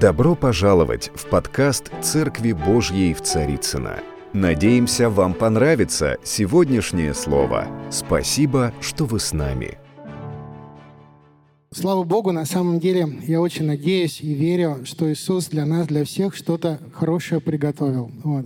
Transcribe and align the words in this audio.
Добро 0.00 0.34
пожаловать 0.34 1.10
в 1.14 1.24
подкаст 1.26 1.90
«Церкви 2.02 2.52
Божьей 2.52 3.14
в 3.14 3.22
Царицына. 3.22 4.00
Надеемся, 4.34 5.08
вам 5.08 5.32
понравится 5.32 6.18
сегодняшнее 6.22 7.14
слово. 7.14 7.66
Спасибо, 7.90 8.74
что 8.82 9.06
вы 9.06 9.18
с 9.18 9.32
нами. 9.32 9.78
Слава 11.72 12.02
Богу, 12.02 12.30
на 12.32 12.44
самом 12.44 12.78
деле 12.78 13.08
я 13.26 13.40
очень 13.40 13.64
надеюсь 13.64 14.20
и 14.20 14.34
верю, 14.34 14.84
что 14.84 15.10
Иисус 15.10 15.46
для 15.46 15.64
нас, 15.64 15.86
для 15.86 16.04
всех 16.04 16.36
что-то 16.36 16.78
хорошее 16.92 17.40
приготовил. 17.40 18.10
Вот. 18.22 18.44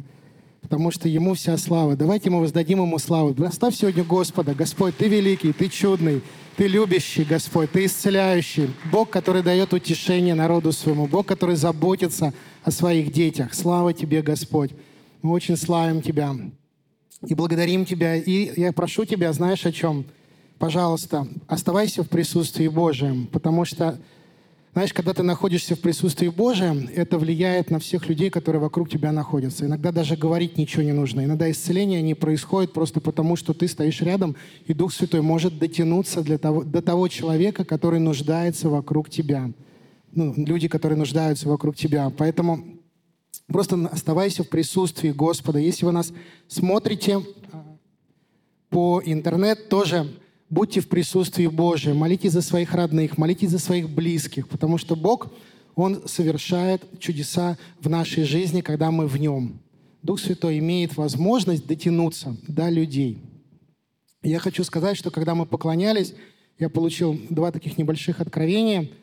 Потому 0.61 0.93
что 0.93 1.09
Ему 1.09 1.35
вся 1.35 1.57
слава. 1.57 1.97
Давайте 1.97 2.31
мы 2.31 2.39
воздадим 2.39 2.81
Ему 2.81 2.99
славу. 2.99 3.35
Оставь 3.45 3.75
сегодня 3.75 4.05
Господа. 4.05 4.55
Господь, 4.55 4.97
Ты 4.97 5.09
великий, 5.09 5.53
Ты 5.53 5.69
чудный, 5.69 6.23
Ты 6.61 6.67
любящий, 6.67 7.25
Господь, 7.25 7.71
Ты 7.71 7.87
исцеляющий. 7.87 8.69
Бог, 8.93 9.09
который 9.09 9.43
дает 9.43 9.73
утешение 9.73 10.35
народу 10.35 10.73
своему. 10.73 11.07
Бог, 11.07 11.25
который 11.25 11.57
заботится 11.57 12.35
о 12.63 12.71
своих 12.71 13.15
детях. 13.15 13.55
Слава 13.55 13.95
Тебе, 13.95 14.21
Господь. 14.21 14.71
Мы 15.23 15.33
очень 15.33 15.57
славим 15.57 16.03
Тебя 16.03 16.37
и 17.27 17.33
благодарим 17.33 17.87
Тебя. 17.87 18.15
И 18.15 18.61
я 18.61 18.75
прошу 18.75 19.07
Тебя, 19.07 19.33
знаешь 19.33 19.65
о 19.65 19.73
чем? 19.73 20.05
Пожалуйста, 20.59 21.27
оставайся 21.47 22.03
в 22.03 22.11
присутствии 22.11 22.69
Божьем, 22.69 23.27
потому 23.29 23.65
что, 23.65 23.99
знаешь, 24.73 24.93
когда 24.93 25.13
ты 25.15 25.23
находишься 25.25 25.75
в 25.75 25.81
присутствии 25.81 26.29
Божьем, 26.29 26.89
это 26.95 27.19
влияет 27.19 27.71
на 27.71 27.81
всех 27.81 28.09
людей, 28.09 28.31
которые 28.31 28.63
вокруг 28.63 28.89
тебя 28.89 29.11
находятся. 29.11 29.67
Иногда 29.67 29.91
даже 29.91 30.17
говорить 30.17 30.57
ничего 30.59 30.83
не 30.83 30.93
нужно. 30.93 31.25
Иногда 31.25 31.51
исцеление 31.51 32.03
не 32.03 32.15
происходит 32.15 32.73
просто 32.73 33.01
потому, 33.01 33.35
что 33.35 33.53
ты 33.53 33.67
стоишь 33.67 34.01
рядом, 34.01 34.37
и 34.67 34.73
Дух 34.73 34.93
Святой 34.93 35.23
может 35.23 35.59
дотянуться 35.59 36.23
для 36.23 36.39
того, 36.39 36.63
до 36.63 36.83
того 36.83 37.09
человека, 37.09 37.65
который 37.65 37.99
нуждается 37.99 38.69
вокруг 38.69 39.11
тебя. 39.11 39.51
Ну, 40.13 40.35
люди, 40.37 40.69
которые 40.69 40.99
нуждаются 40.99 41.49
вокруг 41.49 41.77
тебя. 41.77 42.11
Поэтому 42.17 42.81
Просто 43.51 43.89
оставайся 43.91 44.45
в 44.45 44.49
присутствии 44.49 45.11
Господа. 45.11 45.59
Если 45.59 45.85
вы 45.85 45.91
нас 45.91 46.13
смотрите 46.47 47.21
по 48.69 49.03
интернет, 49.05 49.69
тоже 49.69 50.07
будьте 50.51 50.81
в 50.81 50.89
присутствии 50.89 51.47
Божьем. 51.47 51.97
Молитесь 51.97 52.33
за 52.33 52.43
своих 52.43 52.75
родных, 52.75 53.17
молитесь 53.17 53.51
за 53.51 53.59
своих 53.59 53.89
близких, 53.89 54.49
потому 54.49 54.77
что 54.77 54.97
Бог, 54.97 55.29
Он 55.75 56.07
совершает 56.07 56.83
чудеса 56.99 57.57
в 57.81 57.89
нашей 57.89 58.25
жизни, 58.25 58.61
когда 58.61 58.91
мы 58.91 59.07
в 59.07 59.17
Нем. 59.17 59.61
Дух 60.03 60.21
Святой 60.21 60.59
имеет 60.59 60.97
возможность 60.97 61.67
дотянуться 61.67 62.37
до 62.47 62.69
людей. 62.69 63.19
Я 64.23 64.39
хочу 64.39 64.65
сказать, 64.65 64.97
что 64.97 65.11
когда 65.11 65.35
мы 65.35 65.47
поклонялись, 65.47 66.15
я 66.59 66.69
получил 66.69 67.19
два 67.31 67.53
таких 67.53 67.79
небольших 67.79 68.21
откровения– 68.21 68.91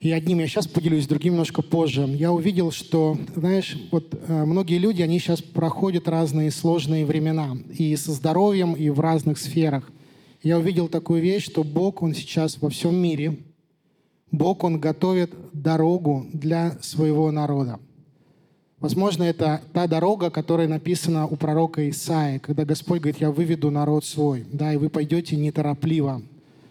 и 0.00 0.12
одним 0.12 0.38
я 0.38 0.46
сейчас 0.46 0.68
поделюсь, 0.68 1.08
другим 1.08 1.32
немножко 1.32 1.60
позже. 1.60 2.02
Я 2.02 2.30
увидел, 2.30 2.70
что, 2.70 3.18
знаешь, 3.34 3.76
вот 3.90 4.14
э, 4.14 4.44
многие 4.44 4.78
люди, 4.78 5.02
они 5.02 5.18
сейчас 5.18 5.42
проходят 5.42 6.06
разные 6.06 6.52
сложные 6.52 7.04
времена. 7.04 7.56
И 7.76 7.96
со 7.96 8.12
здоровьем, 8.12 8.74
и 8.74 8.90
в 8.90 9.00
разных 9.00 9.38
сферах. 9.38 9.90
Я 10.42 10.58
увидел 10.58 10.88
такую 10.88 11.20
вещь, 11.20 11.44
что 11.44 11.64
Бог, 11.64 12.02
Он 12.02 12.14
сейчас 12.14 12.60
во 12.60 12.70
всем 12.70 12.94
мире, 12.94 13.38
Бог, 14.30 14.62
Он 14.62 14.78
готовит 14.78 15.32
дорогу 15.52 16.26
для 16.32 16.78
своего 16.80 17.30
народа. 17.30 17.80
Возможно, 18.78 19.24
это 19.24 19.60
та 19.72 19.88
дорога, 19.88 20.30
которая 20.30 20.68
написана 20.68 21.26
у 21.26 21.34
пророка 21.34 21.88
Исаия, 21.90 22.38
когда 22.38 22.64
Господь 22.64 23.00
говорит, 23.00 23.20
я 23.20 23.32
выведу 23.32 23.70
народ 23.70 24.04
свой, 24.04 24.46
да, 24.52 24.72
и 24.72 24.76
вы 24.76 24.88
пойдете 24.88 25.34
неторопливо, 25.34 26.22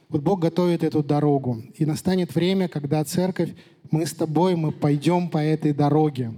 вот 0.09 0.21
Бог 0.21 0.39
готовит 0.39 0.83
эту 0.83 1.03
дорогу. 1.03 1.61
И 1.75 1.85
настанет 1.85 2.33
время, 2.33 2.69
когда 2.69 3.03
церковь, 3.03 3.53
мы 3.91 4.05
с 4.05 4.13
тобой, 4.13 4.55
мы 4.55 4.71
пойдем 4.71 5.29
по 5.29 5.37
этой 5.37 5.73
дороге. 5.73 6.31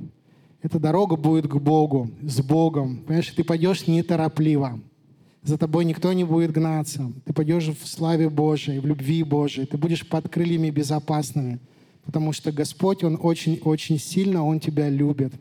Эта 0.62 0.80
дорога 0.80 1.16
будет 1.16 1.48
к 1.48 1.56
Богу, 1.56 2.10
с 2.22 2.42
Богом. 2.42 3.04
Понимаешь, 3.06 3.30
ты 3.30 3.44
пойдешь 3.44 3.88
неторопливо. 3.88 4.80
За 5.50 5.58
тобой 5.58 5.84
никто 5.84 6.14
не 6.14 6.24
будет 6.24 6.52
гнаться. 6.52 7.12
Ты 7.26 7.34
пойдешь 7.34 7.70
в 7.70 7.88
славе 7.88 8.30
Божией, 8.30 8.78
в 8.78 8.86
любви 8.86 9.24
Божией. 9.24 9.66
Ты 9.66 9.78
будешь 9.80 10.08
под 10.08 10.30
крыльями 10.30 10.70
безопасными. 10.70 11.58
Потому 12.06 12.34
что 12.34 12.52
Господь, 12.52 13.04
Он 13.04 13.18
очень-очень 13.20 13.98
сильно, 13.98 14.46
Он 14.46 14.60
тебя 14.60 14.90
любит. 14.90 15.34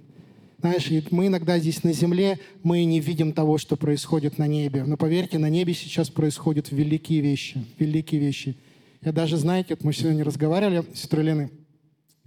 Знаешь, 0.60 0.90
мы 1.10 1.26
иногда 1.26 1.58
здесь 1.58 1.84
на 1.84 1.92
земле, 1.92 2.38
мы 2.62 2.84
не 2.84 3.00
видим 3.00 3.34
того, 3.34 3.58
что 3.58 3.76
происходит 3.76 4.38
на 4.38 4.46
небе. 4.46 4.84
Но 4.84 4.96
поверьте, 4.96 5.36
на 5.36 5.50
небе 5.50 5.74
сейчас 5.74 6.08
происходят 6.08 6.72
великие 6.72 7.20
вещи, 7.20 7.62
великие 7.78 8.18
вещи. 8.18 8.56
Я 9.02 9.12
даже, 9.12 9.36
знаете, 9.36 9.74
вот 9.74 9.84
мы 9.84 9.92
сегодня 9.92 10.24
разговаривали 10.24 10.84
с 10.94 11.00
сестрой 11.00 11.24
Леной, 11.24 11.50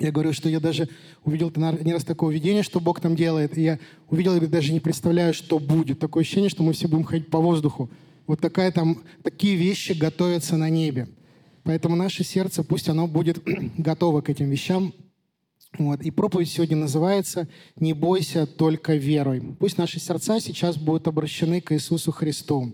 я 0.01 0.11
говорю, 0.11 0.33
что 0.33 0.49
я 0.49 0.59
даже 0.59 0.89
увидел 1.23 1.51
не 1.55 1.93
раз 1.93 2.03
такое 2.03 2.33
видение, 2.33 2.63
что 2.63 2.79
Бог 2.79 2.99
там 2.99 3.15
делает, 3.15 3.57
и 3.57 3.61
я 3.61 3.79
увидел, 4.09 4.35
и 4.35 4.47
даже 4.47 4.73
не 4.73 4.79
представляю, 4.79 5.33
что 5.33 5.59
будет. 5.59 5.99
Такое 5.99 6.23
ощущение, 6.23 6.49
что 6.49 6.63
мы 6.63 6.73
все 6.73 6.87
будем 6.87 7.03
ходить 7.03 7.29
по 7.29 7.39
воздуху. 7.39 7.89
Вот 8.27 8.39
такая 8.39 8.71
там, 8.71 8.99
такие 9.23 9.55
вещи 9.55 9.93
готовятся 9.93 10.57
на 10.57 10.69
небе. 10.69 11.07
Поэтому 11.63 11.95
наше 11.95 12.23
сердце, 12.23 12.63
пусть 12.63 12.89
оно 12.89 13.07
будет 13.07 13.41
готово 13.77 14.21
к 14.21 14.29
этим 14.29 14.49
вещам, 14.49 14.93
вот. 15.77 16.01
И 16.01 16.11
проповедь 16.11 16.49
сегодня 16.49 16.75
называется 16.75 17.47
«Не 17.77 17.93
бойся 17.93 18.45
только 18.45 18.95
верой». 18.95 19.41
Пусть 19.57 19.77
наши 19.77 19.99
сердца 19.99 20.39
сейчас 20.41 20.77
будут 20.77 21.07
обращены 21.07 21.61
к 21.61 21.71
Иисусу 21.71 22.11
Христу. 22.11 22.73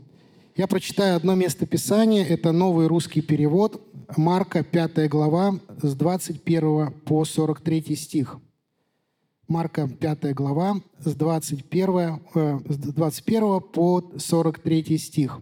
Я 0.57 0.66
прочитаю 0.66 1.16
одно 1.16 1.35
место 1.35 1.68
Писания, 1.68 2.25
это 2.25 2.51
новый 2.51 2.88
русский 2.88 3.22
перевод, 3.22 3.79
Марка, 4.18 4.63
5 4.63 5.07
глава, 5.07 5.59
с 5.84 5.94
21 5.94 6.94
по 7.06 7.25
43 7.25 7.95
стих. 7.95 8.40
Марка, 9.47 9.88
5 9.88 10.34
глава, 10.34 10.81
с 10.97 11.13
21, 11.13 12.19
э, 12.34 12.59
с 12.69 12.75
21 12.75 13.62
по 13.62 14.03
43 14.18 14.97
стих. 14.97 15.41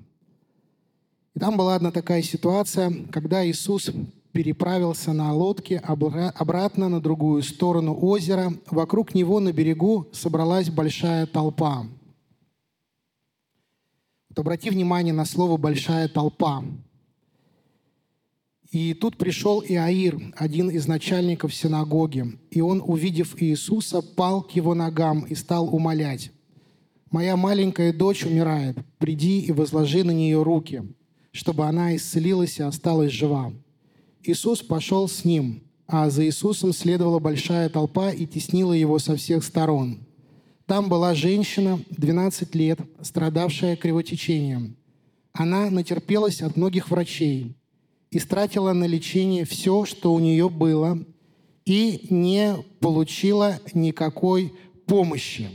И 1.34 1.40
там 1.40 1.56
была 1.56 1.76
одна 1.76 1.92
такая 1.92 2.22
ситуация, 2.22 2.92
когда 3.10 3.48
Иисус 3.50 3.92
переправился 4.34 5.14
на 5.14 5.34
лодке 5.34 5.78
обратно 5.78 6.90
на 6.90 7.00
другую 7.00 7.42
сторону 7.44 7.98
озера. 8.02 8.52
Вокруг 8.70 9.16
него 9.16 9.40
на 9.40 9.54
берегу 9.54 10.08
собралась 10.12 10.70
большая 10.70 11.26
толпа. 11.26 11.86
Вот 14.36 14.42
обрати 14.42 14.70
внимание 14.70 15.14
на 15.14 15.24
слово 15.24 15.56
«большая 15.56 16.10
толпа». 16.10 16.62
И 18.70 18.94
тут 18.94 19.16
пришел 19.16 19.64
Иаир, 19.64 20.20
один 20.36 20.70
из 20.70 20.88
начальников 20.88 21.56
синагоги, 21.56 22.38
и 22.52 22.60
он, 22.60 22.84
увидев 22.86 23.42
Иисуса, 23.42 24.02
пал 24.02 24.42
к 24.42 24.52
его 24.52 24.76
ногам 24.76 25.22
и 25.22 25.36
стал 25.36 25.74
умолять. 25.74 26.32
«Моя 27.12 27.38
маленькая 27.38 27.94
дочь 27.94 28.26
умирает, 28.26 28.78
приди 28.98 29.40
и 29.40 29.54
возложи 29.54 30.04
на 30.04 30.12
нее 30.12 30.44
руки, 30.44 30.84
чтобы 31.32 31.66
она 31.66 31.96
исцелилась 31.96 32.60
и 32.60 32.64
осталась 32.64 33.14
жива». 33.14 33.54
Иисус 34.22 34.62
пошел 34.62 35.08
с 35.08 35.24
ним, 35.24 35.64
а 35.88 36.10
за 36.10 36.26
Иисусом 36.26 36.74
следовала 36.74 37.20
большая 37.20 37.70
толпа 37.70 38.12
и 38.12 38.26
теснила 38.26 38.74
его 38.74 39.00
со 39.00 39.16
всех 39.16 39.46
сторон. 39.46 40.00
Там 40.66 40.90
была 40.90 41.14
женщина, 41.14 41.80
12 41.92 42.56
лет, 42.56 42.80
страдавшая 43.02 43.76
кривотечением. 43.76 44.76
Она 45.32 45.70
натерпелась 45.70 46.42
от 46.42 46.58
многих 46.58 46.90
врачей 46.90 47.56
и 48.10 48.20
стратила 48.20 48.74
на 48.74 48.86
лечение 48.86 49.46
все, 49.46 49.86
что 49.86 50.14
у 50.14 50.20
нее 50.20 50.50
было, 50.50 51.06
и 51.66 52.08
не 52.10 52.56
получила 52.80 53.60
никакой 53.74 54.54
помощи. 54.88 55.50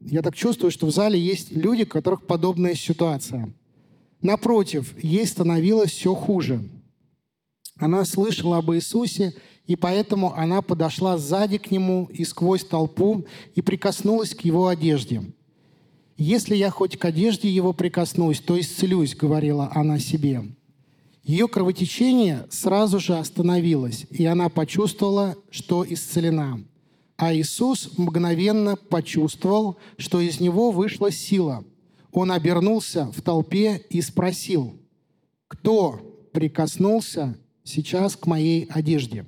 Я 0.00 0.22
так 0.22 0.34
чувствую, 0.34 0.70
что 0.70 0.86
в 0.86 0.90
зале 0.90 1.20
есть 1.20 1.52
люди, 1.52 1.82
у 1.82 1.86
которых 1.86 2.26
подобная 2.26 2.74
ситуация. 2.74 3.52
Напротив, 4.22 4.94
ей 5.02 5.26
становилось 5.26 5.90
все 5.90 6.14
хуже– 6.14 6.62
она 7.80 8.04
слышала 8.04 8.58
об 8.58 8.70
Иисусе, 8.72 9.34
и 9.70 9.76
поэтому 9.76 10.34
она 10.34 10.62
подошла 10.62 11.16
сзади 11.16 11.56
к 11.58 11.70
нему 11.70 12.08
и 12.12 12.24
сквозь 12.24 12.64
толпу 12.64 13.24
и 13.54 13.62
прикоснулась 13.62 14.34
к 14.34 14.40
его 14.40 14.66
одежде. 14.66 15.22
«Если 16.16 16.56
я 16.56 16.70
хоть 16.70 16.98
к 16.98 17.04
одежде 17.04 17.48
его 17.48 17.72
прикоснусь, 17.72 18.40
то 18.40 18.58
исцелюсь»,— 18.58 19.14
говорила 19.20 19.70
она 19.72 20.00
себе. 20.00 20.42
Ее 21.22 21.46
кровотечение 21.46 22.48
сразу 22.50 22.98
же 22.98 23.16
остановилось, 23.16 24.06
и 24.10 24.26
она 24.26 24.48
почувствовала, 24.48 25.36
что 25.52 25.86
исцелена. 25.88 26.64
А 27.16 27.32
Иисус 27.32 27.96
мгновенно 27.96 28.74
почувствовал, 28.74 29.76
что 29.98 30.20
из 30.20 30.40
него 30.40 30.72
вышла 30.72 31.12
сила. 31.12 31.64
Он 32.10 32.32
обернулся 32.32 33.06
в 33.12 33.22
толпе 33.22 33.86
и 33.88 34.02
спросил, 34.02 34.80
кто 35.46 36.00
прикоснулся 36.32 37.38
сейчас 37.62 38.16
к 38.16 38.26
моей 38.26 38.64
одежде. 38.64 39.26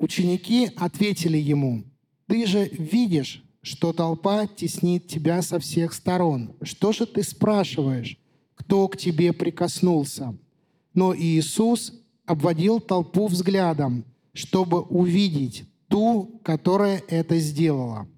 Ученики 0.00 0.70
ответили 0.76 1.36
ему, 1.36 1.84
ты 2.26 2.46
же 2.46 2.66
видишь, 2.72 3.44
что 3.60 3.92
толпа 3.92 4.46
теснит 4.46 5.06
тебя 5.06 5.42
со 5.42 5.58
всех 5.58 5.92
сторон. 5.92 6.54
Что 6.62 6.92
же 6.92 7.04
ты 7.04 7.22
спрашиваешь, 7.22 8.16
кто 8.54 8.88
к 8.88 8.96
тебе 8.96 9.34
прикоснулся? 9.34 10.34
Но 10.94 11.14
Иисус 11.14 11.92
обводил 12.24 12.80
толпу 12.80 13.26
взглядом, 13.26 14.06
чтобы 14.32 14.80
увидеть 14.80 15.64
ту, 15.88 16.40
которая 16.44 17.02
это 17.06 17.38
сделала. 17.38 18.08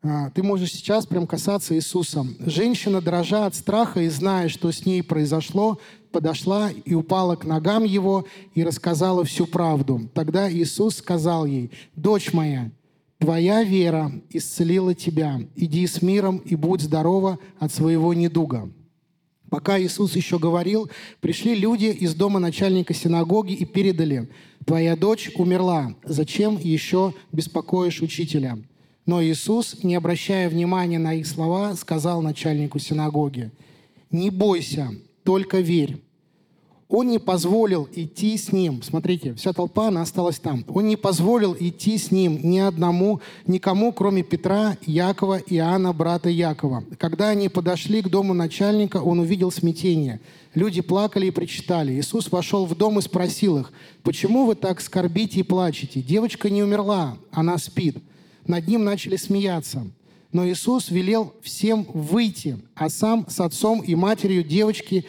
А, 0.00 0.30
ты 0.30 0.44
можешь 0.44 0.72
сейчас 0.72 1.06
прям 1.06 1.26
касаться 1.26 1.74
Иисуса. 1.74 2.24
Женщина, 2.38 3.00
дрожа 3.00 3.46
от 3.46 3.56
страха 3.56 4.00
и 4.00 4.08
зная, 4.08 4.48
что 4.48 4.70
с 4.70 4.86
ней 4.86 5.02
произошло, 5.02 5.80
подошла 6.12 6.70
и 6.70 6.94
упала 6.94 7.34
к 7.34 7.44
ногам 7.44 7.82
его 7.82 8.24
и 8.54 8.62
рассказала 8.62 9.24
всю 9.24 9.46
правду. 9.46 10.08
Тогда 10.14 10.50
Иисус 10.50 10.96
сказал 10.96 11.46
ей, 11.46 11.72
«Дочь 11.96 12.32
моя, 12.32 12.70
твоя 13.18 13.64
вера 13.64 14.12
исцелила 14.30 14.94
тебя. 14.94 15.40
Иди 15.56 15.84
с 15.84 16.00
миром 16.00 16.38
и 16.38 16.54
будь 16.54 16.82
здорова 16.82 17.40
от 17.58 17.72
своего 17.72 18.14
недуга». 18.14 18.70
Пока 19.50 19.80
Иисус 19.80 20.14
еще 20.14 20.38
говорил, 20.38 20.90
пришли 21.20 21.56
люди 21.56 21.86
из 21.86 22.14
дома 22.14 22.38
начальника 22.38 22.94
синагоги 22.94 23.54
и 23.54 23.64
передали, 23.64 24.30
«Твоя 24.64 24.94
дочь 24.94 25.32
умерла. 25.34 25.96
Зачем 26.04 26.56
еще 26.56 27.14
беспокоишь 27.32 28.00
учителя?» 28.00 28.58
Но 29.08 29.22
Иисус, 29.22 29.82
не 29.82 29.94
обращая 29.94 30.50
внимания 30.50 30.98
на 30.98 31.14
их 31.14 31.26
слова, 31.26 31.74
сказал 31.76 32.20
начальнику 32.20 32.78
синагоги, 32.78 33.50
«Не 34.10 34.28
бойся, 34.28 34.90
только 35.24 35.60
верь». 35.60 35.96
Он 36.90 37.08
не 37.08 37.18
позволил 37.18 37.88
идти 37.90 38.36
с 38.36 38.52
ним. 38.52 38.82
Смотрите, 38.82 39.32
вся 39.32 39.54
толпа, 39.54 39.88
она 39.88 40.02
осталась 40.02 40.38
там. 40.38 40.62
Он 40.68 40.86
не 40.86 40.96
позволил 40.96 41.56
идти 41.58 41.96
с 41.96 42.10
ним 42.10 42.38
ни 42.42 42.58
одному, 42.58 43.22
никому, 43.46 43.92
кроме 43.92 44.22
Петра, 44.22 44.76
Якова 44.84 45.38
и 45.38 45.56
Иоанна, 45.56 45.94
брата 45.94 46.28
Якова. 46.28 46.84
Когда 46.98 47.30
они 47.30 47.48
подошли 47.48 48.02
к 48.02 48.08
дому 48.08 48.34
начальника, 48.34 48.98
он 48.98 49.20
увидел 49.20 49.50
смятение. 49.50 50.20
Люди 50.54 50.82
плакали 50.82 51.28
и 51.28 51.30
причитали. 51.30 51.94
Иисус 51.94 52.30
вошел 52.30 52.66
в 52.66 52.74
дом 52.74 52.98
и 52.98 53.02
спросил 53.02 53.56
их, 53.56 53.72
«Почему 54.02 54.44
вы 54.44 54.54
так 54.54 54.82
скорбите 54.82 55.40
и 55.40 55.44
плачете? 55.44 56.02
Девочка 56.02 56.50
не 56.50 56.62
умерла, 56.62 57.16
она 57.32 57.56
спит» 57.56 57.96
над 58.48 58.66
ним 58.66 58.82
начали 58.82 59.16
смеяться. 59.16 59.86
Но 60.32 60.46
Иисус 60.48 60.90
велел 60.90 61.32
всем 61.42 61.84
выйти, 61.84 62.58
а 62.74 62.90
сам 62.90 63.26
с 63.28 63.40
отцом 63.40 63.80
и 63.80 63.94
матерью 63.94 64.42
девочки 64.42 65.06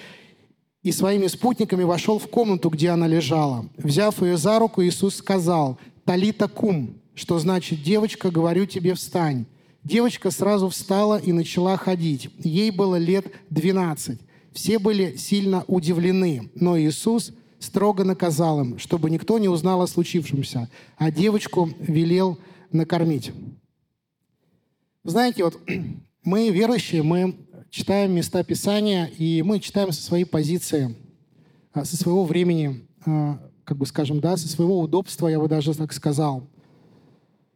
и 0.83 0.91
своими 0.91 1.27
спутниками 1.27 1.83
вошел 1.83 2.19
в 2.19 2.27
комнату, 2.27 2.69
где 2.69 2.89
она 2.89 3.07
лежала. 3.07 3.65
Взяв 3.77 4.21
ее 4.21 4.37
за 4.37 4.59
руку, 4.59 4.83
Иисус 4.83 5.15
сказал, 5.15 5.77
«Талита 6.05 6.47
кум», 6.47 6.95
что 7.15 7.37
значит 7.39 7.83
«девочка, 7.83 8.31
говорю 8.31 8.65
тебе, 8.65 8.93
встань». 8.93 9.45
Девочка 9.83 10.29
сразу 10.29 10.69
встала 10.69 11.17
и 11.17 11.31
начала 11.31 11.77
ходить. 11.77 12.29
Ей 12.39 12.69
было 12.69 12.97
лет 12.97 13.25
12. 13.49 14.19
Все 14.53 14.79
были 14.79 15.15
сильно 15.15 15.63
удивлены, 15.67 16.49
но 16.53 16.79
Иисус 16.79 17.33
строго 17.59 18.03
наказал 18.03 18.61
им, 18.61 18.79
чтобы 18.79 19.09
никто 19.09 19.37
не 19.37 19.47
узнал 19.47 19.81
о 19.81 19.87
случившемся, 19.87 20.69
а 20.97 21.11
девочку 21.11 21.69
велел 21.79 22.37
накормить. 22.71 23.31
Знаете, 25.03 25.43
вот 25.43 25.59
мы 26.23 26.49
верующие, 26.49 27.03
мы 27.03 27.35
читаем 27.69 28.13
места 28.13 28.43
Писания, 28.43 29.05
и 29.17 29.41
мы 29.41 29.59
читаем 29.59 29.91
со 29.91 30.01
своей 30.01 30.25
позиции, 30.25 30.95
а, 31.73 31.85
со 31.85 31.97
своего 31.97 32.25
времени, 32.25 32.87
а, 33.05 33.39
как 33.63 33.77
бы 33.77 33.85
скажем, 33.85 34.19
да, 34.19 34.37
со 34.37 34.47
своего 34.47 34.79
удобства, 34.79 35.27
я 35.27 35.39
бы 35.39 35.47
даже 35.47 35.73
так 35.73 35.93
сказал. 35.93 36.47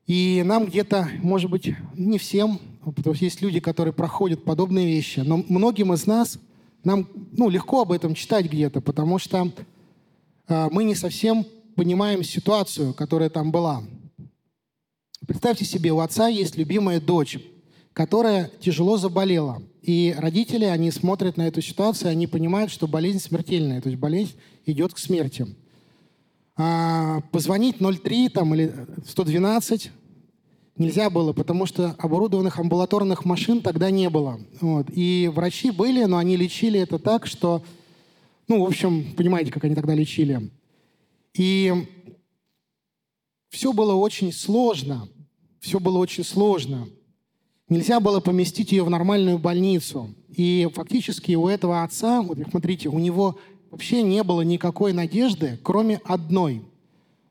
И 0.06 0.44
нам 0.46 0.66
где-то, 0.66 1.10
может 1.22 1.50
быть, 1.50 1.76
не 1.96 2.18
всем, 2.18 2.60
потому 2.84 3.16
что 3.16 3.26
есть 3.26 3.42
люди, 3.42 3.60
которые 3.60 3.94
проходят 3.94 4.44
подобные 4.44 4.86
вещи, 4.86 5.22
но 5.22 5.38
многим 5.48 5.94
из 5.94 6.06
нас, 6.06 6.40
нам 6.84 7.08
ну, 7.32 7.50
легко 7.50 7.82
об 7.82 7.92
этом 7.92 8.14
читать 8.14 8.46
где-то, 8.46 8.82
потому 8.82 9.18
что 9.18 9.52
э, 10.48 10.68
мы 10.72 10.84
не 10.84 10.96
совсем 10.96 11.46
понимаем 11.76 12.24
ситуацию, 12.24 12.94
которая 12.94 13.30
там 13.30 13.52
была. 13.52 13.84
Представьте 15.28 15.64
себе, 15.64 15.92
у 15.92 16.00
отца 16.00 16.28
есть 16.28 16.58
любимая 16.58 17.00
дочь, 17.00 17.38
которая 17.94 18.52
тяжело 18.60 18.98
заболела. 18.98 19.62
И 19.82 20.14
родители, 20.18 20.66
они 20.66 20.92
смотрят 20.92 21.38
на 21.38 21.48
эту 21.48 21.62
ситуацию, 21.62 22.12
они 22.12 22.28
понимают, 22.28 22.72
что 22.72 22.88
болезнь 22.88 23.20
смертельная, 23.20 23.82
то 23.82 23.90
есть 23.90 24.00
болезнь 24.00 24.34
идет 24.66 24.94
к 24.94 24.98
смерти. 24.98 25.48
А 26.56 27.22
позвонить 27.32 27.78
03 27.80 28.30
там, 28.30 28.54
или 28.54 28.74
112 29.08 29.92
нельзя 30.78 31.10
было, 31.10 31.34
потому 31.34 31.66
что 31.66 31.96
оборудованных 32.00 32.60
амбулаторных 32.60 33.26
машин 33.26 33.62
тогда 33.62 33.92
не 33.92 34.10
было. 34.10 34.40
Вот. 34.60 34.88
И 34.94 35.32
врачи 35.34 35.72
были, 35.72 36.04
но 36.04 36.18
они 36.18 36.36
лечили 36.36 36.80
это 36.80 37.00
так, 37.00 37.28
что, 37.28 37.64
ну, 38.48 38.64
в 38.64 38.68
общем, 38.68 39.14
понимаете, 39.16 39.52
как 39.52 39.64
они 39.64 39.76
тогда 39.76 39.94
лечили. 39.94 40.52
И 41.34 41.74
все 43.50 43.74
было 43.74 43.94
очень 43.94 44.32
сложно. 44.32 45.08
Все 45.64 45.80
было 45.80 45.98
очень 45.98 46.26
сложно. 46.26 46.90
Нельзя 47.70 48.02
было 48.02 48.20
поместить 48.20 48.74
ее 48.74 48.84
в 48.84 48.90
нормальную 48.90 49.40
больницу. 49.40 50.14
И 50.28 50.68
фактически 50.74 51.36
у 51.36 51.48
этого 51.48 51.84
отца, 51.84 52.22
вот 52.22 52.38
смотрите, 52.52 52.90
у 52.90 53.00
него 53.00 53.40
вообще 53.72 54.02
не 54.02 54.24
было 54.24 54.42
никакой 54.42 54.92
надежды, 54.92 55.58
кроме 55.64 56.02
одной. 56.04 56.64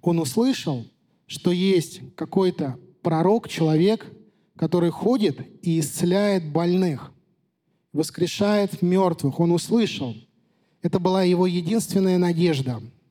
Он 0.01 0.19
услышал, 0.19 0.87
что 1.27 1.53
есть 1.53 2.01
какой-то 2.17 2.79
пророк, 3.03 3.51
человек, 3.51 4.11
который 4.57 4.89
ходит 4.89 5.39
и 5.61 5.79
исцеляет 5.79 6.51
больных, 6.51 7.13
воскрешает 7.93 8.81
мертвых. 8.81 9.41
Он 9.41 9.53
услышал. 9.53 10.15
Это 10.81 10.99
была 10.99 11.23
его 11.23 11.47
единственная 11.47 12.17
надежда– 12.17 12.81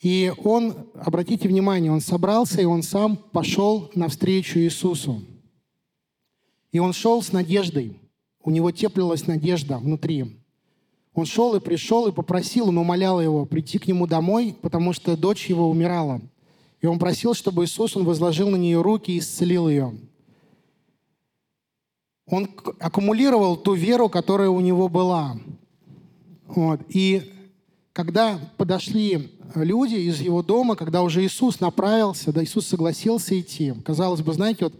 и 0.00 0.32
он, 0.44 0.86
обратите 0.94 1.48
внимание, 1.48 1.90
он 1.90 2.00
собрался, 2.00 2.60
и 2.60 2.64
он 2.64 2.82
сам 2.82 3.16
пошел 3.16 3.90
навстречу 3.94 4.60
Иисусу. 4.60 5.22
И 6.70 6.78
он 6.78 6.92
шел 6.92 7.22
с 7.22 7.32
надеждой. 7.32 7.98
У 8.42 8.50
него 8.50 8.70
теплилась 8.70 9.26
надежда 9.26 9.78
внутри. 9.78 10.40
Он 11.14 11.26
шел 11.26 11.56
и 11.56 11.60
пришел 11.60 12.06
и 12.06 12.12
попросил, 12.12 12.68
он 12.68 12.78
умолял 12.78 13.20
его 13.20 13.44
прийти 13.44 13.78
к 13.78 13.88
нему 13.88 14.06
домой, 14.06 14.54
потому 14.62 14.92
что 14.92 15.16
дочь 15.16 15.46
его 15.46 15.68
умирала. 15.68 16.20
И 16.80 16.86
он 16.86 17.00
просил, 17.00 17.34
чтобы 17.34 17.64
Иисус, 17.64 17.96
он 17.96 18.04
возложил 18.04 18.50
на 18.50 18.56
нее 18.56 18.80
руки 18.80 19.10
и 19.10 19.18
исцелил 19.18 19.68
ее. 19.68 19.98
Он 22.26 22.48
аккумулировал 22.78 23.56
ту 23.56 23.74
веру, 23.74 24.08
которая 24.08 24.50
у 24.50 24.60
него 24.60 24.88
была. 24.88 25.40
Вот. 26.46 26.82
И 26.88 27.32
когда 27.98 28.38
подошли 28.56 29.36
люди 29.56 29.96
из 29.96 30.20
его 30.20 30.40
дома, 30.44 30.76
когда 30.76 31.02
уже 31.02 31.26
Иисус 31.26 31.58
направился, 31.58 32.32
да, 32.32 32.44
Иисус 32.44 32.68
согласился 32.68 33.40
идти. 33.40 33.74
Казалось 33.84 34.20
бы, 34.20 34.32
знаете, 34.32 34.66
вот 34.66 34.74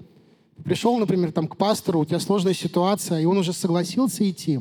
пришел, 0.64 0.97
например, 0.99 1.33
там, 1.33 1.49
к 1.49 1.57
пастору, 1.57 1.99
у 1.99 2.04
тебя 2.04 2.21
сложная 2.21 2.54
ситуация, 2.54 3.19
и 3.19 3.25
он 3.25 3.37
уже 3.37 3.52
согласился 3.52 4.31
идти. 4.31 4.61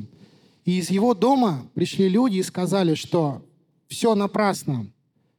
И 0.65 0.79
из 0.79 0.89
его 0.89 1.13
дома 1.13 1.69
пришли 1.75 2.09
люди 2.09 2.37
и 2.37 2.43
сказали, 2.43 2.95
что 2.95 3.45
все 3.89 4.15
напрасно, 4.15 4.87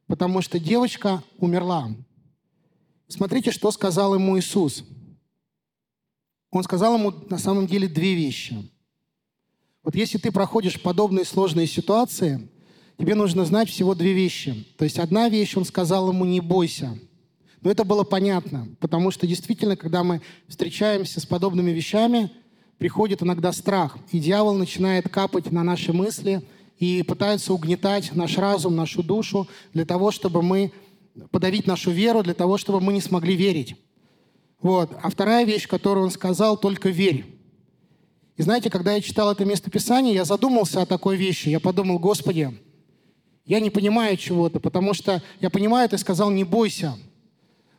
потому 0.07 0.41
что 0.41 0.57
девочка 0.57 1.21
умерла. 1.39 1.89
Смотрите, 3.09 3.51
что 3.51 3.69
сказал 3.71 4.15
ему 4.15 4.39
Иисус. 4.39 4.85
Он 6.51 6.63
сказал 6.63 6.97
ему 6.97 7.13
на 7.29 7.37
самом 7.37 7.67
деле 7.67 7.89
две 7.89 8.15
вещи. 8.15 8.71
Вот 9.83 9.93
если 9.93 10.17
ты 10.17 10.31
проходишь 10.31 10.81
подобные 10.81 11.25
сложные 11.25 11.67
ситуации– 11.67 12.47
тебе 12.99 13.15
нужно 13.15 13.45
знать 13.45 13.69
всего 13.69 13.95
две 13.95 14.13
вещи. 14.13 14.67
То 14.77 14.83
есть 14.83 14.99
одна 14.99 15.29
вещь, 15.29 15.55
он 15.55 15.63
сказал 15.63 16.09
ему, 16.09 16.25
не 16.25 16.41
бойся. 16.41 16.99
Но 17.61 17.71
это 17.71 17.83
было 17.83 18.03
понятно, 18.03 18.67
потому 18.79 19.09
что 19.11 19.25
действительно, 19.25 19.75
когда 19.75 20.03
мы 20.03 20.21
встречаемся 20.47 21.19
с 21.19 21.25
подобными 21.25 21.71
вещами, 21.71 22.29
приходит 22.77 23.23
иногда 23.23 23.51
страх, 23.51 23.97
и 24.11 24.19
дьявол 24.19 24.53
начинает 24.55 25.09
капать 25.09 25.51
на 25.51 25.63
наши 25.63 25.91
мысли 25.91 26.41
и 26.77 27.03
пытается 27.03 27.53
угнетать 27.53 28.15
наш 28.15 28.37
разум, 28.37 28.75
нашу 28.75 29.01
душу 29.01 29.47
для 29.73 29.85
того, 29.85 30.11
чтобы 30.11 30.41
мы 30.41 30.71
подавить 31.31 31.67
нашу 31.67 31.91
веру, 31.91 32.21
для 32.23 32.33
того, 32.33 32.57
чтобы 32.57 32.79
мы 32.79 32.93
не 32.93 33.01
смогли 33.01 33.35
верить. 33.35 33.75
Вот. 34.61 34.91
А 35.01 35.09
вторая 35.09 35.45
вещь, 35.45 35.67
которую 35.67 36.05
он 36.05 36.11
сказал, 36.11 36.57
только 36.57 36.89
верь. 36.89 37.25
И 38.37 38.41
знаете, 38.41 38.69
когда 38.69 38.93
я 38.93 39.01
читал 39.01 39.31
это 39.31 39.43
местописание, 39.43 40.13
я 40.13 40.23
задумался 40.23 40.81
о 40.81 40.85
такой 40.85 41.17
вещи. 41.17 41.49
Я 41.49 41.59
подумал, 41.59 41.99
Господи, 41.99 42.57
я 43.49 43.59
не 43.59 43.71
понимаю 43.71 44.15
чего-то, 44.15 44.59
потому 44.59 44.93
что 44.93 45.23
я 45.41 45.49
понимаю, 45.49 45.89
ты 45.89 45.97
сказал, 45.97 46.29
не 46.29 46.43
бойся. 46.43 46.95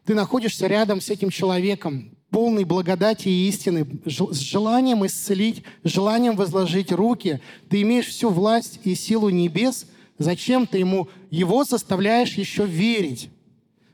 Ты 0.05 0.15
находишься 0.15 0.67
рядом 0.67 1.01
с 1.01 1.11
этим 1.11 1.31
человеком, 1.31 2.11
полный 2.31 2.65
благодати 2.65 3.29
и 3.29 3.49
истины, 3.49 3.87
с 4.05 4.39
желанием 4.39 5.07
исцелить, 5.07 5.63
желанием 5.85 6.35
возложить 6.35 6.91
руки. 6.91 7.41
Ты 7.69 7.83
имеешь 7.83 8.09
всю 8.09 8.31
власть 8.31 8.81
и 8.83 8.97
силу 8.97 9.29
небес. 9.29 9.87
Зачем 10.19 10.67
ты 10.67 10.79
ему 10.79 11.09
его 11.31 11.63
заставляешь 11.63 12.35
еще 12.35 12.67
верить? 12.67 13.31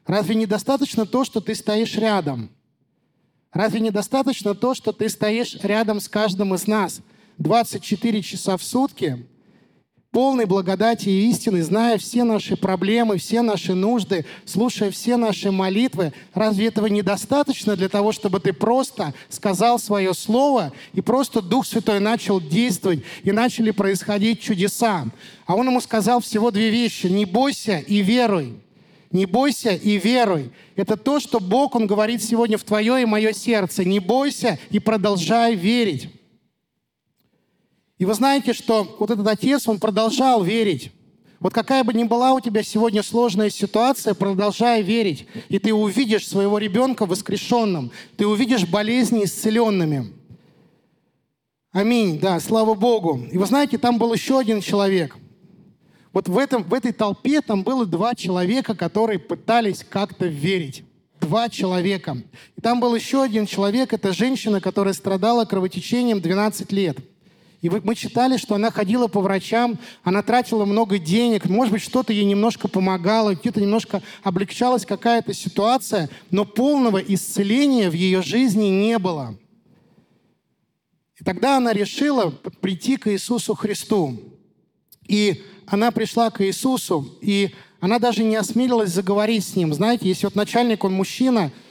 Разве 0.07 0.35
недостаточно 0.35 1.05
то, 1.05 1.25
что 1.25 1.43
ты 1.43 1.55
стоишь 1.55 1.95
рядом? 1.97 2.49
Разве 3.53 3.81
недостаточно 3.81 4.55
то, 4.55 4.73
что 4.73 4.93
ты 4.93 5.11
стоишь 5.11 5.59
рядом 5.63 6.01
с 6.01 6.09
каждым 6.09 6.55
из 6.55 6.67
нас 6.67 7.03
24 7.37 8.23
часа 8.23 8.57
в 8.57 8.63
сутки 8.63 9.27
полной 10.17 10.47
благодати 10.47 11.11
и 11.11 11.29
истины, 11.29 11.63
зная 11.63 11.99
все 11.99 12.25
наши 12.25 12.57
проблемы, 12.57 13.19
все 13.19 13.43
наши 13.43 13.75
нужды, 13.75 14.25
слушая 14.47 14.91
все 14.91 15.19
наши 15.19 15.51
молитвы, 15.51 16.15
разве 16.33 16.69
этого 16.69 16.87
недостаточно 16.87 17.77
для 17.77 17.91
того, 17.91 18.13
чтобы 18.13 18.41
ты 18.41 18.55
просто 18.55 19.13
сказал 19.29 19.79
свое 19.79 20.15
слово, 20.15 20.73
и 20.95 21.03
просто 21.03 21.43
Дух 21.43 21.67
Святой 21.67 22.01
начал 22.01 22.41
действовать, 22.41 23.03
и 23.25 23.31
начали 23.31 23.73
происходить 23.73 24.41
чудеса? 24.41 25.05
А 25.45 25.55
он 25.55 25.67
ему 25.67 25.83
сказал 25.83 26.21
всего 26.21 26.51
две 26.51 26.71
вещи. 26.71 27.09
«Не 27.09 27.27
бойся 27.27 27.81
и 27.81 27.99
веруй». 27.99 28.55
Не 29.11 29.27
бойся 29.27 29.71
и 29.71 29.99
веруй. 29.99 30.51
Это 30.77 30.97
то, 30.97 31.21
что 31.21 31.41
Бог, 31.41 31.75
Он 31.75 31.87
говорит 31.87 32.23
сегодня 32.23 32.57
в 32.57 32.65
твое 32.65 33.03
и 33.03 33.05
мое 33.05 33.35
сердце. 33.35 33.85
Не 33.85 34.01
бойся 34.01 34.59
и 34.71 34.79
продолжай 34.79 35.55
верить. 35.55 36.09
И 37.99 38.05
вы 38.05 38.15
знаете, 38.15 38.53
что 38.53 38.97
вот 38.99 39.11
этот 39.11 39.27
отец, 39.27 39.67
он 39.69 39.79
продолжал 39.79 40.43
верить. 40.43 40.93
Вот 41.41 41.53
какая 41.53 41.85
бы 41.85 41.93
ни 41.93 42.05
была 42.05 42.33
у 42.33 42.41
тебя 42.41 42.63
сегодня 42.63 43.03
сложная 43.03 43.51
ситуация, 43.51 44.15
продолжай 44.15 44.83
верить. 44.83 45.27
И 45.49 45.59
ты 45.59 45.73
увидишь 45.73 46.29
своего 46.29 46.59
ребенка 46.59 47.07
воскрешенным. 47.07 47.91
Ты 48.17 48.27
увидишь 48.27 48.67
болезни 48.67 49.25
исцеленными. 49.25 50.13
Аминь. 51.73 52.19
Да, 52.19 52.41
слава 52.41 52.75
Богу. 52.75 53.21
И 53.31 53.37
вы 53.37 53.47
знаете, 53.47 53.77
там 53.77 53.99
был 53.99 54.13
еще 54.15 54.39
один 54.39 54.61
человек. 54.61 55.17
Вот 56.13 56.29
в, 56.29 56.39
этом, 56.39 56.63
в 56.63 56.73
этой 56.73 56.93
толпе 56.93 57.43
там 57.43 57.63
было 57.63 57.85
два 57.85 58.15
человека, 58.15 58.75
которые 58.75 59.19
пытались 59.19 59.85
как-то 59.89 60.27
верить. 60.27 60.85
Два 61.21 61.51
человека. 61.51 62.17
И 62.57 62.61
там 62.63 62.81
был 62.81 62.95
еще 62.95 63.23
один 63.23 63.45
человек, 63.45 63.93
это 63.93 64.15
женщина, 64.15 64.61
которая 64.63 64.95
страдала 64.95 65.45
кровотечением 65.45 66.21
12 66.21 66.73
лет. 66.73 66.97
И 67.63 67.71
мы 67.71 67.95
читали, 67.95 68.37
что 68.37 68.55
она 68.55 68.71
ходила 68.71 69.07
по 69.07 69.21
врачам, 69.21 69.79
она 70.05 70.23
тратила 70.23 70.65
много 70.65 70.99
денег, 70.99 71.47
может 71.47 71.73
быть, 71.73 71.83
что-то 71.83 72.13
ей 72.13 72.25
немножко 72.25 72.69
помогало, 72.69 73.35
где-то 73.35 73.61
немножко 73.61 74.03
облегчалась 74.23 74.85
какая-то 74.85 75.33
ситуация, 75.33 76.11
но 76.31 76.45
полного 76.45 76.99
исцеления 76.99 77.89
в 77.89 77.95
ее 77.95 78.23
жизни 78.23 78.67
не 78.67 78.99
было. 78.99 79.37
И 81.19 81.25
тогда 81.25 81.57
она 81.57 81.73
решила 81.73 82.31
прийти 82.61 82.99
к 82.99 83.11
Иисусу 83.11 83.55
Христу. 83.55 84.21
И 85.09 85.43
она 85.67 85.91
пришла 85.91 86.31
к 86.31 86.45
Иисусу, 86.45 87.17
и 87.23 87.55
она 87.81 87.99
даже 87.99 88.23
не 88.23 88.37
осмелилась 88.37 88.91
заговорить 88.91 89.45
с 89.45 89.57
ним. 89.57 89.73
Знаете, 89.73 90.09
если 90.09 90.27
вот 90.27 90.35
начальник, 90.35 90.85
он 90.85 90.93
мужчина– 90.93 91.53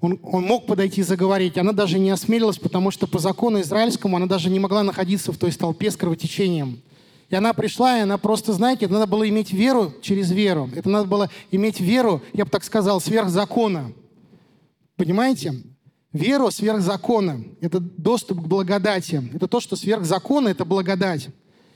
он, 0.00 0.18
он 0.22 0.44
мог 0.44 0.66
подойти 0.66 1.00
и 1.00 1.04
заговорить. 1.04 1.58
Она 1.58 1.72
даже 1.72 1.98
не 1.98 2.10
осмелилась, 2.10 2.58
потому 2.58 2.90
что 2.90 3.06
по 3.06 3.18
закону 3.18 3.60
израильскому 3.60 4.16
она 4.16 4.26
даже 4.26 4.48
не 4.48 4.60
могла 4.60 4.82
находиться 4.82 5.32
в 5.32 5.38
той 5.38 5.50
столпе 5.50 5.90
с 5.90 5.96
кровотечением. 5.96 6.80
И 7.28 7.34
она 7.34 7.52
пришла, 7.52 7.98
и 7.98 8.02
она 8.02 8.16
просто, 8.16 8.52
знаете, 8.52 8.86
это 8.86 8.94
надо 8.94 9.06
было 9.06 9.28
иметь 9.28 9.52
веру 9.52 9.92
через 10.00 10.30
веру. 10.30 10.70
Это 10.74 10.88
надо 10.88 11.06
было 11.06 11.28
иметь 11.50 11.80
веру, 11.80 12.22
я 12.32 12.44
бы 12.44 12.50
так 12.50 12.64
сказал, 12.64 13.00
сверх 13.00 13.28
закона. 13.28 13.92
Понимаете? 14.96 15.62
Веру 16.12 16.50
сверх 16.50 16.80
закона. 16.80 17.42
Это 17.60 17.80
доступ 17.80 18.40
к 18.40 18.46
благодати. 18.46 19.30
Это 19.34 19.46
то, 19.46 19.60
что 19.60 19.76
сверх 19.76 20.04
закона– 20.04 20.48
это 20.50 20.64
благодать. 20.64 21.28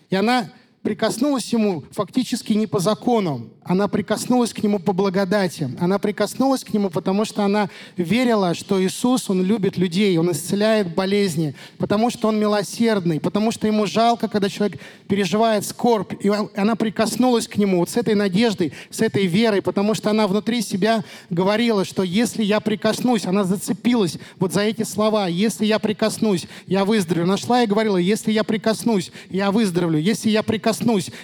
И 0.08 0.16
она 0.16 0.50
прикоснулась 0.82 1.52
ему 1.52 1.84
фактически 1.92 2.52
не 2.52 2.66
по 2.66 2.80
закону, 2.80 3.50
она 3.64 3.86
прикоснулась 3.86 4.52
к 4.52 4.62
нему 4.62 4.80
по 4.80 4.92
благодати. 4.92 5.70
Она 5.78 6.00
прикоснулась 6.00 6.64
к 6.64 6.72
нему, 6.72 6.90
потому 6.90 7.24
что 7.24 7.44
она 7.44 7.70
верила, 7.96 8.54
что 8.54 8.82
Иисус, 8.82 9.30
Он 9.30 9.42
любит 9.42 9.76
людей, 9.76 10.16
Он 10.18 10.32
исцеляет 10.32 10.94
болезни, 10.94 11.54
потому 11.78 12.10
что 12.10 12.28
Он 12.28 12.40
милосердный, 12.40 13.20
потому 13.20 13.52
что 13.52 13.68
Ему 13.68 13.86
жалко, 13.86 14.26
когда 14.28 14.48
человек 14.48 14.80
переживает 15.06 15.64
скорбь. 15.64 16.12
И 16.24 16.30
она 16.56 16.74
прикоснулась 16.74 17.46
к 17.46 17.56
Нему 17.56 17.78
вот 17.78 17.90
с 17.90 17.96
этой 17.96 18.14
надеждой, 18.16 18.72
с 18.90 19.00
этой 19.00 19.26
верой, 19.26 19.62
потому 19.62 19.94
что 19.94 20.10
она 20.10 20.26
внутри 20.26 20.60
себя 20.60 21.04
говорила, 21.30 21.84
что 21.84 22.02
если 22.02 22.42
я 22.42 22.58
прикоснусь, 22.58 23.26
она 23.26 23.44
зацепилась 23.44 24.18
вот 24.40 24.52
за 24.52 24.62
эти 24.62 24.82
слова, 24.82 25.28
если 25.28 25.64
я 25.64 25.78
прикоснусь, 25.78 26.46
я 26.66 26.84
выздоровлю. 26.84 27.28
Нашла 27.28 27.62
и 27.62 27.68
говорила, 27.68 27.96
если 27.96 28.32
я 28.32 28.42
прикоснусь, 28.42 29.12
я 29.30 29.52
выздоровлю. 29.52 30.00
Если 30.00 30.30
я 30.30 30.42
прикоснусь, 30.42 30.71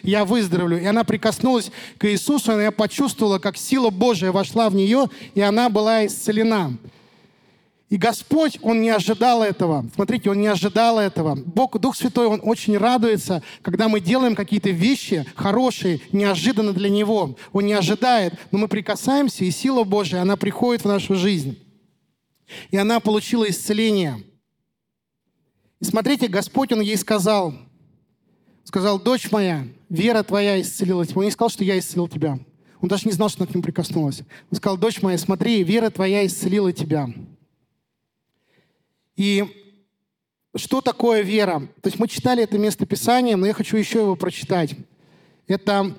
я 0.02 0.25
выздоровлю. 0.25 0.81
И 0.81 0.85
она 0.85 1.05
прикоснулась 1.05 1.71
к 1.99 2.09
Иисусу, 2.09 2.28
Иисусу, 2.28 2.52
она 2.52 2.71
почувствовала, 2.71 3.38
как 3.38 3.57
сила 3.57 3.90
Божия 3.90 4.33
вошла 4.33 4.69
в 4.69 4.75
нее, 4.75 5.07
и 5.35 5.40
она 5.40 5.69
была 5.69 6.07
исцелена. 6.07 6.76
И 7.88 7.97
Господь, 7.97 8.59
Он 8.61 8.83
не 8.83 8.90
ожидал 8.90 9.43
этого. 9.43 9.88
Смотрите, 9.95 10.31
Он 10.31 10.38
не 10.38 10.47
ожидал 10.47 10.99
этого. 10.99 11.37
Бог, 11.37 11.78
Дух 11.78 11.97
Святой, 11.97 12.26
Он 12.26 12.40
очень 12.43 12.76
радуется, 12.76 13.43
когда 13.62 13.88
мы 13.88 14.00
делаем 14.00 14.35
какие-то 14.35 14.69
вещи 14.69 15.25
хорошие, 15.35 16.00
неожиданно 16.12 16.75
для 16.75 16.90
Него. 16.90 17.37
Он 17.52 17.64
не 17.64 17.73
ожидает, 17.73 18.35
но 18.50 18.59
мы 18.59 18.69
прикасаемся, 18.69 19.45
и 19.45 19.50
сила 19.50 19.85
Божия, 19.85 20.21
она 20.21 20.37
приходит 20.37 20.83
в 20.83 20.88
нашу 20.88 21.14
жизнь. 21.14 21.59
И 22.71 22.76
она 22.76 23.00
получила 23.00 23.49
исцеление. 23.49 24.23
И 25.81 25.85
смотрите, 25.85 26.28
Господь, 26.28 26.73
Он 26.73 26.81
ей 26.83 26.99
сказал, 26.99 27.55
сказал, 28.69 29.01
дочь 29.01 29.33
моя, 29.33 29.67
вера 29.89 30.23
твоя 30.23 30.61
исцелила 30.61 31.07
тебя. 31.07 31.21
Он 31.21 31.25
не 31.25 31.31
сказал, 31.31 31.49
что 31.49 31.65
я 31.65 31.79
исцелил 31.79 32.07
тебя. 32.07 32.39
Он 32.83 32.89
даже 32.89 33.07
не 33.07 33.13
знал, 33.13 33.31
что 33.31 33.43
она 33.43 33.51
к 33.51 33.55
нему 33.55 33.63
прикоснулась. 33.63 34.21
Он 34.51 34.57
сказал, 34.59 34.77
дочь 34.77 35.01
моя, 35.01 35.17
смотри, 35.17 35.65
вера 35.65 35.89
твоя 35.89 36.27
исцелила 36.27 36.71
тебя. 36.71 37.09
И 39.17 39.43
что 40.55 40.83
такое 40.83 41.23
вера? 41.23 41.61
То 41.81 41.87
есть 41.89 41.99
мы 41.99 42.09
читали 42.09 42.43
это 42.43 42.59
место 42.59 42.85
Писания, 42.85 43.39
но 43.39 43.47
я 43.47 43.55
хочу 43.55 43.79
еще 43.79 44.01
его 44.01 44.17
прочитать. 44.17 44.75
Это 45.47 45.97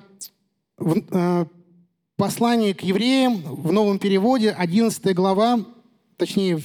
в, 0.76 0.96
э, 1.10 1.46
послание 2.14 2.72
к 2.72 2.82
евреям 2.82 3.42
в 3.42 3.72
новом 3.72 3.98
переводе, 3.98 4.52
11 4.52 5.12
глава, 5.12 5.66
точнее, 6.16 6.58
в, 6.58 6.64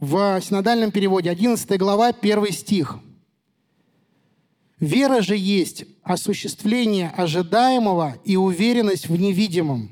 в 0.00 0.40
синодальном 0.42 0.90
переводе, 0.90 1.30
11 1.30 1.78
глава, 1.78 2.08
1 2.08 2.52
стих– 2.52 2.98
Вера 4.80 5.20
же 5.20 5.36
есть 5.36 5.84
осуществление 6.02 7.10
ожидаемого 7.10 8.16
и 8.24 8.36
уверенность 8.36 9.08
в 9.08 9.20
невидимом. 9.20 9.90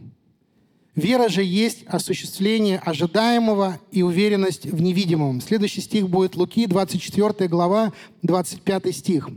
Вера 0.94 1.28
же 1.28 1.44
есть 1.44 1.84
осуществление 1.86 2.78
ожидаемого 2.78 3.78
и 3.92 4.02
уверенность 4.02 4.64
в 4.64 4.80
невидимом. 4.80 5.42
Следующий 5.42 5.82
стих 5.82 6.08
будет 6.08 6.36
Луки, 6.36 6.66
24 6.66 7.48
глава, 7.48 7.92
25 8.22 8.96
стих. 8.96 9.28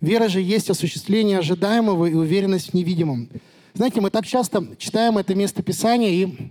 Вера 0.00 0.28
же 0.28 0.40
есть 0.40 0.70
осуществление 0.70 1.38
ожидаемого 1.38 2.06
и 2.06 2.14
уверенность 2.14 2.70
в 2.70 2.74
невидимом. 2.74 3.28
Знаете, 3.74 4.00
мы 4.00 4.08
так 4.08 4.26
часто 4.26 4.66
читаем 4.78 5.18
это 5.18 5.34
место 5.34 5.62
Писания, 5.62 6.10
и 6.10 6.50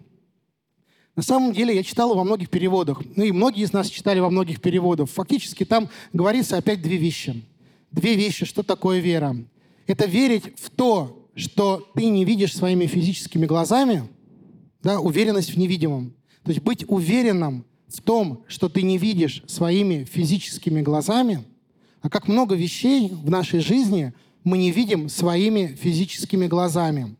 на 1.15 1.23
самом 1.23 1.53
деле 1.53 1.75
я 1.75 1.83
читал 1.83 2.13
во 2.13 2.23
многих 2.23 2.49
переводах. 2.51 3.01
Ну 3.15 3.23
и 3.23 3.31
многие 3.31 3.63
из 3.63 3.73
нас 3.73 3.89
читали 3.89 4.19
во 4.19 4.29
многих 4.29 4.61
переводах. 4.61 5.09
Фактически 5.09 5.65
там 5.65 5.89
говорится 6.13 6.57
опять 6.57 6.83
две 6.83 6.97
вещи– 6.97 7.43
две 7.93 8.15
вещи, 8.15 8.45
что 8.45 8.63
такое 8.63 8.99
вера. 8.99 9.37
Это 9.87 10.05
верить 10.05 10.59
в 10.59 10.69
то, 10.69 11.29
что 11.35 11.87
ты 11.95 12.07
не 12.07 12.25
видишь 12.25 12.55
своими 12.55 12.85
физическими 12.85 13.45
глазами, 13.45 14.07
да, 14.81 14.99
уверенность 14.99 15.51
в 15.51 15.57
невидимом. 15.57 16.13
То 16.43 16.51
есть 16.51 16.61
быть 16.61 16.83
уверенным 16.87 17.65
в 17.87 18.01
том, 18.01 18.43
что 18.47 18.69
ты 18.69 18.81
не 18.81 18.97
видишь 18.97 19.43
своими 19.47 20.03
физическими 20.03 20.81
глазами, 20.81 21.43
а 22.01 22.09
как 22.09 22.27
много 22.27 22.55
вещей 22.55 23.09
в 23.09 23.29
нашей 23.29 23.61
жизни 23.61 24.13
мы 24.43 24.57
не 24.57 24.71
видим 24.71 25.07
своими 25.07 25.67
физическими 25.67 26.47
глазами. 26.47 27.15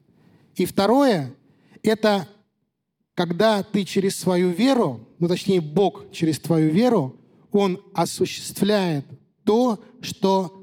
И 0.56 0.66
второе— 0.66 1.34
это 1.84 2.28
когда 3.16 3.64
ты 3.64 3.86
через 3.86 4.18
свою 4.18 4.50
веру, 4.50 5.08
ну 5.20 5.28
точнее 5.28 5.62
Бог 5.62 6.12
через 6.12 6.40
твою 6.40 6.72
веру, 6.72 7.16
Он 7.52 7.80
осуществляет 7.94 9.06
то, 9.46 9.80
что 10.02 10.63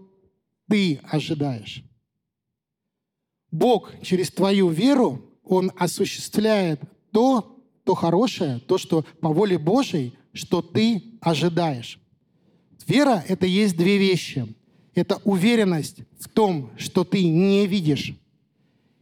ты 0.70 1.00
ожидаешь. 1.02 1.82
Бог 3.50 3.92
через 4.02 4.30
твою 4.30 4.68
веру, 4.68 5.20
Он 5.42 5.72
осуществляет 5.76 6.80
то, 7.10 7.58
то 7.84 7.94
хорошее, 7.96 8.60
то, 8.60 8.78
что 8.78 9.04
по 9.20 9.30
воле 9.30 9.58
Божьей, 9.58 10.14
что 10.32 10.62
ты 10.62 11.02
ожидаешь. 11.20 11.98
Вера— 12.86 13.24
это 13.28 13.46
есть 13.46 13.76
две 13.76 13.98
вещи. 13.98 14.54
Это 14.94 15.20
уверенность 15.24 15.98
в 16.20 16.28
том, 16.28 16.70
что 16.76 17.04
ты 17.04 17.24
не 17.24 17.66
видишь, 17.66 18.14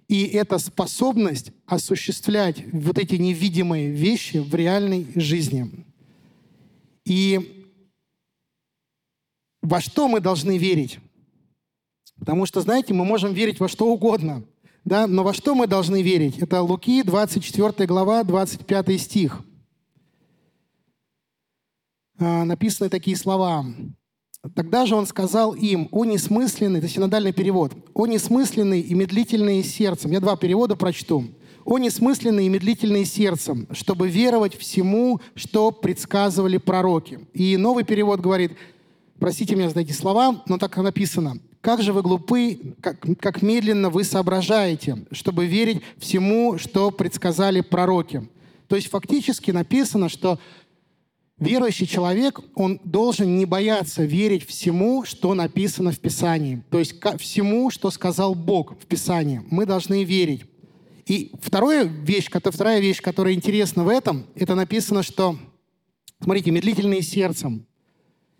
и 0.07 0.25
это 0.25 0.59
способность 0.59 1.53
осуществлять 1.67 2.65
вот 2.73 2.99
эти 2.99 3.17
невидимые 3.17 3.91
вещи 3.91 4.39
в 4.39 4.55
реальной 4.55 5.07
жизни. 5.15 5.71
И 7.05 7.69
во 9.63 9.81
что 9.81 10.09
мы 10.09 10.21
должны 10.21 10.57
верить? 10.57 10.99
Потому 12.19 12.47
что, 12.47 12.61
знаете, 12.61 12.95
мы 12.95 13.05
можем 13.05 13.33
верить 13.33 13.61
во 13.61 13.69
что 13.69 13.87
угодно, 13.87 14.45
да? 14.85 15.07
но 15.07 15.23
во 15.23 15.33
что 15.33 15.55
мы 15.55 15.67
должны 15.67 16.03
верить? 16.03 16.39
Это 16.39 16.63
Луки, 16.63 17.03
24 17.03 17.87
глава, 17.87 18.25
25 18.25 19.01
стих. 19.01 19.43
А, 22.19 22.45
написаны 22.45 22.91
такие 22.91 23.17
слова. 23.17 23.65
Тогда 24.55 24.87
же 24.87 24.95
он 24.95 25.07
сказал 25.07 25.55
им, 25.55 25.89
о 25.91 26.05
несмысленный, 26.05 26.79
это 26.79 26.89
синодальный 26.89 27.33
перевод, 27.33 27.73
о 27.95 28.07
несмысленный 28.07 28.81
и 28.81 28.95
медлительный 28.95 29.63
сердцем. 29.63 30.11
Я 30.11 30.21
два 30.21 30.37
перевода 30.37 30.77
прочту. 30.77 31.25
О 31.65 31.79
несмысленный 31.79 32.47
и 32.47 32.49
медлительный 32.49 33.05
сердцем, 33.05 33.69
чтобы 33.73 34.09
веровать 34.09 34.57
всему, 34.57 35.21
что 35.35 35.71
предсказывали 35.71 36.57
пророки. 36.57 37.21
И 37.35 37.57
новый 37.57 37.85
перевод 37.85 38.21
говорит, 38.21 38.53
простите 39.19 39.55
меня 39.55 39.69
за 39.69 39.81
эти 39.81 39.93
слова, 39.93 40.43
но 40.47 40.57
так 40.57 40.77
написано. 40.79 41.39
Как 41.69 41.83
же 41.83 41.93
вы 41.93 42.01
глупы, 42.01 42.77
как, 42.81 42.99
как 43.21 43.43
медленно 43.43 43.91
вы 43.91 44.03
соображаете, 44.03 45.05
чтобы 45.13 45.45
верить 45.45 45.83
всему, 45.99 46.57
что 46.57 46.91
предсказали 46.91 47.61
пророки. 47.61 48.27
То 48.69 48.77
есть 48.77 48.89
фактически 48.89 49.51
написано, 49.51 50.09
что 50.09 50.39
верующий 51.39 51.87
человек, 51.87 52.41
он 52.55 52.81
должен 52.85 53.37
не 53.37 53.45
бояться 53.45 54.03
верить 54.03 54.47
всему, 54.47 55.05
что 55.05 55.35
написано 55.35 55.93
в 55.93 55.99
Писании. 55.99 56.65
То 56.71 56.79
есть 56.79 56.95
всему, 57.19 57.69
что 57.69 57.91
сказал 57.91 58.35
Бог 58.35 58.73
в 58.81 58.87
Писании. 58.87 59.43
Мы 59.51 59.67
должны 59.67 60.05
верить. 60.05 60.45
И 61.05 61.33
вторая 61.43 61.85
вещь, 61.85 62.31
вторая 62.33 62.81
вещь, 62.81 63.03
которая 63.03 63.35
интересна 63.35 63.85
в 63.85 63.91
этом, 63.91 64.25
это 64.35 64.55
написано, 64.55 65.03
что, 65.03 65.37
смотрите, 66.19 66.51
медлительные 66.51 67.03
сердцем. 67.03 67.67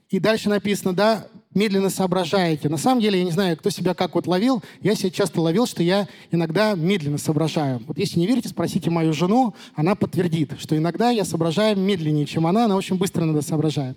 И 0.09 0.19
дальше 0.19 0.49
написано, 0.49 0.95
да, 0.95 1.29
медленно 1.55 1.91
соображаете. 1.91 2.69
На 2.69 2.77
самом 2.77 3.01
деле, 3.01 3.19
я 3.19 3.25
не 3.25 3.31
знаю, 3.31 3.57
кто 3.57 3.71
себя 3.71 3.95
как 3.95 4.15
вот 4.15 4.27
ловил, 4.27 4.63
я 4.81 4.95
себя 4.95 5.11
часто 5.11 5.41
ловил, 5.41 5.67
что 5.67 5.83
я 5.83 6.09
иногда 6.31 6.75
медленно 6.75 7.19
соображаю. 7.19 7.81
Вот 7.87 7.99
если 7.99 8.19
не 8.19 8.27
верите, 8.27 8.49
спросите 8.49 8.91
мою 8.91 9.13
жену, 9.13 9.55
она 9.75 9.95
подтвердит, 9.95 10.53
что 10.59 10.77
иногда 10.77 11.11
я 11.11 11.25
соображаю 11.25 11.77
медленнее, 11.77 12.27
чем 12.27 12.47
она, 12.47 12.67
она 12.67 12.77
очень 12.77 12.97
быстро 12.97 13.25
иногда 13.25 13.43
соображает. 13.43 13.97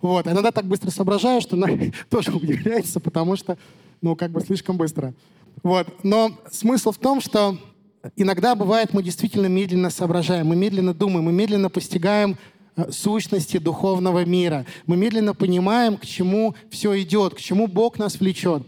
Вот. 0.00 0.26
Иногда 0.26 0.50
так 0.50 0.66
быстро 0.66 0.90
соображаю, 0.90 1.40
что 1.40 1.56
она 1.56 1.68
тоже 2.10 2.32
удивляется, 2.32 3.00
потому 3.00 3.36
что, 3.36 3.56
ну, 4.00 4.16
как 4.16 4.30
бы 4.30 4.40
слишком 4.40 4.76
быстро. 4.76 5.14
Вот. 5.62 5.86
Но 6.02 6.32
смысл 6.50 6.90
в 6.90 6.98
том, 6.98 7.20
что 7.20 7.56
иногда 8.16 8.54
бывает, 8.54 8.92
мы 8.92 9.02
действительно 9.02 9.46
медленно 9.46 9.90
соображаем, 9.90 10.48
мы 10.48 10.56
медленно 10.56 10.92
думаем, 10.92 11.24
мы 11.26 11.32
медленно 11.32 11.70
постигаем 11.70 12.36
сущности 12.90 13.58
духовного 13.58 14.24
мира. 14.24 14.66
Мы 14.86 14.96
медленно 14.96 15.34
понимаем, 15.34 15.96
к 15.96 16.06
чему 16.06 16.54
все 16.70 17.00
идет, 17.02 17.34
к 17.34 17.40
чему 17.40 17.66
Бог 17.66 17.98
нас 17.98 18.18
влечет. 18.20 18.66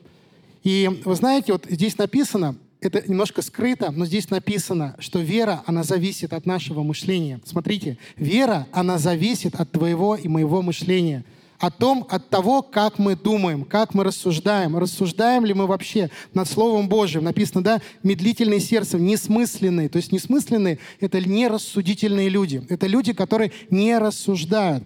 И 0.62 1.02
вы 1.04 1.14
знаете, 1.14 1.52
вот 1.52 1.66
здесь 1.68 1.98
написано, 1.98 2.56
это 2.80 3.02
немножко 3.08 3.42
скрыто, 3.42 3.90
но 3.90 4.04
здесь 4.04 4.30
написано, 4.30 4.94
что 4.98 5.18
вера, 5.18 5.62
она 5.66 5.82
зависит 5.82 6.32
от 6.32 6.46
нашего 6.46 6.82
мышления. 6.82 7.40
Смотрите, 7.44 7.98
вера, 8.16 8.66
она 8.72 8.98
зависит 8.98 9.54
от 9.54 9.70
твоего 9.72 10.16
и 10.16 10.28
моего 10.28 10.60
мышления 10.62 11.24
о 11.58 11.70
том, 11.70 12.06
от 12.08 12.28
того, 12.28 12.62
как 12.62 12.98
мы 12.98 13.16
думаем, 13.16 13.64
как 13.64 13.94
мы 13.94 14.04
рассуждаем. 14.04 14.76
Рассуждаем 14.76 15.44
ли 15.44 15.54
мы 15.54 15.66
вообще 15.66 16.10
над 16.32 16.48
Словом 16.48 16.88
Божьим? 16.88 17.24
Написано, 17.24 17.62
да, 17.62 17.80
медлительные 18.02 18.60
сердцем, 18.60 19.04
несмысленные. 19.04 19.88
То 19.88 19.96
есть 19.96 20.12
несмысленные— 20.12 20.78
это 21.00 21.20
нерассудительные 21.20 22.28
люди. 22.28 22.62
Это 22.68 22.86
люди, 22.86 23.12
которые 23.12 23.52
не 23.70 23.96
рассуждают. 23.98 24.84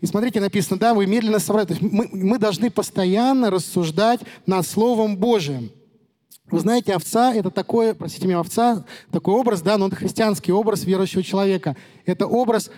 И 0.00 0.06
смотрите, 0.06 0.40
написано, 0.40 0.78
да, 0.78 0.94
вы 0.94 1.06
медленно 1.06 1.38
есть 1.74 1.82
мы, 1.82 2.08
мы 2.12 2.38
должны 2.38 2.70
постоянно 2.70 3.50
рассуждать 3.50 4.20
над 4.46 4.66
Словом 4.66 5.16
Божьим. 5.16 5.70
Вы 6.50 6.58
знаете, 6.58 6.94
овца— 6.94 7.32
это 7.34 7.50
такой, 7.50 7.94
простите 7.94 8.26
меня, 8.26 8.40
овца, 8.40 8.84
такой 9.12 9.34
образ, 9.34 9.62
да, 9.62 9.78
но 9.78 9.86
это 9.86 9.96
христианский 9.96 10.52
образ 10.52 10.84
верующего 10.84 11.22
человека. 11.22 11.76
Это 12.06 12.26
образ 12.26 12.70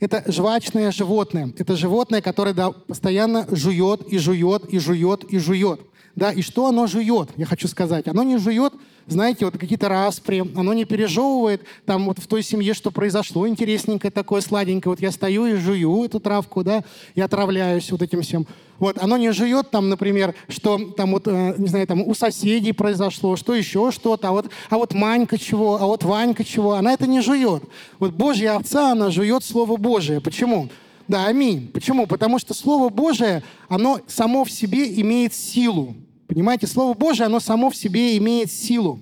это 0.00 0.24
жвачное 0.26 0.90
животное. 0.90 1.52
Это 1.58 1.76
животное, 1.76 2.22
которое 2.22 2.54
да, 2.54 2.70
постоянно 2.70 3.46
жует 3.50 4.02
и 4.08 4.18
жует 4.18 4.64
и 4.72 4.78
жует 4.78 5.24
и 5.24 5.38
жует. 5.38 5.80
Да, 6.16 6.32
и 6.32 6.42
что 6.42 6.66
оно 6.66 6.86
жует, 6.86 7.30
я 7.36 7.46
хочу 7.46 7.68
сказать? 7.68 8.08
Оно 8.08 8.22
не 8.22 8.38
жует, 8.38 8.72
знаете, 9.10 9.44
вот 9.44 9.58
какие-то 9.58 9.88
распри, 9.88 10.44
оно 10.56 10.72
не 10.72 10.84
пережевывает 10.84 11.62
там 11.84 12.06
вот 12.06 12.18
в 12.18 12.26
той 12.26 12.42
семье, 12.42 12.74
что 12.74 12.90
произошло, 12.90 13.46
интересненькое 13.46 14.10
такое, 14.10 14.40
сладенькое. 14.40 14.92
Вот 14.92 15.00
я 15.00 15.10
стою 15.10 15.46
и 15.46 15.54
жую 15.54 16.04
эту 16.04 16.20
травку, 16.20 16.62
да, 16.62 16.84
и 17.14 17.20
отравляюсь 17.20 17.90
вот 17.90 18.02
этим 18.02 18.22
всем. 18.22 18.46
Вот, 18.78 18.96
оно 19.02 19.18
не 19.18 19.30
жует 19.32 19.70
там, 19.70 19.90
например, 19.90 20.34
что 20.48 20.78
там 20.78 21.12
вот, 21.12 21.28
э, 21.28 21.54
не 21.58 21.68
знаю, 21.68 21.86
там 21.86 22.00
у 22.00 22.14
соседей 22.14 22.72
произошло, 22.72 23.36
что 23.36 23.54
еще 23.54 23.90
что-то, 23.90 24.28
а 24.28 24.32
вот, 24.32 24.50
а 24.70 24.76
вот 24.76 24.94
Манька 24.94 25.38
чего, 25.38 25.76
а 25.76 25.84
вот 25.84 26.02
Ванька 26.02 26.44
чего. 26.44 26.72
Она 26.72 26.94
это 26.94 27.06
не 27.06 27.20
жует. 27.20 27.62
Вот 27.98 28.12
Божья 28.12 28.56
овца, 28.56 28.92
она 28.92 29.10
жует 29.10 29.44
Слово 29.44 29.76
Божие. 29.76 30.22
Почему? 30.22 30.70
Да, 31.08 31.26
аминь. 31.26 31.68
Почему? 31.68 32.06
Потому 32.06 32.38
что 32.38 32.54
Слово 32.54 32.88
Божие, 32.88 33.42
оно 33.68 34.00
само 34.06 34.44
в 34.44 34.50
себе 34.50 35.00
имеет 35.00 35.34
силу. 35.34 35.94
Понимаете, 36.30 36.68
Слово 36.68 36.94
Божие, 36.94 37.26
оно 37.26 37.40
само 37.40 37.70
в 37.70 37.76
себе 37.76 38.16
имеет 38.16 38.52
силу. 38.52 39.00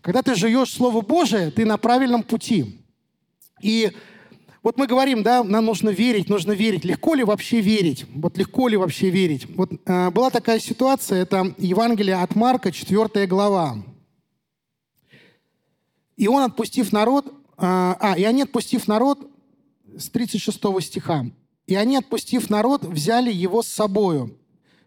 Когда 0.00 0.22
ты 0.22 0.34
жуешь 0.34 0.72
Слово 0.72 1.02
Божие, 1.02 1.50
ты 1.50 1.66
на 1.66 1.76
правильном 1.76 2.22
пути. 2.22 2.80
И 3.60 3.92
вот 4.62 4.78
мы 4.78 4.86
говорим, 4.86 5.22
да, 5.22 5.44
нам 5.44 5.66
нужно 5.66 5.90
верить, 5.90 6.30
нужно 6.30 6.52
верить. 6.52 6.82
Легко 6.86 7.14
ли 7.14 7.22
вообще 7.22 7.60
верить? 7.60 8.06
Вот 8.14 8.38
легко 8.38 8.68
ли 8.68 8.78
вообще 8.78 9.10
верить? 9.10 9.46
Вот 9.56 9.72
э, 9.84 10.08
была 10.08 10.30
такая 10.30 10.58
ситуация, 10.58 11.20
это 11.20 11.54
Евангелие 11.58 12.16
от 12.16 12.34
Марка, 12.34 12.72
4 12.72 13.26
глава. 13.26 13.76
И 16.16 16.28
он, 16.28 16.44
отпустив 16.44 16.92
народ, 16.92 17.26
э, 17.26 17.30
а, 17.58 18.14
и 18.16 18.24
они, 18.24 18.40
отпустив 18.40 18.88
народ, 18.88 19.18
с 19.98 20.08
36 20.08 20.58
стиха, 20.80 21.26
и 21.66 21.74
они, 21.74 21.98
отпустив 21.98 22.48
народ, 22.48 22.86
взяли 22.86 23.30
его 23.30 23.62
с 23.62 23.66
собою. 23.66 24.38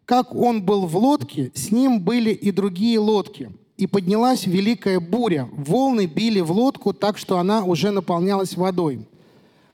Как 0.08 0.34
он 0.34 0.62
был 0.62 0.86
в 0.86 0.96
лодке, 0.96 1.52
с 1.54 1.70
ним 1.70 2.00
были 2.00 2.32
и 2.32 2.52
другие 2.52 2.98
лодки. 2.98 3.52
И 3.76 3.88
поднялась 3.88 4.48
великая 4.48 5.02
буря. 5.02 5.50
Волны 5.52 6.06
били 6.06 6.40
в 6.40 6.50
лодку 6.50 6.94
так, 6.94 7.18
что 7.18 7.40
она 7.40 7.66
уже 7.66 7.92
наполнялась 7.92 8.56
водой. 8.56 9.06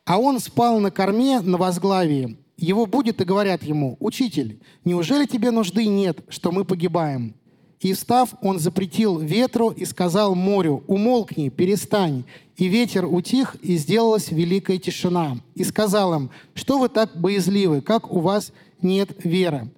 А 0.05 0.17
он 0.17 0.39
спал 0.39 0.79
на 0.79 0.89
корме 0.89 1.39
на 1.39 1.57
возглавии. 1.59 2.35
Его 2.57 2.87
будет 2.87 3.21
и 3.21 3.25
говорят 3.25 3.61
ему, 3.61 3.95
«Учитель, 3.99 4.59
неужели 4.83 5.27
тебе 5.27 5.51
нужды 5.51 5.85
нет, 5.85 6.21
что 6.29 6.51
мы 6.51 6.65
погибаем?» 6.65 7.35
И 7.79 7.93
встав, 7.93 8.33
он 8.41 8.57
запретил 8.57 9.19
ветру 9.19 9.69
и 9.69 9.85
сказал 9.85 10.33
морю, 10.33 10.83
«Умолкни, 10.87 11.49
перестань». 11.49 12.23
И 12.57 12.65
ветер 12.65 13.05
утих, 13.05 13.55
и 13.61 13.77
сделалась 13.77 14.31
великая 14.31 14.79
тишина. 14.79 15.37
И 15.53 15.63
сказал 15.63 16.15
им, 16.15 16.31
«Что 16.55 16.79
вы 16.79 16.89
так 16.89 17.15
боязливы, 17.15 17.81
как 17.81 18.11
у 18.11 18.19
вас 18.19 18.51
нет 18.81 19.09
веры?» 19.23 19.69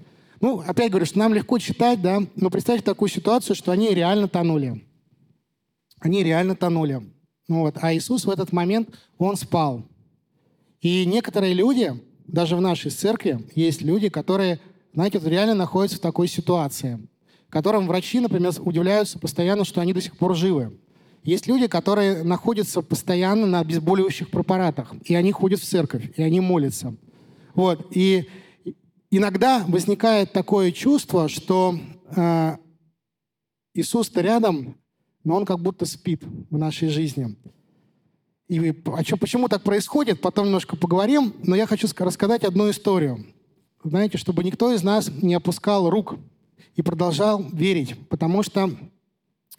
Ну, 0.41 0.59
опять 0.59 0.91
говорю, 0.91 1.05
что 1.05 1.19
нам 1.19 1.33
легко 1.33 1.57
читать, 1.59 2.01
да, 2.01 2.21
но 2.35 2.49
представьте 2.49 2.83
такую 2.83 3.09
ситуацию, 3.09 3.55
что 3.55 3.71
они 3.71 3.93
реально 3.93 4.27
тонули. 4.27 4.85
Они 5.99 6.23
реально 6.23 6.55
тонули. 6.55 7.01
Ну 7.47 7.61
вот, 7.61 7.77
а 7.81 7.93
Иисус 7.93 8.25
в 8.25 8.29
этот 8.29 8.51
момент, 8.51 8.89
он 9.17 9.37
спал. 9.37 9.85
И 10.81 11.05
некоторые 11.05 11.53
люди, 11.53 11.93
даже 12.27 12.55
в 12.55 12.61
нашей 12.61 12.91
церкви, 12.91 13.47
есть 13.55 13.81
люди, 13.81 14.09
которые, 14.09 14.59
знаете, 14.93 15.19
реально 15.23 15.55
находятся 15.55 15.97
в 15.97 16.01
такой 16.01 16.27
ситуации, 16.27 17.07
которым 17.49 17.87
врачи, 17.87 18.19
например, 18.19 18.51
удивляются 18.59 19.19
постоянно, 19.19 19.63
что 19.63 19.81
они 19.81 19.93
до 19.93 20.01
сих 20.01 20.17
пор 20.17 20.35
живы. 20.35 20.77
Есть 21.23 21.47
люди, 21.47 21.67
которые 21.67 22.23
находятся 22.23 22.81
постоянно 22.83 23.47
на 23.47 23.59
обезболивающих 23.61 24.29
препаратах, 24.29 24.93
и 25.05 25.15
они 25.15 25.31
ходят 25.31 25.59
в 25.59 25.65
церковь, 25.65 26.11
и 26.15 26.21
они 26.21 26.39
молятся. 26.39 26.95
Вот. 27.55 27.87
И 27.89 28.27
иногда 29.11 29.63
возникает 29.67 30.31
такое 30.33 30.71
чувство, 30.71 31.29
что 31.29 31.77
э, 32.15 32.57
Иисус-то 33.73 34.21
рядом, 34.21 34.77
но 35.23 35.35
Он 35.35 35.45
как 35.45 35.59
будто 35.59 35.85
спит 35.85 36.23
в 36.49 36.57
нашей 36.57 36.89
жизни. 36.89 37.35
И 38.47 38.73
а 38.85 39.03
что, 39.03 39.17
почему 39.17 39.47
так 39.47 39.63
происходит, 39.63 40.21
потом 40.21 40.45
немножко 40.45 40.75
поговорим, 40.75 41.33
но 41.43 41.55
я 41.55 41.65
хочу 41.65 41.87
рассказать 41.97 42.43
одну 42.43 42.69
историю. 42.69 43.25
Знаете, 43.83 44.17
чтобы 44.17 44.43
никто 44.43 44.71
из 44.73 44.83
нас 44.83 45.09
не 45.09 45.33
опускал 45.33 45.89
рук 45.89 46.15
и 46.75 46.81
продолжал 46.81 47.43
верить, 47.51 47.95
потому 48.07 48.43
что 48.43 48.69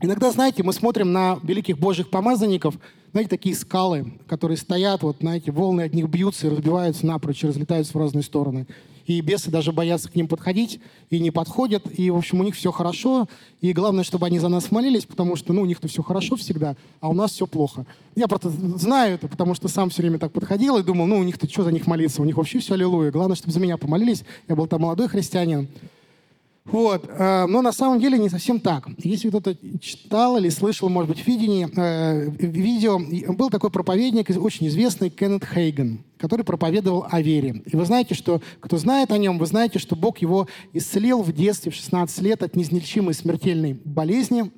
иногда, 0.00 0.30
знаете, 0.30 0.62
мы 0.62 0.72
смотрим 0.72 1.12
на 1.12 1.38
великих 1.42 1.78
божьих 1.78 2.10
помазанников, 2.10 2.76
знаете, 3.10 3.30
такие 3.30 3.56
скалы, 3.56 4.18
которые 4.28 4.56
стоят, 4.56 5.02
вот, 5.02 5.16
знаете, 5.20 5.50
волны 5.50 5.82
от 5.82 5.94
них 5.94 6.08
бьются 6.08 6.46
и 6.46 6.50
разбиваются 6.50 7.06
напрочь, 7.06 7.42
разлетаются 7.42 7.92
в 7.92 8.00
разные 8.00 8.22
стороны 8.22 8.66
и 9.06 9.20
бесы 9.20 9.50
даже 9.50 9.72
боятся 9.72 10.10
к 10.10 10.16
ним 10.16 10.28
подходить 10.28 10.80
и 11.10 11.18
не 11.18 11.30
подходят, 11.30 11.84
и, 11.96 12.10
в 12.10 12.16
общем, 12.16 12.40
у 12.40 12.44
них 12.44 12.54
все 12.54 12.72
хорошо, 12.72 13.28
и 13.60 13.72
главное, 13.72 14.04
чтобы 14.04 14.26
они 14.26 14.38
за 14.38 14.48
нас 14.48 14.70
молились, 14.70 15.06
потому 15.06 15.36
что, 15.36 15.52
ну, 15.52 15.62
у 15.62 15.66
них-то 15.66 15.88
все 15.88 16.02
хорошо 16.02 16.36
всегда, 16.36 16.76
а 17.00 17.08
у 17.08 17.12
нас 17.12 17.32
все 17.32 17.46
плохо. 17.46 17.86
Я 18.14 18.28
просто 18.28 18.50
знаю 18.50 19.14
это, 19.14 19.28
потому 19.28 19.54
что 19.54 19.68
сам 19.68 19.90
все 19.90 20.02
время 20.02 20.18
так 20.18 20.32
подходил 20.32 20.76
и 20.76 20.82
думал, 20.82 21.06
ну, 21.06 21.18
у 21.18 21.22
них-то 21.22 21.48
что 21.48 21.62
за 21.62 21.72
них 21.72 21.86
молиться, 21.86 22.22
у 22.22 22.24
них 22.24 22.36
вообще 22.36 22.58
все 22.58 22.74
аллилуйя, 22.74 23.10
главное, 23.10 23.36
чтобы 23.36 23.52
за 23.52 23.60
меня 23.60 23.76
помолились, 23.76 24.24
я 24.48 24.56
был 24.56 24.66
там 24.66 24.82
молодой 24.82 25.08
христианин. 25.08 25.68
Вот. 26.66 27.06
э, 27.08 27.46
Но 27.46 27.62
на 27.62 27.72
самом 27.72 28.00
деле 28.00 28.18
не 28.18 28.28
совсем 28.28 28.60
так. 28.60 28.88
Если 28.98 29.28
кто-то 29.28 29.56
читал 29.78 30.36
или 30.36 30.48
слышал, 30.48 30.88
может 30.88 31.08
быть, 31.08 31.26
видение, 31.26 31.70
э, 31.76 32.28
видео, 32.38 32.98
был 33.34 33.50
такой 33.50 33.70
проповедник, 33.70 34.30
очень 34.30 34.66
известный 34.66 35.10
Кеннет 35.10 35.44
Хейген, 35.44 36.04
который 36.18 36.44
проповедовал 36.44 37.06
о 37.08 37.22
вере. 37.22 37.62
И 37.66 37.76
вы 37.76 37.84
знаете, 37.84 38.14
что, 38.14 38.42
кто 38.60 38.78
знает 38.78 39.12
о 39.12 39.18
нем, 39.18 39.38
вы 39.38 39.46
знаете, 39.46 39.78
что 39.78 39.94
Бог 39.94 40.18
его 40.18 40.48
исцелил 40.72 41.22
в 41.22 41.32
детстве, 41.32 41.70
в 41.70 41.74
16 41.74 42.20
лет, 42.22 42.42
от 42.42 42.56
неизлечимой 42.56 43.14
смертельной 43.14 43.74
болезни, 43.84 44.50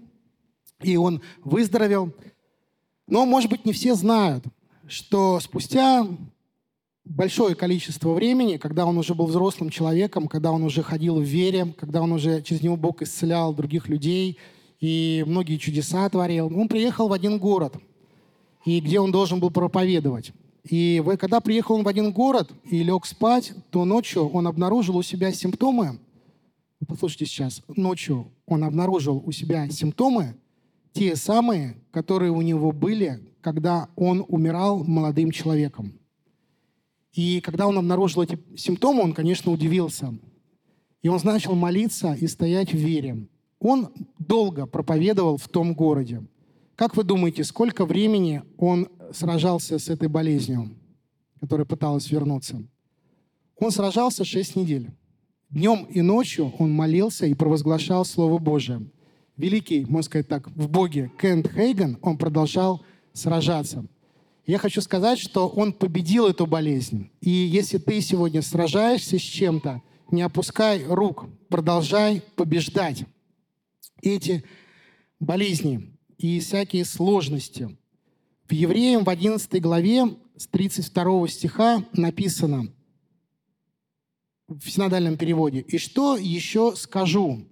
и 0.83 0.97
он 0.97 1.21
выздоровел. 1.45 2.15
Но, 3.07 3.27
может 3.27 3.51
быть, 3.51 3.67
не 3.67 3.73
все 3.73 3.95
знают, 3.95 4.45
что 4.87 5.41
спустя 5.41 6.07
большое 7.09 7.55
количество 7.55 8.13
времени, 8.13 8.57
когда 8.57 8.87
он 8.87 8.99
уже 8.99 9.15
был 9.15 9.27
взрослым 9.27 9.71
человеком, 9.71 10.29
когда 10.29 10.53
он 10.53 10.63
уже 10.63 10.83
ходил 10.83 11.17
в 11.17 11.23
вере, 11.23 11.75
когда 11.79 12.03
он 12.03 12.13
уже 12.13 12.43
через 12.43 12.63
него 12.63 12.77
Бог 12.77 13.03
исцелял 13.03 13.55
других 13.55 13.89
людей 13.89 14.39
и 14.81 15.25
многие 15.27 15.57
чудеса 15.57 16.09
творил, 16.09 16.47
он 16.47 16.69
приехал 16.69 17.09
в 17.09 17.13
один 17.13 17.39
город, 17.39 17.77
и 18.65 18.81
где 18.81 19.01
он 19.01 19.11
должен 19.11 19.41
был 19.41 19.51
проповедовать. 19.51 20.33
И 20.69 21.03
когда 21.19 21.41
приехал 21.41 21.77
он 21.77 21.83
в 21.83 21.89
один 21.89 22.13
город 22.13 22.51
и 22.65 22.83
лег 22.83 23.07
спать, 23.07 23.53
то 23.71 23.85
ночью 23.85 24.29
он 24.29 24.47
обнаружил 24.47 24.97
у 24.97 25.03
себя 25.03 25.33
симптомы. 25.33 25.99
Послушайте 26.87 27.27
сейчас. 27.27 27.63
Ночью 27.69 28.31
он 28.47 28.63
обнаружил 28.65 29.23
у 29.25 29.33
себя 29.33 29.69
симптомы, 29.69 30.37
те 30.93 31.17
самые, 31.17 31.77
которые 31.91 32.31
у 32.31 32.43
него 32.43 32.73
были, 32.73 33.21
когда 33.41 33.89
он 33.97 34.25
умирал 34.29 34.85
молодым 34.85 35.31
человеком. 35.31 35.98
И 37.19 37.41
когда 37.41 37.67
он 37.67 37.77
обнаружил 37.77 38.23
эти 38.23 38.39
симптомы, 38.57 39.03
он, 39.03 39.13
конечно, 39.13 39.51
удивился. 39.51 40.17
И 41.03 41.09
он 41.09 41.19
начал 41.25 41.57
молиться 41.57 42.13
и 42.15 42.29
стоять 42.29 42.73
в 42.73 42.77
вере. 42.77 43.27
Он 43.59 43.89
долго 44.21 44.67
проповедовал 44.67 45.37
в 45.37 45.49
том 45.49 45.75
городе. 45.75 46.23
Как 46.77 46.97
вы 46.97 47.03
думаете, 47.03 47.43
сколько 47.43 47.87
времени 47.87 48.45
он 48.57 48.87
сражался 49.11 49.81
с 49.81 49.89
этой 49.89 50.07
болезнью, 50.07 50.71
которая 51.41 51.67
пыталась 51.67 52.09
вернуться? 52.09 52.63
Он 53.57 53.73
сражался 53.73 54.25
шесть 54.25 54.55
недель. 54.55 54.93
Днем 55.51 55.89
и 55.91 56.03
ночью 56.03 56.53
он 56.61 56.71
молился 56.71 57.27
и 57.27 57.35
провозглашал 57.35 58.05
Слово 58.05 58.39
Божие. 58.39 58.89
Великий, 59.37 59.85
можно 59.87 60.05
сказать 60.05 60.29
так, 60.29 60.47
в 60.51 60.69
Боге 60.69 61.11
Кент 61.21 61.51
Хейган, 61.53 61.99
он 62.01 62.17
продолжал 62.17 62.85
сражаться– 63.13 63.85
я 64.49 64.57
хочу 64.57 64.81
сказать, 64.81 65.19
что 65.19 65.47
он 65.47 65.75
победил 65.75 66.27
эту 66.27 66.47
болезнь. 66.47 67.11
И 67.21 67.29
если 67.29 67.77
ты 67.77 68.01
сегодня 68.01 68.41
сражаешься 68.41 69.19
с 69.19 69.23
чем-то, 69.23 69.83
не 70.11 70.23
опускай 70.23 70.83
рук, 70.85 71.27
продолжай 71.51 72.23
побеждать 72.35 73.05
эти 74.01 74.43
болезни 75.21 75.95
и 76.17 76.41
всякие 76.41 76.87
сложности. 76.87 77.77
В 78.49 78.53
Евреям 78.55 79.05
в 79.05 79.11
11 79.11 79.61
главе 79.61 80.17
с 80.35 80.47
32 80.47 81.29
стиха 81.29 81.85
написано 81.93 82.73
в 84.47 84.67
синодальном 84.71 85.19
переводе 85.19 85.61
«И 85.61 85.77
что 85.77 86.17
еще 86.17 86.75
скажу? 86.75 87.45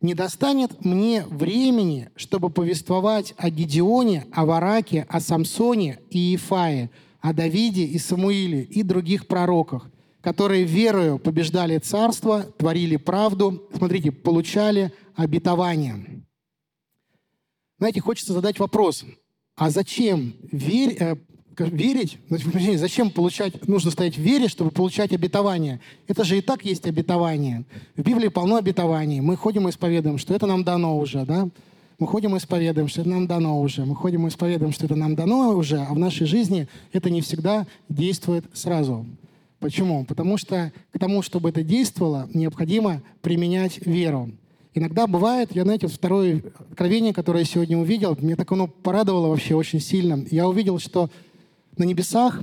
Не 0.00 0.14
достанет 0.14 0.84
мне 0.84 1.24
времени, 1.26 2.10
чтобы 2.14 2.50
повествовать 2.50 3.34
о 3.36 3.50
Гедеоне, 3.50 4.26
о 4.32 4.46
Вараке, 4.46 5.06
о 5.08 5.20
Самсоне 5.20 5.98
и 6.10 6.34
Ифае, 6.36 6.90
о 7.20 7.32
Давиде 7.32 7.84
и 7.84 7.98
Самуиле 7.98 8.62
и 8.62 8.82
других 8.82 9.26
пророках, 9.26 9.90
которые 10.20 10.64
верою 10.64 11.18
побеждали 11.18 11.78
царство, 11.78 12.42
творили 12.42 12.96
правду, 12.96 13.68
смотрите, 13.76 14.12
получали 14.12 14.92
обетование. 15.14 16.24
Знаете, 17.78 18.00
хочется 18.00 18.32
задать 18.32 18.58
вопрос, 18.58 19.04
а 19.56 19.70
зачем 19.70 20.34
верь, 20.52 20.96
э, 20.98 21.16
верить, 21.60 22.18
зачем 22.76 23.10
получать, 23.10 23.66
нужно 23.66 23.90
стоять 23.90 24.16
в 24.16 24.20
вере, 24.20 24.48
чтобы 24.48 24.70
получать 24.70 25.12
обетование? 25.12 25.80
Это 26.06 26.24
же 26.24 26.38
и 26.38 26.40
так 26.40 26.64
есть 26.64 26.86
обетование. 26.86 27.64
В 27.96 28.02
Библии 28.02 28.28
полно 28.28 28.56
обетований. 28.56 29.20
Мы 29.20 29.36
ходим 29.36 29.66
и 29.66 29.70
исповедуем, 29.70 30.18
что 30.18 30.34
это 30.34 30.46
нам 30.46 30.64
дано 30.64 30.98
уже, 30.98 31.24
да? 31.24 31.48
Мы 31.98 32.06
ходим 32.06 32.36
и 32.36 32.38
исповедуем, 32.38 32.86
что 32.86 33.00
это 33.00 33.10
нам 33.10 33.26
дано 33.26 33.60
уже. 33.60 33.84
Мы 33.84 33.96
ходим 33.96 34.26
и 34.26 34.30
исповедуем, 34.30 34.72
что 34.72 34.86
это 34.86 34.94
нам 34.94 35.16
дано 35.16 35.50
уже, 35.56 35.78
а 35.78 35.92
в 35.92 35.98
нашей 35.98 36.26
жизни 36.26 36.68
это 36.92 37.10
не 37.10 37.20
всегда 37.20 37.66
действует 37.88 38.44
сразу. 38.52 39.04
Почему? 39.58 40.04
Потому 40.04 40.36
что 40.36 40.72
к 40.92 40.98
тому, 40.98 41.22
чтобы 41.22 41.48
это 41.48 41.64
действовало, 41.64 42.28
необходимо 42.32 43.02
применять 43.20 43.84
веру. 43.84 44.30
Иногда 44.74 45.08
бывает, 45.08 45.50
я, 45.56 45.64
знаете, 45.64 45.88
второе 45.88 46.40
откровение, 46.70 47.12
которое 47.12 47.40
я 47.40 47.44
сегодня 47.44 47.76
увидел, 47.76 48.16
мне 48.20 48.36
так 48.36 48.52
оно 48.52 48.68
порадовало 48.68 49.26
вообще 49.26 49.56
очень 49.56 49.80
сильно. 49.80 50.24
Я 50.30 50.46
увидел, 50.46 50.78
что 50.78 51.10
на 51.78 51.84
небесах 51.84 52.42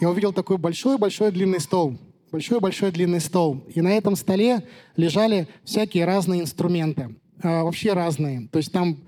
я 0.00 0.10
увидел 0.10 0.32
такой 0.32 0.58
большой-большой 0.58 1.30
длинный 1.32 1.60
стол. 1.60 1.98
Большой-большой 2.30 2.92
длинный 2.92 3.20
стол. 3.20 3.62
И 3.74 3.80
на 3.80 3.92
этом 3.92 4.16
столе 4.16 4.66
лежали 4.96 5.48
всякие 5.64 6.04
разные 6.06 6.42
инструменты. 6.42 7.14
А, 7.42 7.64
вообще 7.64 7.92
разные. 7.92 8.48
То 8.48 8.58
есть 8.58 8.72
там 8.72 8.98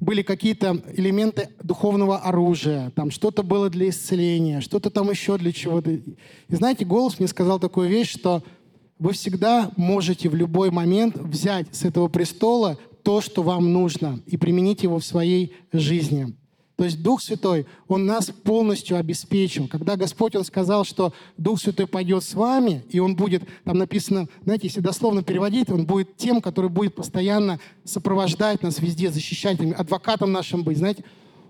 были 0.00 0.22
какие-то 0.22 0.82
элементы 0.94 1.48
духовного 1.62 2.18
оружия, 2.18 2.90
там 2.94 3.10
что-то 3.10 3.42
было 3.42 3.70
для 3.70 3.88
исцеления, 3.88 4.60
что-то 4.60 4.90
там 4.90 5.10
еще 5.10 5.38
для 5.38 5.52
чего-то. 5.52 5.92
И 5.92 6.16
знаете, 6.48 6.84
голос 6.84 7.18
мне 7.18 7.28
сказал 7.28 7.58
такую 7.58 7.88
вещь, 7.88 8.10
что 8.10 8.42
вы 8.98 9.12
всегда 9.12 9.70
можете 9.76 10.28
в 10.28 10.34
любой 10.34 10.70
момент 10.70 11.16
взять 11.16 11.74
с 11.74 11.84
этого 11.84 12.08
престола 12.08 12.78
то, 13.02 13.20
что 13.20 13.42
вам 13.42 13.72
нужно, 13.72 14.20
и 14.26 14.36
применить 14.36 14.82
его 14.82 14.98
в 14.98 15.04
своей 15.04 15.54
жизни. 15.72 16.34
То 16.76 16.84
есть 16.84 17.02
Дух 17.02 17.22
Святой, 17.22 17.66
Он 17.86 18.04
нас 18.04 18.30
полностью 18.30 18.96
обеспечил. 18.96 19.68
Когда 19.68 19.96
Господь, 19.96 20.34
Он 20.34 20.44
сказал, 20.44 20.84
что 20.84 21.12
Дух 21.36 21.60
Святой 21.60 21.86
пойдет 21.86 22.24
с 22.24 22.34
вами, 22.34 22.84
и 22.90 22.98
Он 22.98 23.14
будет, 23.14 23.44
там 23.64 23.78
написано, 23.78 24.28
знаете, 24.42 24.66
если 24.66 24.80
дословно 24.80 25.22
переводить, 25.22 25.70
Он 25.70 25.86
будет 25.86 26.16
тем, 26.16 26.40
который 26.40 26.70
будет 26.70 26.96
постоянно 26.96 27.60
сопровождать 27.84 28.62
нас 28.62 28.80
везде, 28.80 29.10
защищать, 29.10 29.60
адвокатом 29.60 30.32
нашим 30.32 30.64
быть. 30.64 30.78
Знаете, 30.78 31.04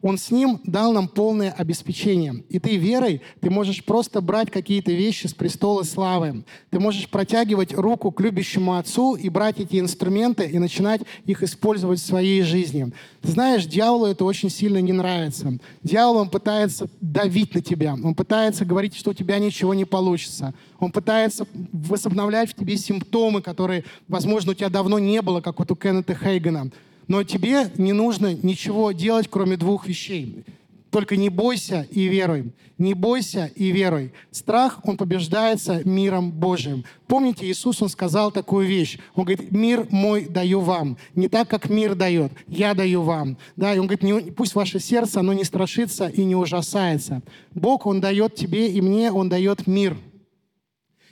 он 0.05 0.19
с 0.19 0.31
ним 0.31 0.61
дал 0.65 0.93
нам 0.93 1.09
полное 1.09 1.51
обеспечение. 1.51 2.45
И 2.51 2.59
ты 2.59 2.77
верой, 2.77 3.23
ты 3.41 3.49
можешь 3.49 3.83
просто 3.83 4.21
брать 4.21 4.51
какие-то 4.51 4.93
вещи 4.93 5.27
с 5.27 5.33
престола 5.33 5.83
славы. 5.83 6.45
Ты 6.69 6.79
можешь 6.79 7.09
протягивать 7.09 7.73
руку 7.73 8.13
к 8.13 8.21
любящему 8.21 8.75
Отцу 8.75 9.15
и 9.15 9.31
брать 9.31 9.61
эти 9.61 9.81
инструменты 9.81 10.45
и 10.45 10.59
начинать 10.59 11.01
их 11.25 11.43
использовать 11.43 12.01
в 12.01 12.07
своей 12.07 12.43
жизни. 12.43 12.93
Ты 13.23 13.29
знаешь, 13.29 13.65
дьяволу 13.65 14.05
это 14.05 14.27
очень 14.27 14.51
сильно 14.51 14.77
не 14.77 14.93
нравится. 14.93 15.59
Дьявол, 15.83 16.17
он 16.17 16.29
пытается 16.29 16.91
давить 17.01 17.55
на 17.55 17.63
тебя. 17.63 17.95
Он 17.95 18.15
пытается 18.15 18.67
говорить, 18.67 18.95
что 18.95 19.13
у 19.13 19.15
тебя 19.15 19.39
ничего 19.39 19.73
не 19.73 19.87
получится. 19.87 20.53
Он 20.81 20.93
пытается 20.93 21.47
возобновлять 21.73 22.51
в 22.51 22.55
тебе 22.55 22.77
симптомы, 22.77 23.41
которые, 23.41 23.85
возможно, 24.07 24.53
у 24.53 24.55
тебя 24.55 24.69
давно 24.69 24.99
не 24.99 25.23
было, 25.23 25.41
как 25.41 25.61
вот 25.61 25.71
у 25.71 25.77
Кеннета 25.77 26.15
Хейгана. 26.15 26.71
Но 27.09 27.23
тебе 27.23 27.71
не 27.77 27.93
нужно 27.93 28.35
ничего 28.35 28.93
делать, 28.93 29.29
кроме 29.31 29.57
двух 29.57 29.87
вещей. 29.87 30.45
Только 30.95 31.17
не 31.17 31.29
бойся 31.29 31.89
и 31.91 32.05
веруй. 32.05 32.53
Не 32.79 32.95
бойся 32.95 33.51
и 33.57 33.73
веруй. 33.73 34.13
Страх, 34.31 34.79
он 34.85 34.97
побеждается 34.97 35.83
миром 35.85 36.31
Божиим. 36.31 36.85
Помните, 37.09 37.47
Иисус, 37.47 37.83
он 37.83 37.89
сказал 37.89 38.31
такую 38.31 38.69
вещь. 38.69 38.99
Он 39.17 39.25
говорит, 39.25 39.51
мир 39.51 39.89
мой 39.91 40.27
даю 40.27 40.61
вам. 40.61 40.97
Не 41.17 41.29
так, 41.29 41.49
как 41.49 41.69
мир 41.69 41.97
дает. 41.97 42.31
Я 42.47 42.75
даю 42.75 43.03
вам. 43.03 43.39
Да, 43.57 43.75
и 43.75 43.79
он 43.79 43.89
говорит, 43.89 44.37
пусть 44.37 44.55
ваше 44.55 44.79
сердце, 44.79 45.19
оно 45.19 45.33
не 45.33 45.43
страшится 45.43 46.07
и 46.07 46.25
не 46.25 46.37
ужасается. 46.37 47.23
Бог, 47.55 47.87
он 47.87 48.01
дает 48.01 48.37
тебе 48.37 48.71
и 48.71 48.81
мне, 48.81 49.11
он 49.11 49.29
дает 49.29 49.67
мир. 49.67 49.97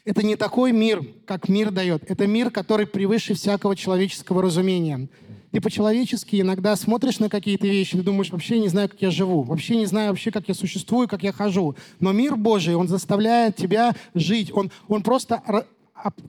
Это 0.04 0.24
не 0.24 0.36
такой 0.36 0.70
мир, 0.70 1.04
как 1.26 1.48
мир 1.48 1.72
дает. 1.72 2.08
Это 2.08 2.28
мир, 2.28 2.50
который 2.50 2.86
превыше 2.86 3.34
всякого 3.34 3.74
человеческого 3.74 4.42
разумения. 4.42 5.08
Ты 5.52 5.60
по-человечески 5.60 6.40
иногда 6.40 6.74
смотришь 6.76 7.18
на 7.18 7.28
какие-то 7.28 7.66
вещи, 7.66 7.98
ты 7.98 8.02
думаешь, 8.02 8.30
вообще 8.30 8.58
не 8.58 8.68
знаю, 8.68 8.88
как 8.88 9.02
я 9.02 9.10
живу, 9.10 9.42
вообще 9.42 9.76
не 9.76 9.84
знаю 9.84 10.08
вообще, 10.08 10.30
как 10.30 10.48
я 10.48 10.54
существую, 10.54 11.08
как 11.08 11.22
я 11.22 11.30
хожу. 11.30 11.76
Но 12.00 12.12
мир 12.12 12.36
Божий, 12.36 12.74
он 12.74 12.88
заставляет 12.88 13.56
тебя 13.56 13.94
жить. 14.14 14.50
Он, 14.54 14.72
он 14.88 15.02
просто 15.02 15.66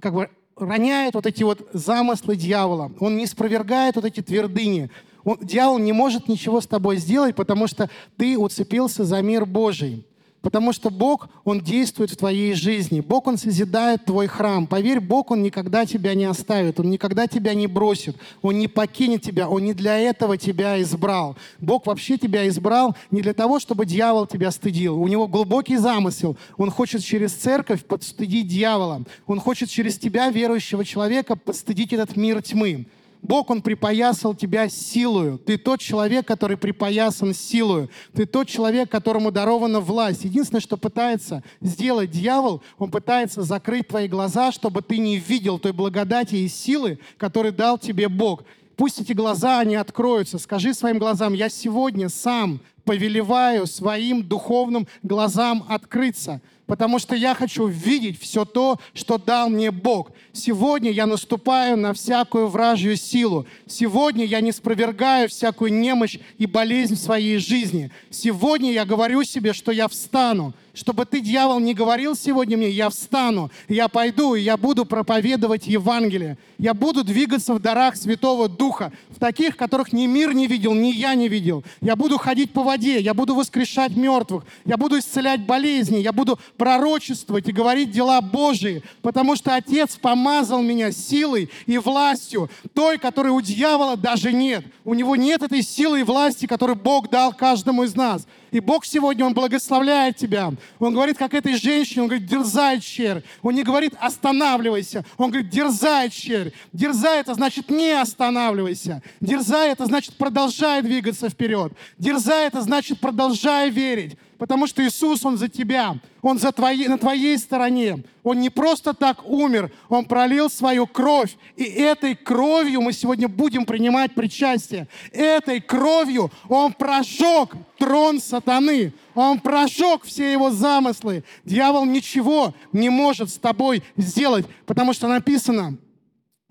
как 0.02 0.14
бы 0.14 0.30
роняет 0.58 1.16
вот 1.16 1.26
эти 1.26 1.42
вот 1.44 1.70
замыслы 1.72 2.36
дьявола. 2.36 2.92
Он 3.00 3.16
не 3.16 3.26
спровергает 3.26 3.96
вот 3.96 4.04
эти 4.04 4.22
твердыни. 4.22 4.92
Он, 5.24 5.38
дьявол 5.42 5.80
не 5.80 5.94
может 5.94 6.28
ничего 6.28 6.60
с 6.60 6.68
тобой 6.68 6.98
сделать, 6.98 7.34
потому 7.36 7.68
что 7.68 7.90
ты 8.18 8.38
уцепился 8.38 9.06
за 9.06 9.22
мир 9.22 9.46
Божий. 9.46 10.06
Потому 10.44 10.74
что 10.74 10.90
Бог, 10.90 11.30
Он 11.46 11.62
действует 11.62 12.12
в 12.12 12.18
твоей 12.18 12.54
жизни. 12.54 13.00
Бог, 13.00 13.28
Он 13.28 13.38
созидает 13.38 14.04
твой 14.04 14.28
храм. 14.28 14.68
Поверь, 14.68 15.00
Бог, 15.00 15.32
Он 15.32 15.42
никогда 15.42 15.86
тебя 15.86 16.14
не 16.16 16.26
оставит. 16.26 16.82
Он 16.82 16.90
никогда 16.90 17.28
тебя 17.28 17.54
не 17.54 17.66
бросит. 17.66 18.18
Он 18.42 18.60
не 18.60 18.68
покинет 18.68 19.22
тебя. 19.22 19.48
Он 19.48 19.64
не 19.64 19.74
для 19.74 19.98
этого 19.98 20.38
тебя 20.38 20.82
избрал. 20.82 21.38
Бог 21.60 21.86
вообще 21.86 22.18
тебя 22.18 22.46
избрал 22.50 22.94
не 23.10 23.22
для 23.22 23.34
того, 23.34 23.58
чтобы 23.58 23.86
дьявол 23.86 24.28
тебя 24.28 24.52
стыдил. 24.52 25.02
У 25.02 25.08
него 25.08 25.30
глубокий 25.30 25.78
замысел. 25.78 26.36
Он 26.58 26.70
хочет 26.72 27.06
через 27.06 27.32
церковь 27.32 27.86
подстыдить 27.86 28.50
дьявола. 28.50 29.04
Он 29.28 29.40
хочет 29.40 29.70
через 29.70 29.98
тебя, 29.98 30.30
верующего 30.30 30.84
человека, 30.84 31.38
подстыдить 31.38 31.94
этот 31.94 32.18
мир 32.18 32.42
тьмы. 32.42 32.86
Бог, 33.24 33.50
Он 33.50 33.62
припоясал 33.62 34.36
тебя 34.36 34.68
силою. 34.68 35.38
Ты 35.38 35.58
тот 35.58 35.80
человек, 35.80 36.28
который 36.28 36.58
припоясан 36.58 37.34
силою. 37.34 37.90
Ты 38.14 38.26
тот 38.26 38.50
человек, 38.50 38.90
которому 38.90 39.32
дарована 39.32 39.80
власть. 39.80 40.26
Единственное, 40.26 40.60
что 40.60 40.76
пытается 40.76 41.42
сделать 41.62 42.12
дьявол, 42.12 42.62
он 42.78 42.92
пытается 42.92 43.42
закрыть 43.42 43.88
твои 43.88 44.10
глаза, 44.10 44.52
чтобы 44.52 44.82
ты 44.82 44.98
не 44.98 45.18
видел 45.18 45.58
той 45.58 45.72
благодати 45.72 46.36
и 46.36 46.50
силы, 46.50 47.00
которую 47.18 47.54
дал 47.54 47.78
тебе 47.78 48.10
Бог. 48.10 48.44
Пусть 48.76 49.00
эти 49.00 49.14
глаза, 49.14 49.60
они 49.60 49.76
откроются. 49.76 50.38
Скажи 50.38 50.74
своим 50.74 51.00
глазам, 51.00 51.34
я 51.34 51.48
сегодня 51.48 52.10
сам 52.10 52.60
повелеваю 52.84 53.68
своим 53.68 54.22
духовным 54.22 54.86
глазам 55.02 55.66
открыться 55.70 56.42
потому 56.74 56.98
что 56.98 57.16
я 57.16 57.36
хочу 57.36 57.68
видеть 57.68 58.20
все 58.20 58.46
то, 58.46 58.80
что 58.96 59.20
дал 59.20 59.48
мне 59.48 59.70
Бог. 59.70 60.10
Сегодня 60.32 60.90
я 60.90 61.06
наступаю 61.06 61.78
на 61.78 61.94
всякую 61.94 62.48
вражью 62.48 62.96
силу. 62.96 63.46
Сегодня 63.68 64.26
я 64.26 64.42
не 64.42 64.52
спровергаю 64.52 65.30
всякую 65.30 65.72
немощь 65.72 66.18
и 66.40 66.48
болезнь 66.48 66.96
в 66.96 66.98
своей 66.98 67.38
жизни. 67.38 67.92
Сегодня 68.10 68.72
я 68.72 68.86
говорю 68.86 69.24
себе, 69.24 69.54
что 69.54 69.72
я 69.72 69.88
встану 69.88 70.56
чтобы 70.74 71.06
ты, 71.06 71.22
дьявол, 71.22 71.60
не 71.60 71.74
говорил 71.74 72.16
сегодня 72.16 72.58
мне, 72.58 72.70
я 72.70 72.90
встану, 72.90 73.52
я 73.68 73.88
пойду, 73.88 74.34
и 74.34 74.42
я 74.42 74.58
буду 74.58 74.86
проповедовать 74.86 75.68
Евангелие. 75.68 76.38
Я 76.58 76.74
буду 76.74 77.04
двигаться 77.04 77.54
в 77.54 77.60
дарах 77.60 77.96
Святого 77.96 78.50
Духа, 78.50 78.92
в 79.10 79.20
таких, 79.20 79.56
которых 79.56 79.94
ни 79.94 80.08
мир 80.08 80.34
не 80.34 80.48
видел, 80.48 80.74
ни 80.74 80.88
я 80.88 81.14
не 81.14 81.28
видел. 81.28 81.64
Я 81.82 81.96
буду 81.96 82.18
ходить 82.18 82.52
по 82.52 82.64
воде, 82.64 83.00
я 83.00 83.14
буду 83.14 83.36
воскрешать 83.36 83.96
мертвых, 83.96 84.46
я 84.66 84.78
буду 84.78 84.98
исцелять 84.98 85.46
болезни, 85.46 85.98
я 85.98 86.12
буду 86.12 86.40
пророчествовать 86.58 87.48
и 87.48 87.52
говорить 87.52 87.92
дела 87.92 88.22
Божии, 88.22 88.82
потому 89.04 89.36
что 89.36 89.56
Отец 89.56 89.96
помазал 89.98 90.64
меня 90.64 90.92
силой 90.92 91.50
и 91.68 91.78
властью, 91.78 92.50
той, 92.74 92.98
которой 92.98 93.30
у 93.30 93.42
дьявола 93.42 93.96
даже 93.96 94.34
нет. 94.34 94.66
У 94.86 94.96
него 94.96 95.16
нет 95.16 95.44
этой 95.44 95.62
силы 95.62 96.00
и 96.00 96.04
власти, 96.04 96.48
которую 96.48 96.78
Бог 96.78 97.10
дал 97.10 97.32
каждому 97.32 97.84
из 97.84 97.96
нас. 97.96 98.26
И 98.54 98.60
Бог 98.60 98.86
сегодня, 98.86 99.26
Он 99.26 99.34
благословляет 99.34 100.16
тебя. 100.16 100.54
Он 100.80 100.94
говорит, 100.94 101.18
как 101.18 101.34
этой 101.34 101.56
женщине, 101.56 102.04
Он 102.04 102.08
говорит, 102.08 102.28
дерзай, 102.28 102.80
черь. 102.80 103.24
Он 103.42 103.56
не 103.56 103.64
говорит, 103.64 103.96
останавливайся. 104.00 105.04
Он 105.18 105.32
говорит, 105.32 105.50
дерзай, 105.50 106.12
черь. 106.12 106.54
Дерзай, 106.72 107.22
это 107.22 107.34
значит 107.34 107.72
не 107.72 108.00
останавливайся. 108.00 109.02
Дерзай, 109.20 109.72
это 109.72 109.88
значит 109.88 110.16
продолжай 110.18 110.84
двигаться 110.84 111.30
вперед. 111.30 111.74
Дерзай, 111.98 112.46
это 112.46 112.62
значит 112.62 113.00
продолжай 113.00 113.72
верить. 113.72 114.18
Потому 114.44 114.68
что 114.68 114.86
Иисус, 114.86 115.24
Он 115.24 115.38
за 115.38 115.48
тебя, 115.48 115.96
Он 116.22 116.38
за 116.38 116.52
твои, 116.52 116.90
на 116.90 116.98
твоей 116.98 117.38
стороне. 117.38 118.04
Он 118.24 118.42
не 118.42 118.50
просто 118.50 118.94
так 118.94 119.26
умер, 119.26 119.72
Он 119.88 120.04
пролил 120.04 120.50
свою 120.50 120.86
кровь. 120.86 121.38
И 121.56 121.64
этой 121.64 122.14
кровью 122.14 122.82
мы 122.82 122.92
сегодня 122.92 123.30
будем 123.30 123.66
принимать 123.66 124.14
причастие. 124.14 124.90
Этой 125.14 125.62
кровью 125.62 126.30
Он 126.50 126.74
прожег 126.74 127.56
трон 127.78 128.20
сатаны. 128.20 128.92
Он 129.16 129.40
прожег 129.40 130.04
все 130.04 130.34
его 130.34 130.52
замыслы. 130.52 131.24
Дьявол 131.46 131.86
ничего 131.86 132.54
не 132.74 132.90
может 132.90 133.30
с 133.30 133.38
тобой 133.38 133.82
сделать, 133.96 134.46
потому 134.66 134.92
что 134.92 135.08
написано, 135.08 135.78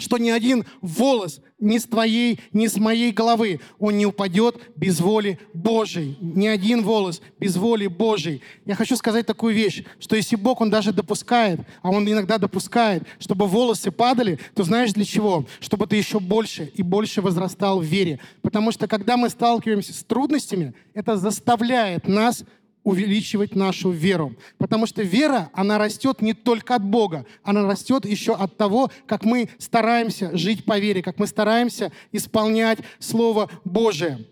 что 0.03 0.19
ни 0.19 0.31
один 0.31 0.65
волос 0.81 1.41
ни 1.63 1.79
с 1.79 1.85
твоей, 1.85 2.41
ни 2.53 2.67
с 2.67 2.77
моей 2.77 3.13
головы, 3.13 3.61
он 3.79 3.97
не 3.97 4.05
упадет 4.05 4.61
без 4.77 5.01
воли 5.01 5.39
Божьей. 5.55 6.19
Ни 6.21 6.49
один 6.49 6.83
волос 6.83 7.23
без 7.39 7.57
воли 7.57 7.87
Божьей. 7.87 8.43
Я 8.67 8.75
хочу 8.75 8.97
сказать 8.97 9.27
такую 9.27 9.55
вещь, 9.55 9.85
что 10.01 10.17
если 10.17 10.35
Бог, 10.35 10.61
Он 10.61 10.71
даже 10.71 10.93
допускает, 10.93 11.61
а 11.81 11.91
Он 11.91 12.07
иногда 12.11 12.39
допускает, 12.39 13.05
чтобы 13.21 13.47
волосы 13.47 13.93
падали, 13.93 14.41
то 14.55 14.65
знаешь 14.65 14.93
для 14.93 15.05
чего? 15.05 15.47
Чтобы 15.61 15.87
ты 15.87 15.97
еще 15.97 16.19
больше 16.19 16.71
и 16.75 16.83
больше 16.83 17.23
возрастал 17.23 17.81
в 17.81 17.85
вере. 17.85 18.19
Потому 18.43 18.73
что 18.73 18.89
когда 18.89 19.17
мы 19.17 19.31
сталкиваемся 19.31 19.95
с 19.95 20.03
трудностями, 20.03 20.75
это 20.95 21.17
заставляет 21.17 22.09
нас 22.09 22.45
увеличивать 22.85 23.55
нашу 23.55 23.91
веру. 23.91 24.35
Потому 24.59 24.87
что 24.87 25.03
вера, 25.03 25.51
она 25.53 25.79
растет 25.79 26.21
не 26.21 26.35
только 26.35 26.75
от 26.75 26.85
Бога, 26.85 27.27
она 27.43 27.67
растет 27.67 28.05
еще 28.05 28.35
от 28.35 28.57
того, 28.57 28.91
как 29.07 29.25
мы 29.25 29.49
стараемся 29.59 30.37
жить 30.37 30.65
по 30.65 30.79
вере, 30.79 31.03
как 31.03 31.19
мы 31.19 31.27
стараемся 31.27 31.93
исполнять 32.11 32.79
Слово 32.99 33.51
Божие. 33.65 34.27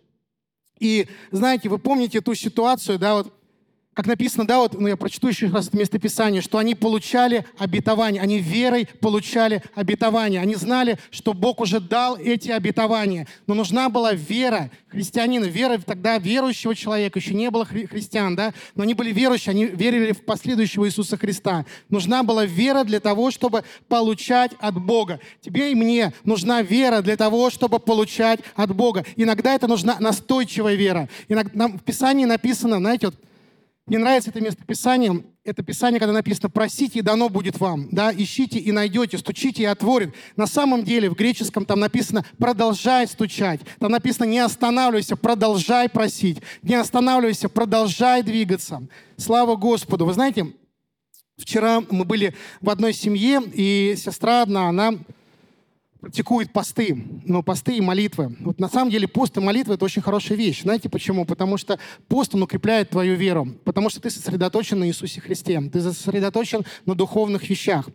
И 0.79 1.07
знаете, 1.31 1.69
вы 1.69 1.79
помните 1.79 2.21
ту 2.21 2.35
ситуацию, 2.35 2.99
да, 2.99 3.15
вот 3.15 3.40
как 3.95 4.07
написано, 4.07 4.47
да, 4.47 4.59
вот, 4.59 4.79
ну 4.79 4.87
я 4.87 4.97
прочту 4.97 5.29
еще 5.29 5.49
раз 5.49 5.67
это 5.69 5.77
местописание, 5.77 6.43
что 6.43 6.59
они 6.59 6.77
получали 6.77 7.45
обетование, 7.59 8.23
они 8.23 8.39
верой 8.39 8.87
получали 9.01 9.63
обетование, 9.75 10.41
они 10.41 10.55
знали, 10.55 10.97
что 11.11 11.35
Бог 11.35 11.61
уже 11.61 11.81
дал 11.81 12.17
эти 12.17 12.51
обетования, 12.51 13.27
но 13.49 13.55
нужна 13.55 13.89
была 13.89 14.13
вера 14.13 14.71
христианина, 14.89 15.45
вера 15.45 15.79
тогда 15.79 16.19
верующего 16.19 16.77
человека, 16.77 17.19
еще 17.19 17.35
не 17.35 17.51
было 17.51 17.65
хри- 17.65 17.89
христиан, 17.89 18.37
да, 18.37 18.55
но 18.77 18.85
они 18.85 18.95
были 18.95 19.13
верующие, 19.13 19.51
они 19.51 19.67
верили 19.67 20.13
в 20.13 20.25
последующего 20.25 20.87
Иисуса 20.87 21.17
Христа. 21.17 21.67
Нужна 21.89 22.23
была 22.23 22.45
вера 22.45 22.85
для 22.85 23.01
того, 23.01 23.33
чтобы 23.33 23.65
получать 23.89 24.53
от 24.61 24.81
Бога. 24.81 25.19
Тебе 25.41 25.73
и 25.73 25.75
мне 25.75 26.13
нужна 26.25 26.63
вера 26.63 27.03
для 27.03 27.17
того, 27.17 27.51
чтобы 27.51 27.81
получать 27.81 28.41
от 28.55 28.75
Бога. 28.75 29.05
Иногда 29.17 29.55
это 29.55 29.67
нужна 29.67 29.97
настойчивая 29.99 30.75
вера. 30.75 31.09
Иногда, 31.29 31.69
в 31.69 31.81
Писании 31.81 32.25
написано, 32.25 32.79
знаете, 32.79 33.07
вот, 33.07 33.17
мне 33.91 33.99
нравится 33.99 34.31
это 34.31 34.41
местописание. 34.41 35.25
Это 35.43 35.65
писание, 35.65 35.99
когда 35.99 36.13
написано 36.13 36.49
«просите, 36.49 37.01
и 37.01 37.03
дано 37.03 37.29
будет 37.29 37.59
вам». 37.59 37.89
Да? 37.91 38.13
«Ищите 38.13 38.61
и 38.61 38.71
найдете, 38.71 39.19
стучите 39.19 39.65
и 39.65 39.67
отворит». 39.67 40.15
На 40.37 40.47
самом 40.47 40.85
деле 40.85 41.11
в 41.11 41.15
греческом 41.15 41.65
там 41.65 41.81
написано 41.81 42.25
«продолжай 42.39 43.09
стучать». 43.09 43.59
Там 43.81 43.91
написано 43.91 44.27
«не 44.27 44.39
останавливайся, 44.39 45.17
продолжай 45.17 45.89
просить». 45.89 46.39
«Не 46.63 46.77
останавливайся, 46.77 47.49
продолжай 47.49 48.23
двигаться». 48.23 48.81
Слава 49.17 49.57
Господу. 49.57 50.07
Вы 50.07 50.15
знаете, 50.15 50.53
вчера 51.37 51.83
мы 51.91 52.05
были 52.05 52.37
в 52.61 52.71
одной 52.71 52.93
семье, 52.93 53.43
и 53.53 53.97
сестра 53.97 54.43
одна, 54.43 54.69
она 54.69 54.93
практикует 56.01 56.53
посты, 56.53 57.05
но 57.25 57.43
посты 57.43 57.77
и 57.77 57.81
молитвы. 57.81 58.37
Вот 58.41 58.59
на 58.59 58.69
самом 58.69 58.91
деле 58.91 59.07
пост 59.07 59.37
и 59.37 59.41
молитва— 59.41 59.73
это 59.75 59.85
очень 59.85 60.03
хорошая 60.03 60.39
вещь. 60.39 60.63
Знаете 60.63 60.89
почему? 60.89 61.25
Потому 61.25 61.57
что 61.57 61.79
пост, 62.09 62.35
он 62.35 62.43
укрепляет 62.43 62.91
твою 62.91 63.17
веру. 63.17 63.49
Потому 63.65 63.91
что 63.91 64.01
ты 64.01 64.11
сосредоточен 64.11 64.79
на 64.79 64.89
Иисусе 64.89 65.21
Христе. 65.21 65.61
Ты 65.61 65.81
сосредоточен 65.81 66.65
на 66.87 66.95
духовных 66.95 67.49
вещах. 67.49 67.89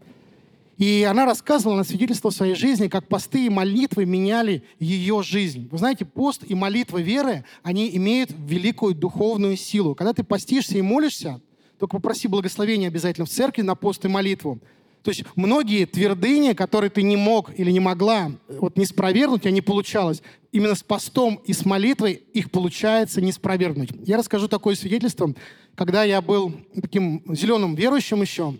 И 0.77 1.07
она 1.09 1.25
рассказывала, 1.25 1.75
она 1.75 1.83
свидетельствовала 1.85 2.33
в 2.33 2.35
своей 2.35 2.55
жизни, 2.55 2.87
как 2.87 3.07
посты 3.07 3.45
и 3.45 3.49
молитвы 3.49 4.05
меняли 4.05 4.63
ее 4.77 5.23
жизнь. 5.23 5.69
Вы 5.71 5.77
знаете, 5.77 6.03
пост 6.03 6.43
и 6.45 6.53
молитва 6.53 6.97
веры, 6.97 7.45
они 7.63 7.95
имеют 7.95 8.31
великую 8.37 8.93
духовную 8.93 9.55
силу. 9.55 9.95
Когда 9.95 10.13
ты 10.13 10.23
постишься 10.23 10.77
и 10.77 10.81
молишься, 10.81 11.41
только 11.79 11.95
попроси 11.95 12.27
благословения 12.27 12.89
обязательно 12.89 13.25
в 13.25 13.29
церкви 13.29 13.61
на 13.61 13.75
пост 13.75 14.03
и 14.03 14.09
молитву. 14.09 14.59
То 15.05 15.11
есть 15.11 15.23
многие 15.35 15.85
твердыни, 15.85 16.53
которые 16.53 16.89
ты 16.89 17.03
не 17.03 17.15
мог 17.15 17.51
или 17.57 17.69
не 17.69 17.79
могла 17.79 18.31
вот 18.47 18.75
не 18.75 18.87
спровергнуть, 18.87 19.45
а 19.45 19.51
не 19.51 19.61
получалось, 19.61 20.23
именно 20.51 20.73
с 20.73 20.81
постом 20.81 21.39
и 21.45 21.53
с 21.53 21.63
молитвой 21.63 22.13
их 22.13 22.49
получается 22.49 23.21
не 23.21 23.31
спровергнуть. 23.31 23.91
Я 24.03 24.17
расскажу 24.17 24.47
такое 24.47 24.73
свидетельство. 24.73 25.31
Когда 25.75 26.03
я 26.03 26.23
был 26.23 26.53
таким 26.81 27.21
зеленым 27.35 27.75
верующим 27.75 28.23
еще, 28.23 28.55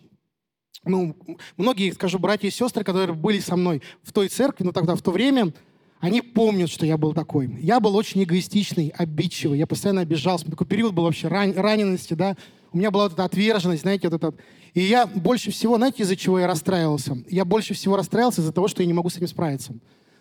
ну, 0.84 1.18
многие, 1.58 1.92
скажу, 1.94 2.20
братья 2.20 2.48
и 2.48 2.52
сестры, 2.52 2.84
которые 2.84 3.16
были 3.16 3.40
со 3.40 3.56
мной 3.56 3.82
в 4.04 4.14
той 4.14 4.28
церкви, 4.28 4.66
ну 4.66 4.72
тогда, 4.72 4.94
в 4.94 5.02
то 5.02 5.10
время, 5.10 5.52
они 6.00 6.22
помнят, 6.22 6.70
что 6.70 6.86
я 6.86 6.96
был 6.96 7.16
такой. 7.16 7.50
Я 7.60 7.80
был 7.80 7.96
очень 7.96 8.24
эгоистичный, 8.24 8.94
обидчивый, 8.96 9.58
я 9.58 9.66
постоянно 9.66 10.02
обижался. 10.02 10.46
Такой 10.46 10.68
период 10.68 10.94
был 10.94 11.06
вообще 11.06 11.28
ран, 11.28 11.58
ранености, 11.58 12.14
да. 12.14 12.38
У 12.76 12.78
меня 12.78 12.92
была 12.92 13.04
вот 13.04 13.14
эта 13.14 13.24
отверженность, 13.24 13.84
знаете, 13.84 14.10
вот 14.10 14.22
этот 14.22 14.36
и 14.74 14.82
я 14.82 15.08
больше 15.08 15.50
всего, 15.50 15.78
знаете, 15.78 16.04
из-за 16.04 16.18
чего 16.18 16.38
я 16.38 16.46
расстраивался? 16.46 17.24
Я 17.30 17.46
больше 17.46 17.74
всего 17.74 17.96
расстраивался 17.96 18.42
из-за 18.42 18.52
того, 18.52 18.68
что 18.68 18.84
я 18.84 18.88
не 18.88 18.92
могу 18.92 19.10
с 19.10 19.16
этим 19.16 19.30
справиться. 19.30 19.72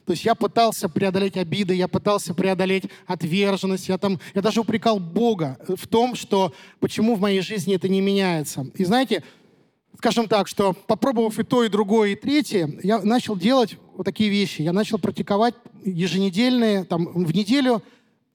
То 0.06 0.12
есть 0.12 0.24
я 0.24 0.36
пытался 0.36 0.88
преодолеть 0.88 1.36
обиды, 1.36 1.74
я 1.74 1.88
пытался 1.88 2.32
преодолеть 2.32 2.84
отверженность, 3.08 3.88
я, 3.88 3.98
там, 3.98 4.20
я 4.34 4.40
даже 4.40 4.60
упрекал 4.60 5.00
Бога 5.00 5.58
в 5.66 5.88
том, 5.88 6.14
что 6.14 6.54
почему 6.78 7.16
в 7.16 7.20
моей 7.20 7.40
жизни 7.40 7.74
это 7.74 7.88
не 7.88 8.00
меняется. 8.00 8.70
И 8.76 8.84
знаете, 8.84 9.24
скажем 9.98 10.28
так, 10.28 10.46
что 10.46 10.74
попробовав 10.74 11.40
и 11.40 11.42
то, 11.42 11.64
и 11.64 11.68
другое, 11.68 12.10
и 12.10 12.14
третье, 12.14 12.70
я 12.84 13.00
начал 13.02 13.34
делать 13.36 13.78
вот 13.96 14.04
такие 14.04 14.30
вещи. 14.30 14.62
Я 14.62 14.72
начал 14.72 15.00
практиковать 15.00 15.54
еженедельные, 15.84 16.84
там, 16.84 17.06
в 17.06 17.34
неделю 17.34 17.82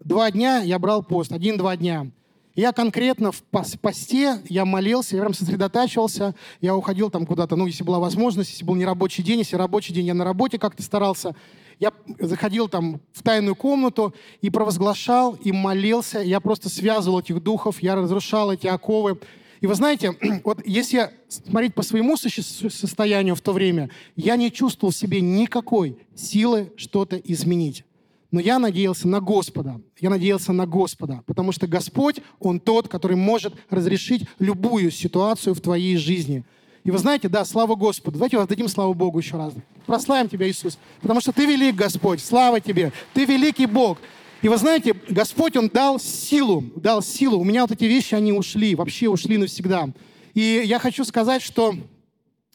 два 0.03 0.29
дня 0.29 0.59
я 0.59 0.77
брал 0.77 1.03
пост, 1.03 1.31
один-два 1.31 1.77
дня. 1.77 2.11
Я 2.59 2.73
конкретно 2.73 3.31
в 3.31 3.41
посте, 3.41 4.41
я 4.49 4.65
молился, 4.65 5.15
я 5.15 5.21
прям 5.21 5.33
сосредотачивался, 5.33 6.35
я 6.59 6.75
уходил 6.75 7.09
там 7.09 7.25
куда-то, 7.25 7.55
ну, 7.55 7.67
если 7.67 7.85
была 7.85 7.99
возможность, 7.99 8.51
если 8.51 8.65
был 8.65 8.75
нерабочий 8.75 9.23
день, 9.23 9.39
если 9.39 9.55
рабочий 9.55 9.93
день, 9.93 10.07
я 10.07 10.13
на 10.13 10.25
работе 10.25 10.59
как-то 10.59 10.83
старался. 10.83 11.37
Я 11.79 11.93
заходил 12.19 12.67
там 12.67 12.99
в 13.13 13.23
тайную 13.23 13.55
комнату 13.55 14.13
и 14.41 14.49
провозглашал, 14.49 15.37
и 15.41 15.53
молился. 15.53 16.19
Я 16.19 16.41
просто 16.41 16.67
связывал 16.67 17.21
этих 17.21 17.41
духов, 17.41 17.81
я 17.81 17.95
разрушал 17.95 18.51
эти 18.51 18.67
оковы. 18.67 19.17
И 19.61 19.65
вы 19.65 19.73
знаете, 19.73 20.17
вот 20.43 20.59
если 20.65 21.11
смотреть 21.29 21.73
по 21.73 21.81
своему 21.81 22.17
состоянию 22.17 23.35
в 23.35 23.41
то 23.41 23.53
время, 23.53 23.89
я 24.17 24.35
не 24.35 24.51
чувствовал 24.51 24.91
в 24.91 24.97
себе 24.97 25.21
никакой 25.21 25.97
силы 26.13 26.73
что-то 26.75 27.15
изменить. 27.15 27.85
Но 28.31 28.39
я 28.39 28.59
надеялся 28.59 29.07
на 29.07 29.21
Господа. 29.21 29.81
Я 29.99 30.09
надеялся 30.09 30.53
на 30.53 30.67
Господа, 30.67 31.23
потому 31.25 31.51
что 31.51 31.65
Господь, 31.65 32.17
Он 32.39 32.59
тот, 32.59 32.87
который 32.87 33.17
может 33.17 33.53
разрешить 33.69 34.25
любую 34.37 34.91
ситуацию 34.91 35.55
в 35.55 35.61
твоей 35.61 35.97
жизни. 35.97 36.43
И 36.83 36.91
вы 36.91 36.97
знаете, 36.99 37.27
да, 37.27 37.43
слава 37.43 37.75
Господу. 37.75 38.17
Давайте 38.17 38.37
воздадим 38.37 38.67
славу 38.67 38.93
Богу 38.93 39.19
еще 39.19 39.37
раз. 39.37 39.53
Прославим 39.85 40.29
Тебя, 40.29 40.47
Иисус, 40.47 40.77
потому 41.01 41.21
что 41.21 41.31
Ты 41.31 41.45
велик, 41.45 41.75
Господь. 41.75 42.21
Слава 42.21 42.59
Тебе. 42.59 42.93
Ты 43.13 43.25
великий 43.25 43.65
Бог. 43.65 43.97
И 44.41 44.47
вы 44.47 44.57
знаете, 44.57 44.95
Господь, 45.09 45.57
Он 45.57 45.67
дал 45.67 45.99
силу, 45.99 46.63
дал 46.75 47.01
силу. 47.01 47.39
У 47.39 47.43
меня 47.43 47.63
вот 47.63 47.71
эти 47.71 47.85
вещи, 47.85 48.13
они 48.13 48.31
ушли, 48.31 48.75
вообще 48.75 49.09
ушли 49.09 49.37
навсегда. 49.37 49.89
И 50.33 50.61
я 50.65 50.79
хочу 50.79 51.03
сказать, 51.03 51.41
что 51.41 51.75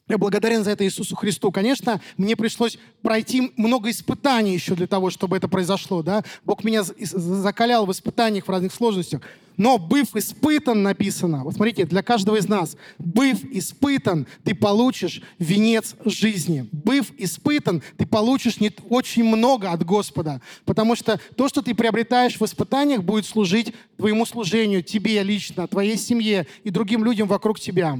я 0.07 0.19
благодарен 0.19 0.63
за 0.63 0.71
это 0.71 0.85
Иисусу 0.85 1.15
Христу. 1.15 1.51
Конечно, 1.51 1.99
мне 2.17 2.35
пришлось 2.35 2.77
пройти 3.01 3.51
много 3.57 3.89
испытаний 3.89 4.53
еще 4.53 4.75
для 4.75 4.85
того, 4.85 5.09
чтобы 5.09 5.35
это 5.37 5.47
произошло. 5.47 6.03
Да? 6.03 6.23
Бог 6.43 6.63
меня 6.63 6.83
закалял 6.83 7.87
в 7.87 7.91
испытаниях, 7.91 8.45
в 8.45 8.49
разных 8.49 8.73
сложностях. 8.73 9.21
Но 9.57 9.77
быв 9.77 10.15
испытан, 10.15 10.83
написано, 10.83 11.43
вот 11.43 11.55
смотрите, 11.55 11.85
для 11.85 12.03
каждого 12.03 12.35
из 12.35 12.47
нас, 12.47 12.75
быв 12.99 13.43
испытан, 13.51 14.27
ты 14.43 14.53
получишь 14.53 15.21
венец 15.39 15.95
жизни. 16.03 16.67
Быв 16.71 17.11
испытан, 17.17 17.81
ты 17.97 18.05
получишь 18.05 18.59
не 18.59 18.71
очень 18.89 19.23
много 19.23 19.71
от 19.71 19.83
Господа, 19.85 20.41
потому 20.65 20.95
что 20.95 21.19
то, 21.35 21.47
что 21.47 21.61
ты 21.61 21.73
приобретаешь 21.73 22.39
в 22.39 22.45
испытаниях, 22.45 23.03
будет 23.03 23.25
служить 23.25 23.73
твоему 23.97 24.25
служению, 24.25 24.83
тебе 24.83 25.23
лично, 25.23 25.67
твоей 25.67 25.97
семье 25.97 26.45
и 26.63 26.69
другим 26.69 27.05
людям 27.05 27.27
вокруг 27.27 27.59
тебя. 27.59 27.97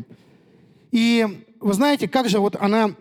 И 0.91 1.44
вы 1.59 1.73
знаете, 1.73 2.07
как 2.07 2.29
же 2.29 2.39
вот 2.39 2.55
она, 2.55 2.95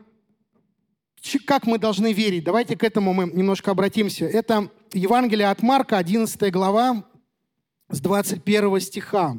как 1.47 1.67
мы 1.67 1.79
должны 1.79 2.13
верить? 2.13 2.45
Давайте 2.45 2.77
к 2.77 2.85
этому 2.85 3.13
мы 3.13 3.27
немножко 3.27 3.71
обратимся. 3.71 4.27
Это 4.27 4.71
Евангелие 4.93 5.49
от 5.49 5.63
Марка, 5.63 5.99
11 5.99 6.53
глава, 6.53 7.05
с 7.89 8.01
21 8.01 8.81
стиха. 8.81 9.39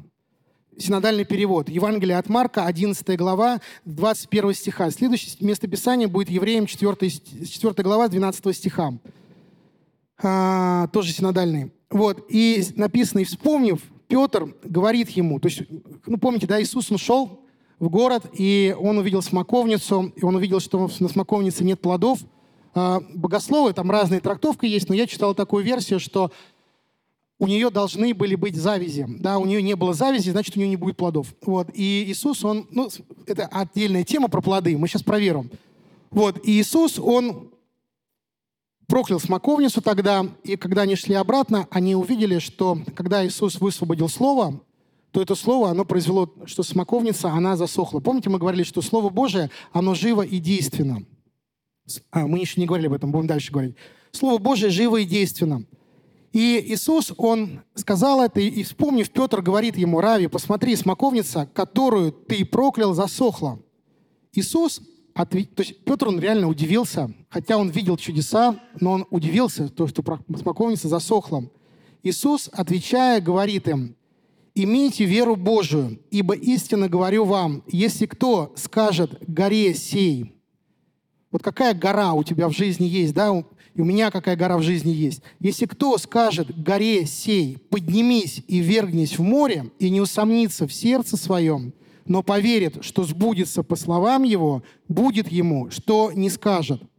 Синодальный 0.78 1.24
перевод. 1.24 1.70
Евангелие 1.70 2.18
от 2.18 2.28
Марка, 2.28 2.66
11 2.66 3.18
глава, 3.18 3.62
21 3.86 4.54
стиха. 4.54 4.92
Следующее 4.92 5.36
место 5.40 5.68
Писания 5.68 6.08
будет 6.08 6.30
Евреям 6.30 6.66
4, 6.66 7.10
4 7.10 7.74
глава, 7.78 8.08
12 8.10 8.56
стиха. 8.56 8.94
А, 10.22 10.88
тоже 10.88 11.14
синодальный. 11.14 11.72
Вот. 11.90 12.26
И 12.30 12.64
написано, 12.76 13.20
и 13.20 13.24
вспомнив, 13.24 13.82
Петр 14.08 14.54
говорит 14.64 15.10
ему, 15.12 15.40
то 15.40 15.48
есть, 15.48 15.64
ну 16.06 16.18
помните, 16.18 16.46
да, 16.46 16.62
Иисус, 16.62 16.92
он 16.92 16.98
шел 16.98 17.45
в 17.80 17.90
город, 17.90 18.26
и 18.34 18.76
он 18.80 18.98
увидел 18.98 19.22
смоковницу, 19.22 20.14
и 20.16 20.24
он 20.24 20.36
увидел, 20.36 20.60
что 20.60 20.90
на 21.00 21.10
смоковнице 21.10 21.64
нет 21.64 21.82
плодов. 21.82 22.20
А, 22.74 23.02
богословы, 23.14 23.74
там 23.74 23.90
разные 23.92 24.20
трактовки 24.20 24.66
есть, 24.66 24.90
но 24.90 24.96
я 24.96 25.08
читал 25.08 25.34
такую 25.34 25.64
версию, 25.64 26.00
что 26.00 26.32
у 27.38 27.48
нее 27.48 27.70
должны 27.70 28.14
были 28.14 28.36
быть 28.36 28.56
завязи. 28.56 29.06
Да, 29.08 29.38
у 29.38 29.46
нее 29.46 29.62
не 29.62 29.76
было 29.76 29.94
завязи, 29.94 30.30
значит, 30.30 30.56
у 30.56 30.60
нее 30.60 30.70
не 30.70 30.78
будет 30.78 30.98
плодов. 30.98 31.34
Вот. 31.46 31.70
И 31.74 32.06
Иисус, 32.08 32.44
он, 32.46 32.68
ну, 32.72 32.90
это 33.28 33.48
отдельная 33.48 34.04
тема 34.04 34.30
про 34.30 34.42
плоды, 34.42 34.78
мы 34.78 34.88
сейчас 34.88 35.04
проверим. 35.04 35.52
Вот. 36.12 36.38
И 36.46 36.52
Иисус, 36.52 36.98
он 36.98 37.52
проклял 38.88 39.20
смоковницу 39.20 39.82
тогда, 39.82 40.26
и 40.44 40.56
когда 40.56 40.84
они 40.84 40.96
шли 40.96 41.16
обратно, 41.16 41.68
они 41.72 41.96
увидели, 41.96 42.40
что 42.40 42.80
когда 42.96 43.26
Иисус 43.26 43.60
высвободил 43.60 44.08
слово, 44.08 44.62
то 45.16 45.22
это 45.22 45.34
слово, 45.34 45.70
оно 45.70 45.86
произвело, 45.86 46.30
что 46.44 46.62
смоковница, 46.62 47.30
она 47.30 47.56
засохла. 47.56 48.02
Помните, 48.02 48.30
мы 48.30 48.38
говорили, 48.38 48.64
что 48.64 48.82
Слово 48.82 49.10
Божие, 49.10 49.50
оно 49.72 49.96
живо 49.96 50.24
и 50.24 50.40
действенно. 50.40 51.06
А, 52.12 52.28
мы 52.28 52.40
еще 52.40 52.60
не 52.60 52.68
говорили 52.68 52.88
об 52.88 52.94
этом, 52.96 53.14
будем 53.14 53.26
дальше 53.26 53.54
говорить. 53.54 53.78
Слово 54.12 54.40
Божие 54.40 54.72
живо 54.72 54.98
и 54.98 55.06
действенно. 55.06 55.64
И 56.34 56.62
Иисус, 56.68 57.14
Он 57.16 57.62
сказал 57.76 58.22
это, 58.22 58.42
и 58.42 58.62
вспомнив, 58.64 59.10
Петр 59.10 59.42
говорит 59.42 59.78
ему, 59.78 60.02
Рави, 60.02 60.28
посмотри, 60.28 60.76
смоковница, 60.76 61.50
которую 61.54 62.12
ты 62.12 62.44
проклял, 62.44 62.94
засохла. 62.94 63.58
Иисус, 64.34 64.82
то 65.14 65.28
есть 65.32 65.82
Петр, 65.86 66.10
он 66.10 66.20
реально 66.20 66.50
удивился, 66.50 67.10
хотя 67.30 67.58
он 67.58 67.70
видел 67.70 67.96
чудеса, 67.96 68.60
но 68.82 68.92
он 68.92 69.08
удивился, 69.12 69.70
то, 69.70 69.88
что 69.88 70.04
смоковница 70.38 70.90
засохла. 70.90 71.50
Иисус, 72.04 72.50
отвечая, 72.52 73.22
говорит 73.22 73.70
им, 73.70 73.96
«Имейте 74.56 75.06
веру 75.06 75.36
Божию, 75.36 76.00
ибо 76.12 76.34
истинно 76.34 76.88
говорю 76.88 77.26
вам, 77.26 77.64
если 77.68 78.06
кто 78.06 78.54
скажет 78.56 79.22
горе 79.28 79.74
сей...» 79.74 80.34
Вот 81.32 81.44
какая 81.44 81.74
гора 81.74 82.14
у 82.14 82.24
тебя 82.24 82.48
в 82.48 82.54
жизни 82.54 82.86
есть, 82.86 83.14
да, 83.14 83.44
и 83.74 83.82
у 83.82 83.84
меня 83.84 84.10
какая 84.10 84.38
гора 84.38 84.58
в 84.58 84.62
жизни 84.62 84.92
есть. 84.92 85.22
Если 85.42 85.66
кто 85.66 85.98
скажет 85.98 86.64
горе 86.64 87.06
сей, 87.06 87.58
поднимись 87.70 88.42
и 88.48 88.60
вергнись 88.60 89.20
в 89.20 89.22
море, 89.22 89.70
и 89.78 89.90
не 89.90 90.00
усомнится 90.00 90.66
в 90.66 90.74
сердце 90.74 91.18
своем, 91.18 91.74
но 92.06 92.24
поверит, 92.24 92.86
что 92.86 93.04
сбудется 93.04 93.64
по 93.64 93.76
словам 93.76 94.24
его, 94.24 94.64
будет 94.88 95.28
ему, 95.28 95.70
что 95.72 96.14
не 96.14 96.30
скажет– 96.30 96.82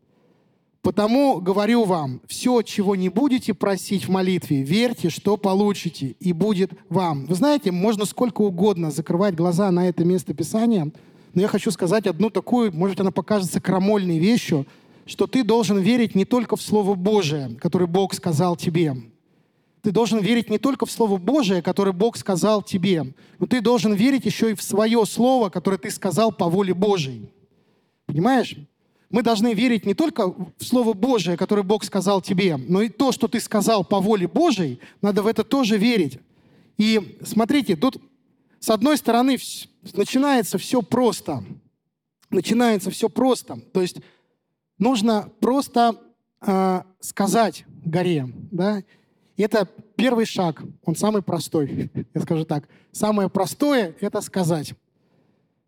Потому 0.86 1.40
говорю 1.40 1.82
вам, 1.82 2.20
все, 2.28 2.62
чего 2.62 2.94
не 2.94 3.08
будете 3.08 3.54
просить 3.54 4.06
в 4.06 4.08
молитве, 4.08 4.62
верьте, 4.62 5.10
что 5.10 5.36
получите, 5.36 6.14
и 6.20 6.32
будет 6.32 6.70
вам. 6.88 7.26
Вы 7.26 7.34
знаете, 7.34 7.72
можно 7.72 8.04
сколько 8.04 8.42
угодно 8.42 8.92
закрывать 8.92 9.34
глаза 9.34 9.72
на 9.72 9.88
это 9.88 10.04
место 10.04 10.32
Писания, 10.32 10.92
но 11.34 11.42
я 11.42 11.48
хочу 11.48 11.72
сказать 11.72 12.06
одну 12.06 12.30
такую, 12.30 12.72
может, 12.72 13.00
она 13.00 13.10
покажется 13.10 13.60
крамольной 13.60 14.20
вещью, 14.20 14.64
что 15.06 15.26
ты 15.26 15.42
должен 15.42 15.80
верить 15.80 16.14
не 16.14 16.24
только 16.24 16.54
в 16.54 16.62
Слово 16.62 16.94
Божие, 16.94 17.56
которое 17.60 17.86
Бог 17.88 18.14
сказал 18.14 18.54
тебе. 18.54 18.94
Ты 19.82 19.90
должен 19.90 20.20
верить 20.20 20.50
не 20.50 20.58
только 20.58 20.86
в 20.86 20.92
Слово 20.92 21.16
Божие, 21.16 21.62
которое 21.62 21.90
Бог 21.90 22.16
сказал 22.16 22.62
тебе, 22.62 23.12
но 23.40 23.46
ты 23.48 23.60
должен 23.60 23.92
верить 23.92 24.24
еще 24.24 24.52
и 24.52 24.54
в 24.54 24.62
свое 24.62 25.04
Слово, 25.04 25.48
которое 25.48 25.78
ты 25.78 25.90
сказал 25.90 26.30
по 26.30 26.48
воле 26.48 26.74
Божией. 26.74 27.28
Понимаешь? 28.06 28.54
Мы 29.10 29.22
должны 29.22 29.54
верить 29.54 29.86
не 29.86 29.94
только 29.94 30.28
в 30.28 30.64
Слово 30.64 30.92
Божие, 30.92 31.36
которое 31.36 31.62
Бог 31.62 31.84
сказал 31.84 32.20
тебе, 32.20 32.56
но 32.56 32.82
и 32.82 32.88
то, 32.88 33.12
что 33.12 33.28
ты 33.28 33.40
сказал 33.40 33.84
по 33.84 34.00
воле 34.00 34.26
Божией, 34.26 34.80
надо 35.00 35.22
в 35.22 35.26
это 35.26 35.44
тоже 35.44 35.78
верить. 35.78 36.18
И 36.76 37.18
смотрите, 37.24 37.76
тут 37.76 37.98
с 38.58 38.68
одной 38.70 38.96
стороны 38.96 39.38
начинается 39.94 40.58
все 40.58 40.82
просто. 40.82 41.44
Начинается 42.30 42.90
все 42.90 43.08
просто. 43.08 43.60
То 43.72 43.80
есть 43.80 43.98
нужно 44.78 45.30
просто 45.40 46.00
э, 46.40 46.82
сказать 47.00 47.64
горе. 47.84 48.28
Да? 48.50 48.82
И 49.36 49.42
это 49.42 49.68
первый 49.96 50.26
шаг, 50.26 50.62
он 50.84 50.96
самый 50.96 51.22
простой, 51.22 51.90
я 52.14 52.20
скажу 52.20 52.44
так. 52.44 52.68
Самое 52.92 53.28
простое— 53.28 53.94
это 54.00 54.20
сказать. 54.20 54.74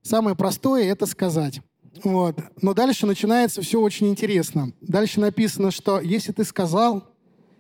Самое 0.03 0.35
простое— 0.35 0.85
это 0.93 1.07
сказать. 1.07 1.61
Вот. 2.05 2.39
Но 2.61 2.75
дальше 2.75 3.07
начинается 3.07 3.63
все 3.63 3.81
очень 3.81 4.09
интересно. 4.09 4.73
Дальше 4.81 5.21
написано, 5.21 5.71
что 5.71 6.01
если 6.01 6.33
ты 6.33 6.45
сказал, 6.45 7.05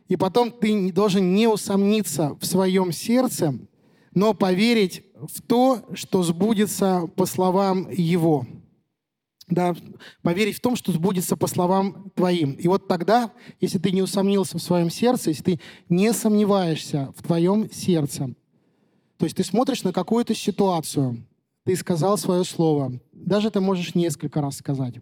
и 0.08 0.16
потом 0.16 0.50
ты 0.50 0.92
должен 0.92 1.34
не 1.34 1.46
усомниться 1.46 2.36
в 2.40 2.46
своем 2.46 2.92
сердце, 2.92 3.58
но 4.14 4.34
поверить 4.34 5.04
в 5.14 5.42
то, 5.42 5.84
что 5.94 6.22
сбудется 6.22 7.10
по 7.16 7.26
словам 7.26 7.88
Его. 7.90 8.46
Да, 9.48 9.74
поверить 10.22 10.56
в 10.56 10.60
том, 10.60 10.76
что 10.76 10.92
сбудется 10.92 11.36
по 11.36 11.46
словам 11.46 12.10
твоим. 12.14 12.52
И 12.52 12.68
вот 12.68 12.86
тогда, 12.86 13.32
если 13.60 13.78
ты 13.78 13.92
не 13.92 14.02
усомнился 14.02 14.58
в 14.58 14.62
своем 14.62 14.90
сердце, 14.90 15.30
если 15.30 15.42
ты 15.42 15.60
не 15.88 16.12
сомневаешься 16.12 17.12
в 17.16 17.22
твоем 17.22 17.70
сердце, 17.72 18.34
то 19.16 19.24
есть 19.24 19.36
ты 19.36 19.44
смотришь 19.44 19.84
на 19.84 19.92
какую-то 19.92 20.34
ситуацию, 20.34 21.24
ты 21.64 21.76
сказал 21.76 22.16
свое 22.18 22.44
слово. 22.44 23.00
Даже 23.12 23.50
ты 23.50 23.60
можешь 23.60 23.94
несколько 23.94 24.40
раз 24.40 24.56
сказать. 24.56 24.96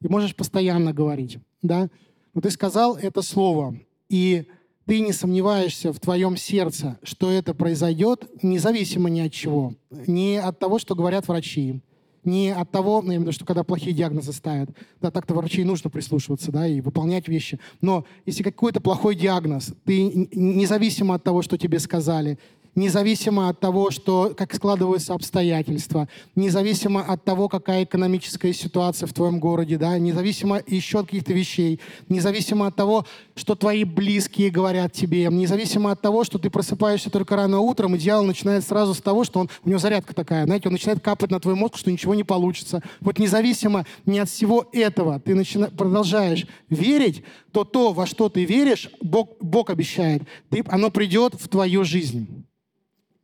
И 0.00 0.08
можешь 0.08 0.34
постоянно 0.34 0.92
говорить. 0.92 1.38
Да? 1.62 1.88
Но 2.34 2.40
ты 2.40 2.50
сказал 2.50 2.96
это 2.96 3.22
слово. 3.22 3.76
И 4.08 4.46
ты 4.86 5.00
не 5.00 5.12
сомневаешься 5.12 5.92
в 5.92 6.00
твоем 6.00 6.36
сердце, 6.36 6.98
что 7.02 7.30
это 7.30 7.54
произойдет, 7.54 8.28
независимо 8.42 9.08
ни 9.08 9.20
от 9.20 9.32
чего. 9.32 9.74
Не 9.90 10.36
от 10.36 10.58
того, 10.58 10.78
что 10.78 10.94
говорят 10.94 11.28
врачи, 11.28 11.80
не 12.24 12.54
от 12.54 12.70
того, 12.70 13.02
ну, 13.02 13.12
именно, 13.12 13.32
что 13.32 13.44
когда 13.44 13.64
плохие 13.64 13.94
диагнозы 13.94 14.32
ставят. 14.32 14.70
Да, 15.00 15.10
так-то 15.10 15.34
врачей 15.34 15.64
нужно 15.64 15.90
прислушиваться, 15.90 16.52
да, 16.52 16.66
и 16.66 16.80
выполнять 16.80 17.28
вещи. 17.28 17.58
Но 17.80 18.04
если 18.26 18.42
какой-то 18.42 18.80
плохой 18.80 19.16
диагноз, 19.16 19.74
ты 19.84 20.28
независимо 20.32 21.16
от 21.16 21.24
того, 21.24 21.42
что 21.42 21.58
тебе 21.58 21.78
сказали, 21.78 22.38
независимо 22.74 23.48
от 23.48 23.60
того, 23.60 23.90
что, 23.90 24.34
как 24.36 24.54
складываются 24.54 25.14
обстоятельства, 25.14 26.08
независимо 26.34 27.02
от 27.02 27.24
того, 27.24 27.48
какая 27.48 27.84
экономическая 27.84 28.52
ситуация 28.52 29.06
в 29.06 29.12
твоем 29.12 29.40
городе, 29.40 29.78
да, 29.78 29.98
независимо 29.98 30.60
еще 30.66 31.00
от 31.00 31.06
каких-то 31.06 31.32
вещей, 31.32 31.80
независимо 32.08 32.66
от 32.66 32.76
того, 32.76 33.06
что 33.34 33.54
твои 33.54 33.84
близкие 33.84 34.50
говорят 34.50 34.92
тебе, 34.92 35.28
независимо 35.30 35.90
от 35.90 36.00
того, 36.00 36.24
что 36.24 36.38
ты 36.38 36.50
просыпаешься 36.50 37.10
только 37.10 37.36
рано 37.36 37.60
утром, 37.60 37.94
и 37.94 37.98
дьявол 37.98 38.24
начинает 38.24 38.64
сразу 38.64 38.94
с 38.94 39.00
того, 39.00 39.24
что 39.24 39.40
он, 39.40 39.50
у 39.64 39.68
него 39.68 39.78
зарядка 39.78 40.14
такая, 40.14 40.44
знаете, 40.44 40.68
он 40.68 40.72
начинает 40.72 41.00
капать 41.00 41.30
на 41.30 41.40
твой 41.40 41.54
мозг, 41.54 41.76
что 41.76 41.90
ничего 41.90 42.14
не 42.14 42.24
получится. 42.24 42.82
Вот 43.00 43.18
независимо 43.18 43.86
не 44.06 44.18
от 44.18 44.28
всего 44.28 44.68
этого 44.72 45.20
ты 45.20 45.34
начина, 45.34 45.70
продолжаешь 45.70 46.46
верить, 46.68 47.24
то 47.52 47.64
то, 47.64 47.92
во 47.92 48.06
что 48.06 48.28
ты 48.28 48.44
веришь, 48.44 48.90
Бог, 49.00 49.36
Бог 49.40 49.70
обещает, 49.70 50.22
ты, 50.50 50.64
оно 50.68 50.90
придет 50.90 51.34
в 51.34 51.48
твою 51.48 51.84
жизнь. 51.84 52.46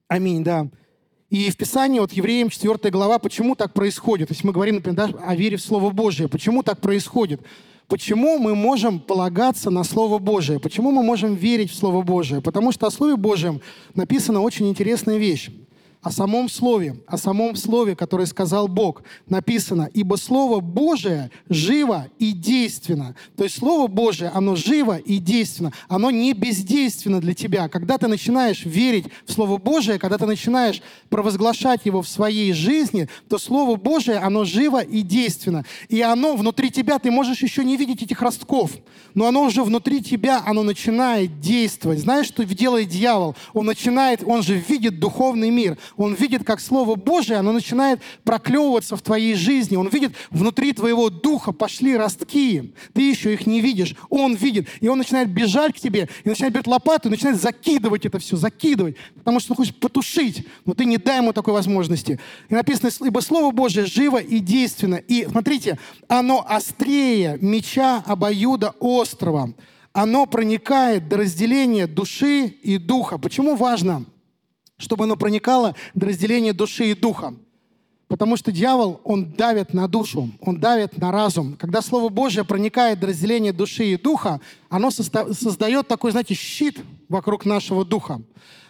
Аминь, 0.08 0.42
да. 0.42 0.68
И 1.30 1.50
в 1.50 1.56
Писании, 1.56 2.00
вот 2.00 2.12
Евреям 2.12 2.48
4 2.48 2.90
глава, 2.90 3.18
почему 3.18 3.54
так 3.54 3.74
происходит? 3.74 4.28
То 4.28 4.32
есть 4.32 4.44
мы 4.44 4.52
говорим, 4.52 4.76
например, 4.76 4.96
да, 4.96 5.18
о 5.24 5.36
вере 5.36 5.58
в 5.58 5.62
Слово 5.62 5.90
Божие. 5.90 6.28
Почему 6.28 6.62
так 6.62 6.80
происходит? 6.80 7.42
Почему 7.86 8.38
мы 8.38 8.54
можем 8.54 8.98
полагаться 8.98 9.70
на 9.70 9.84
Слово 9.84 10.18
Божие? 10.18 10.58
Почему 10.58 10.90
мы 10.90 11.02
можем 11.02 11.34
верить 11.34 11.70
в 11.70 11.74
Слово 11.74 12.02
Божие? 12.02 12.40
Потому 12.40 12.72
что 12.72 12.86
о 12.86 12.90
Слове 12.90 13.16
Божьем 13.16 13.60
написана 13.94 14.40
очень 14.40 14.68
интересная 14.68 15.18
вещь 15.18 15.50
о 16.00 16.12
самом 16.12 16.48
Слове, 16.48 16.96
о 17.06 17.18
самом 17.18 17.56
Слове, 17.56 17.96
которое 17.96 18.26
сказал 18.26 18.68
Бог, 18.68 19.02
написано, 19.28 19.90
«Ибо 19.92 20.14
Слово 20.14 20.60
Божие 20.60 21.30
живо 21.48 22.06
и 22.18 22.32
действенно». 22.32 23.16
То 23.36 23.44
есть 23.44 23.58
Слово 23.58 23.88
Божие, 23.88 24.30
оно 24.30 24.54
живо 24.54 24.96
и 24.96 25.18
действенно, 25.18 25.72
оно 25.88 26.10
не 26.10 26.32
бездейственно 26.34 27.20
для 27.20 27.34
тебя. 27.34 27.68
Когда 27.68 27.98
ты 27.98 28.06
начинаешь 28.06 28.64
верить 28.64 29.06
в 29.26 29.32
Слово 29.32 29.58
Божие, 29.58 29.98
когда 29.98 30.18
ты 30.18 30.26
начинаешь 30.26 30.82
провозглашать 31.08 31.84
его 31.84 32.02
в 32.02 32.08
своей 32.08 32.52
жизни, 32.52 33.08
то 33.28 33.38
Слово 33.38 33.76
Божие, 33.76 34.18
оно 34.18 34.44
живо 34.44 34.80
и 34.80 35.02
действенно. 35.02 35.64
И 35.88 36.00
оно 36.00 36.36
внутри 36.36 36.70
тебя, 36.70 36.98
ты 36.98 37.10
можешь 37.10 37.42
еще 37.42 37.64
не 37.64 37.76
видеть 37.76 38.02
этих 38.02 38.22
ростков, 38.22 38.70
но 39.14 39.26
оно 39.26 39.42
уже 39.42 39.64
внутри 39.64 40.02
тебя, 40.02 40.42
оно 40.46 40.62
начинает 40.62 41.40
действовать. 41.40 41.98
Знаешь, 41.98 42.26
что 42.26 42.44
делает 42.44 42.88
дьявол? 42.88 43.34
Он 43.52 43.66
начинает, 43.66 44.22
он 44.24 44.42
же 44.42 44.56
видит 44.56 45.00
духовный 45.00 45.50
мир, 45.50 45.76
он 45.96 46.14
видит, 46.14 46.44
как 46.44 46.60
Слово 46.60 46.94
Божие, 46.94 47.38
оно 47.38 47.52
начинает 47.52 48.00
проклевываться 48.24 48.96
в 48.96 49.02
твоей 49.02 49.34
жизни. 49.34 49.76
Он 49.76 49.88
видит, 49.88 50.12
внутри 50.30 50.72
твоего 50.72 51.10
духа 51.10 51.52
пошли 51.52 51.96
ростки. 51.96 52.74
Ты 52.92 53.08
еще 53.08 53.32
их 53.34 53.46
не 53.46 53.60
видишь. 53.60 53.94
Он 54.08 54.34
видит. 54.34 54.68
И 54.80 54.88
он 54.88 54.98
начинает 54.98 55.28
бежать 55.28 55.76
к 55.76 55.80
тебе, 55.80 56.08
и 56.24 56.28
начинает 56.28 56.52
брать 56.52 56.66
лопату, 56.66 57.08
и 57.08 57.10
начинает 57.10 57.40
закидывать 57.40 58.06
это 58.06 58.18
все, 58.18 58.36
закидывать. 58.36 58.96
Потому 59.14 59.40
что 59.40 59.52
он 59.52 59.56
хочет 59.56 59.78
потушить. 59.80 60.46
Но 60.64 60.74
ты 60.74 60.84
не 60.84 60.98
дай 60.98 61.18
ему 61.18 61.32
такой 61.32 61.54
возможности. 61.54 62.18
И 62.48 62.54
написано, 62.54 62.90
ибо 63.04 63.20
Слово 63.20 63.50
Божие 63.50 63.86
живо 63.86 64.18
и 64.18 64.38
действенно. 64.38 64.96
И 64.96 65.26
смотрите, 65.30 65.78
оно 66.08 66.44
острее 66.48 67.38
меча 67.40 68.02
обоюда 68.06 68.74
острова. 68.80 69.52
Оно 69.92 70.26
проникает 70.26 71.08
до 71.08 71.16
разделения 71.16 71.86
души 71.86 72.46
и 72.46 72.78
духа. 72.78 73.18
Почему 73.18 73.56
важно? 73.56 74.04
Чтобы 74.78 75.04
оно 75.04 75.16
проникало 75.16 75.74
до 75.94 76.06
разделения 76.06 76.52
души 76.52 76.90
и 76.90 76.94
духа. 76.94 77.34
Потому 78.06 78.38
что 78.38 78.50
дьявол, 78.50 79.02
он 79.04 79.32
давит 79.32 79.74
на 79.74 79.86
душу, 79.86 80.30
он 80.40 80.58
давит 80.58 80.96
на 80.96 81.12
разум. 81.12 81.56
Когда 81.58 81.82
Слово 81.82 82.08
Божье 82.08 82.42
проникает 82.42 83.00
до 83.00 83.08
разделения 83.08 83.52
души 83.52 83.84
и 83.84 83.98
духа, 83.98 84.40
оно 84.70 84.90
создает 84.90 85.88
такой, 85.88 86.12
знаете, 86.12 86.32
щит 86.32 86.78
вокруг 87.10 87.44
нашего 87.44 87.84
духа. 87.84 88.22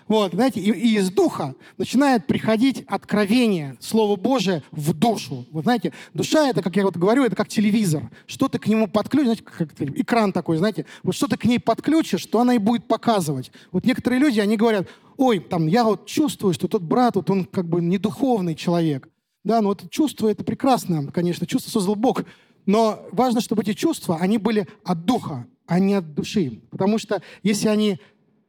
Вот, 0.09 0.33
знаете, 0.33 0.61
и, 0.61 0.71
и 0.71 0.97
из 0.97 1.11
духа 1.11 1.55
начинает 1.77 2.27
приходить 2.27 2.83
откровение, 2.89 3.77
Слово 3.79 4.17
Божие 4.17 4.63
в 4.73 4.95
душу. 4.95 5.45
Вот 5.51 5.65
знаете, 5.65 5.93
душа 6.15 6.49
это, 6.49 6.63
как 6.63 6.77
я 6.77 6.85
вот 6.85 6.97
говорю, 6.97 7.25
это 7.25 7.37
как 7.37 7.49
телевизор. 7.49 8.11
Что 8.27 8.49
ты 8.49 8.59
к 8.59 8.67
нему 8.67 8.89
подключишь, 8.89 9.27
знаете, 9.27 9.43
как 9.45 9.73
экран 9.81 10.33
такой, 10.33 10.57
знаете, 10.57 10.87
вот 11.03 11.15
что 11.15 11.29
ты 11.29 11.37
к 11.37 11.45
ней 11.45 11.61
подключишь, 11.61 12.23
что 12.23 12.41
она 12.41 12.55
и 12.55 12.59
будет 12.59 12.89
показывать. 12.89 13.53
Вот 13.71 13.85
некоторые 13.85 14.19
люди, 14.19 14.41
они 14.41 14.57
говорят, 14.57 14.89
ой, 15.19 15.41
там, 15.41 15.67
я 15.67 15.85
вот 15.85 16.07
чувствую, 16.07 16.55
что 16.55 16.69
тот 16.69 16.83
брат, 16.83 17.17
вот 17.17 17.29
он 17.29 17.45
как 17.45 17.69
бы 17.69 17.83
не 17.83 17.99
духовный 17.99 18.55
человек. 18.55 19.09
Да, 19.45 19.61
но 19.61 19.69
вот 19.69 19.91
чувство 19.91 20.29
это 20.29 20.43
прекрасно, 20.43 21.11
конечно, 21.13 21.47
чувство 21.47 21.71
создал 21.71 21.95
Бог. 21.95 22.25
Но 22.67 23.07
важно, 23.13 23.41
чтобы 23.41 23.63
эти 23.63 23.75
чувства, 23.75 24.19
они 24.21 24.39
были 24.39 24.67
от 24.85 25.05
духа, 25.05 25.47
а 25.67 25.79
не 25.79 25.95
от 25.95 26.15
души. 26.15 26.61
Потому 26.71 26.99
что 26.99 27.23
если 27.43 27.69
они 27.69 27.99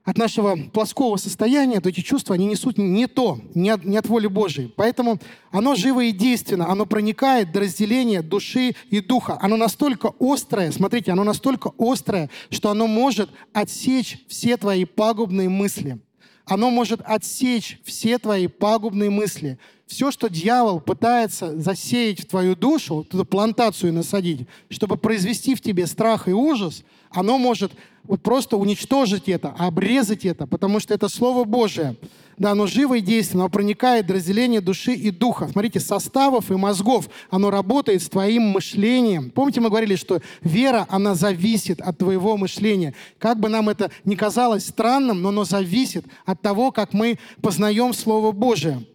от 0.05 0.17
нашего 0.17 0.55
плоского 0.55 1.17
состояния, 1.17 1.81
то 1.81 1.89
эти 1.89 1.99
чувства, 2.01 2.35
они 2.35 2.45
несут 2.45 2.77
не 2.77 3.07
то, 3.07 3.39
не 3.53 3.69
от, 3.69 3.83
не 3.83 3.97
от 3.97 4.07
воли 4.07 4.27
Божией. 4.27 4.73
Поэтому 4.75 5.19
оно 5.51 5.75
живо 5.75 6.03
и 6.05 6.11
действенно, 6.11 6.69
оно 6.69 6.85
проникает 6.85 7.51
до 7.51 7.59
разделения 7.61 8.21
души 8.21 8.75
и 8.89 9.01
духа. 9.01 9.37
Оно 9.41 9.57
настолько 9.57 10.11
острое, 10.19 10.71
смотрите, 10.71 11.11
оно 11.11 11.23
настолько 11.23 11.71
острое, 11.77 12.29
что 12.49 12.69
оно 12.69 12.87
может 12.87 13.29
отсечь 13.53 14.19
все 14.27 14.57
твои 14.57 14.85
пагубные 14.85 15.49
мысли. 15.49 15.99
Оно 16.45 16.71
может 16.71 17.01
отсечь 17.03 17.79
все 17.85 18.17
твои 18.17 18.47
пагубные 18.47 19.11
мысли. 19.11 19.59
Все, 19.89 20.11
что 20.11 20.29
дьявол 20.29 20.81
пытается 20.81 21.59
засеять 21.59 22.19
в 22.19 22.27
твою 22.27 22.55
душу, 22.55 23.07
эту 23.09 23.25
плантацию 23.25 23.91
насадить, 23.91 24.41
чтобы 24.69 24.97
произвести 24.97 25.55
в 25.55 25.61
тебе 25.61 25.87
страх 25.87 26.27
и 26.27 26.31
ужас, 26.31 26.83
оно 27.09 27.39
может 27.39 27.71
вот 28.03 28.21
просто 28.21 28.55
уничтожить 28.57 29.27
это, 29.27 29.49
обрезать 29.57 30.25
это, 30.25 30.45
потому 30.45 30.79
что 30.79 30.93
это 30.93 31.09
Слово 31.09 31.43
Божие. 31.43 31.95
Да, 32.37 32.51
оно 32.51 32.67
живо 32.67 32.97
и 32.97 33.01
действенно, 33.01 33.45
оно 33.45 33.49
проникает 33.49 34.05
в 34.05 34.13
разделение 34.13 34.61
души 34.61 34.93
и 34.93 35.09
духа. 35.09 35.47
Смотрите, 35.51 35.79
составов 35.79 36.51
и 36.51 36.55
мозгов, 36.55 37.09
оно 37.31 37.49
работает 37.49 38.03
с 38.03 38.09
твоим 38.09 38.43
мышлением. 38.43 39.31
Помните, 39.31 39.59
мы 39.59 39.69
говорили, 39.69 39.95
что 39.95 40.21
вера, 40.43 40.85
она 40.89 41.15
зависит 41.15 41.81
от 41.81 41.97
твоего 41.97 42.37
мышления. 42.37 42.93
Как 43.17 43.39
бы 43.39 43.49
нам 43.49 43.69
это 43.69 43.89
ни 44.05 44.13
казалось 44.13 44.67
странным, 44.67 45.23
но 45.23 45.29
оно 45.29 45.45
зависит 45.45 46.05
от 46.27 46.43
того, 46.43 46.71
как 46.71 46.93
мы 46.93 47.17
познаем 47.41 47.91
Слово 47.95 48.31
Божие. 48.31 48.85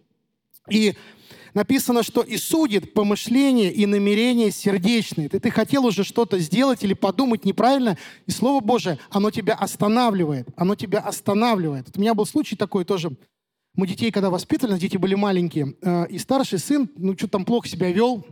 И 0.69 0.95
написано, 1.53 2.03
что 2.03 2.21
и 2.21 2.37
судит 2.37 2.93
помышления 2.93 3.71
и 3.71 3.85
намерения 3.85 4.51
сердечные. 4.51 5.29
Ты, 5.29 5.39
ты 5.39 5.49
хотел 5.49 5.85
уже 5.85 6.03
что-то 6.03 6.37
сделать 6.39 6.83
или 6.83 6.93
подумать 6.93 7.45
неправильно, 7.45 7.97
и 8.27 8.31
Слово 8.31 8.63
Божие, 8.63 8.99
оно 9.09 9.31
тебя 9.31 9.55
останавливает. 9.55 10.49
Оно 10.55 10.75
тебя 10.75 10.99
останавливает. 10.99 11.87
Вот 11.87 11.97
у 11.97 12.01
меня 12.01 12.13
был 12.13 12.25
случай 12.25 12.55
такой 12.55 12.85
тоже. 12.85 13.15
Мы 13.75 13.87
детей, 13.87 14.11
когда 14.11 14.29
воспитывали, 14.29 14.79
дети 14.79 14.97
были 14.97 15.15
маленькие, 15.15 15.75
э, 15.81 16.07
и 16.07 16.17
старший 16.17 16.59
сын, 16.59 16.89
ну, 16.95 17.17
что 17.17 17.27
там 17.27 17.43
плохо 17.43 17.67
себя 17.67 17.91
вел. 17.91 18.25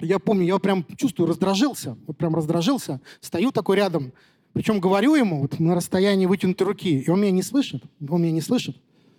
Я 0.00 0.18
помню, 0.18 0.46
я 0.46 0.58
прям 0.58 0.84
чувствую, 0.96 1.28
раздражился. 1.28 1.96
Вот 2.06 2.16
прям 2.16 2.34
раздражился. 2.34 3.00
Стою 3.20 3.52
такой 3.52 3.76
рядом. 3.76 4.12
Причем 4.52 4.80
говорю 4.80 5.14
ему 5.14 5.42
вот, 5.42 5.58
на 5.60 5.74
расстоянии 5.74 6.26
вытянутой 6.26 6.66
руки, 6.66 7.00
и 7.00 7.10
он 7.10 7.20
меня 7.20 7.32
не 7.32 7.42
слышит. 7.42 7.82
Он 8.08 8.22
меня 8.22 8.32
не 8.32 8.40
слышит. 8.40 8.76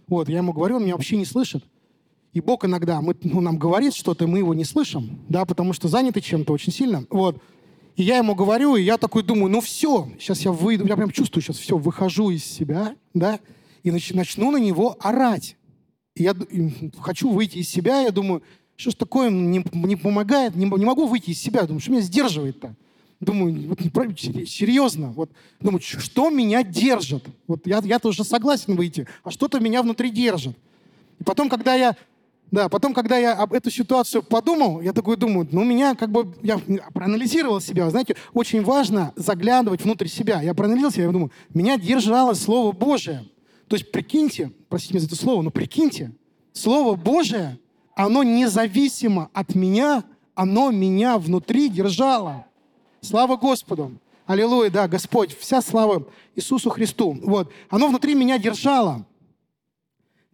Вот, 0.08 0.30
я 0.30 0.38
ему 0.38 0.54
говорю, 0.54 0.78
он 0.78 0.84
меня 0.84 0.94
вообще 0.94 1.18
не 1.18 1.26
слышит. 1.26 1.64
И 2.36 2.42
Бог 2.42 2.66
иногда 2.66 3.00
мы, 3.00 3.16
ну, 3.24 3.40
нам 3.40 3.58
говорит 3.58 3.96
что-то, 3.96 4.28
мы 4.28 4.40
его 4.40 4.54
не 4.54 4.66
слышим, 4.66 5.22
да, 5.30 5.46
потому 5.46 5.72
что 5.72 5.88
заняты 5.88 6.20
чем-то 6.20 6.52
очень 6.52 6.74
сильно. 6.74 7.06
Вот. 7.10 7.42
И 7.96 8.04
я 8.04 8.18
ему 8.18 8.36
говорю, 8.36 8.76
и 8.76 8.84
я 8.84 8.98
такой 8.98 9.24
думаю, 9.24 9.50
ну 9.50 9.62
все, 9.62 10.10
сейчас 10.20 10.42
я 10.42 10.52
выйду, 10.52 10.86
я 10.86 10.98
прям 10.98 11.12
чувствую, 11.12 11.42
сейчас 11.42 11.58
все, 11.58 11.78
выхожу 11.78 12.32
из 12.32 12.44
себя, 12.44 12.98
да, 13.14 13.40
и 13.84 13.92
нач, 13.92 14.12
начну 14.12 14.52
на 14.52 14.58
него 14.58 14.98
орать. 15.00 15.56
И 16.18 16.24
я 16.24 16.36
и 16.50 16.92
хочу 17.00 17.30
выйти 17.30 17.60
из 17.60 17.70
себя, 17.70 18.02
я 18.02 18.12
думаю, 18.12 18.44
что 18.76 18.92
ж 18.92 18.96
такое, 18.96 19.30
не, 19.30 19.64
не 19.72 19.96
помогает, 19.96 20.58
не, 20.58 20.66
не 20.66 20.86
могу 20.86 21.08
выйти 21.08 21.30
из 21.30 21.40
себя, 21.40 21.62
думаю, 21.62 21.80
что 21.80 21.92
меня 21.92 22.02
сдерживает-то? 22.02 22.76
Думаю, 23.22 23.70
вот 23.70 23.80
серьезно, 24.20 25.14
вот, 25.14 25.32
думаю, 25.62 25.80
что 25.80 26.30
меня 26.30 26.64
держит? 26.64 27.24
Вот 27.48 27.66
я, 27.66 27.80
я 27.86 27.98
тоже 27.98 28.26
согласен 28.26 28.76
выйти, 28.76 29.08
а 29.24 29.32
что-то 29.32 29.62
меня 29.62 29.82
внутри 29.82 30.10
держит. 30.10 30.58
И 31.22 31.24
потом, 31.24 31.48
когда 31.48 31.76
я 31.76 31.96
да, 32.52 32.70
потом, 32.70 32.94
когда 32.94 33.18
я 33.18 33.34
об 33.34 33.54
эту 33.54 33.70
ситуацию 33.70 34.24
подумал, 34.24 34.80
я 34.82 34.94
такой 34.94 35.18
думаю, 35.18 35.48
ну, 35.52 35.64
меня 35.64 35.96
как 35.96 36.12
бы, 36.12 36.34
я 36.42 36.60
проанализировал 36.94 37.60
себя, 37.60 37.90
знаете, 37.90 38.16
очень 38.34 38.64
важно 38.64 39.14
заглядывать 39.16 39.84
внутрь 39.84 40.08
себя. 40.08 40.42
Я 40.42 40.54
проанализировал 40.54 40.92
себя, 40.94 41.04
я 41.06 41.12
думаю, 41.12 41.32
меня 41.54 41.78
держало 41.78 42.34
Слово 42.34 42.72
Божие. 42.72 43.26
То 43.68 43.76
есть, 43.76 43.92
прикиньте, 43.92 44.52
простите 44.70 44.94
меня 44.94 45.02
за 45.02 45.08
это 45.08 45.16
слово, 45.16 45.42
но 45.42 45.50
прикиньте, 45.50 46.12
Слово 46.54 46.96
Божие, 46.96 47.60
оно 47.96 48.24
независимо 48.24 49.30
от 49.34 49.56
меня, 49.56 50.04
оно 50.36 50.72
меня 50.72 51.18
внутри 51.18 51.70
держало. 51.70 52.46
Слава 53.02 53.36
Господу! 53.38 53.92
Аллилуйя, 54.26 54.72
да, 54.72 54.88
Господь, 54.88 55.38
вся 55.38 55.62
слава 55.62 56.08
Иисусу 56.36 56.70
Христу. 56.70 57.20
Вот, 57.24 57.52
оно 57.70 57.88
внутри 57.88 58.16
меня 58.16 58.38
держало. 58.38 59.06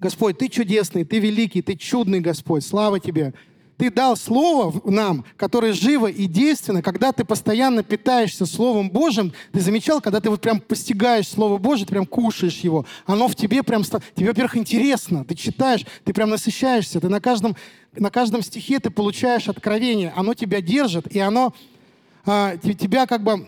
Господь, 0.01 0.39
Ты 0.39 0.49
чудесный, 0.49 1.05
Ты 1.05 1.19
великий, 1.19 1.61
Ты 1.61 1.75
чудный, 1.75 2.21
Господь, 2.21 2.65
слава 2.65 2.99
Тебе. 2.99 3.35
Ты 3.77 3.91
дал 3.91 4.17
Слово 4.17 4.81
нам, 4.83 5.23
которое 5.37 5.73
живо 5.73 6.07
и 6.07 6.25
действенно. 6.25 6.81
Когда 6.81 7.11
ты 7.11 7.23
постоянно 7.23 7.83
питаешься 7.83 8.47
Словом 8.47 8.89
Божьим, 8.89 9.31
ты 9.51 9.59
замечал, 9.59 10.01
когда 10.01 10.19
ты 10.19 10.31
вот 10.31 10.41
прям 10.41 10.59
постигаешь 10.59 11.27
Слово 11.27 11.59
Божье, 11.59 11.85
ты 11.85 11.91
прям 11.91 12.07
кушаешь 12.07 12.59
его, 12.59 12.85
оно 13.05 13.27
в 13.27 13.35
тебе 13.35 13.61
прям... 13.61 13.83
Тебе, 13.83 14.27
во-первых, 14.27 14.57
интересно, 14.57 15.23
ты 15.23 15.35
читаешь, 15.35 15.85
ты 16.03 16.13
прям 16.13 16.31
насыщаешься, 16.31 16.99
ты 16.99 17.07
на 17.07 17.21
каждом, 17.21 17.55
на 17.95 18.09
каждом 18.09 18.41
стихе 18.41 18.79
ты 18.79 18.89
получаешь 18.89 19.49
откровение, 19.49 20.13
оно 20.15 20.33
тебя 20.33 20.61
держит, 20.61 21.07
и 21.15 21.19
оно 21.19 21.53
а, 22.25 22.57
тебя 22.57 23.05
как 23.05 23.23
бы 23.23 23.47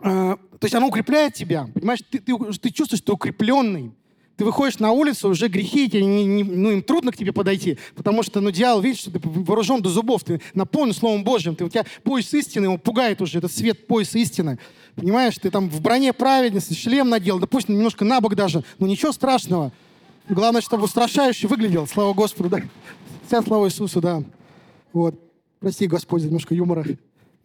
а, 0.00 0.36
то 0.36 0.64
есть 0.64 0.74
оно 0.76 0.88
укрепляет 0.88 1.34
тебя, 1.34 1.68
понимаешь? 1.74 2.00
Ты, 2.08 2.20
ты, 2.20 2.36
ты 2.36 2.70
чувствуешь, 2.70 3.00
что 3.00 3.06
ты 3.06 3.12
укрепленный. 3.12 3.92
Ты 4.36 4.44
выходишь 4.44 4.80
на 4.80 4.90
улицу, 4.90 5.28
уже 5.28 5.46
грехи, 5.46 5.88
тебе 5.88 6.04
не, 6.04 6.24
не, 6.24 6.42
ну, 6.42 6.72
им 6.72 6.82
трудно 6.82 7.12
к 7.12 7.16
тебе 7.16 7.32
подойти, 7.32 7.78
потому 7.94 8.24
что 8.24 8.40
ну, 8.40 8.50
дьявол 8.50 8.80
видит, 8.80 8.98
что 8.98 9.12
ты 9.12 9.20
вооружен 9.22 9.80
до 9.80 9.90
зубов, 9.90 10.24
ты 10.24 10.40
наполнен 10.54 10.92
Словом 10.92 11.22
Божьим, 11.22 11.54
ты, 11.54 11.64
у 11.64 11.68
тебя 11.68 11.84
пояс 12.02 12.34
истины, 12.34 12.64
его 12.64 12.76
пугает 12.76 13.22
уже, 13.22 13.38
этот 13.38 13.52
свет 13.52 13.86
пояс 13.86 14.14
истины. 14.16 14.58
Понимаешь, 14.96 15.38
ты 15.38 15.50
там 15.50 15.68
в 15.68 15.80
броне 15.80 16.12
праведности, 16.12 16.74
шлем 16.74 17.10
надел, 17.10 17.38
да 17.38 17.46
пусть 17.46 17.68
немножко 17.68 18.04
на 18.04 18.20
бок 18.20 18.34
даже, 18.34 18.64
но 18.80 18.88
ничего 18.88 19.12
страшного. 19.12 19.72
Главное, 20.28 20.62
чтобы 20.62 20.84
устрашающе 20.84 21.46
выглядел, 21.46 21.86
слава 21.86 22.12
Господу, 22.12 22.48
да. 22.48 22.62
Вся 23.26 23.40
слава 23.42 23.68
Иисусу, 23.68 24.00
да. 24.00 24.22
Вот. 24.92 25.14
Прости, 25.60 25.86
Господь, 25.86 26.22
немножко 26.22 26.54
юмора. 26.54 26.84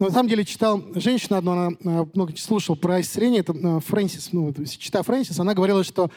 Но 0.00 0.06
на 0.06 0.12
самом 0.12 0.30
деле 0.30 0.46
читал 0.46 0.82
женщина 0.94 1.38
одну, 1.38 1.52
она 1.52 1.70
много 2.14 2.34
слушала 2.38 2.74
про 2.74 3.02
исцеление, 3.02 3.40
это 3.40 3.52
э, 3.52 3.80
Фрэнсис, 3.86 4.30
ну, 4.32 4.52
читая 4.64 5.02
Фрэнсис, 5.02 5.38
она 5.38 5.52
говорила, 5.52 5.84
что 5.84 6.10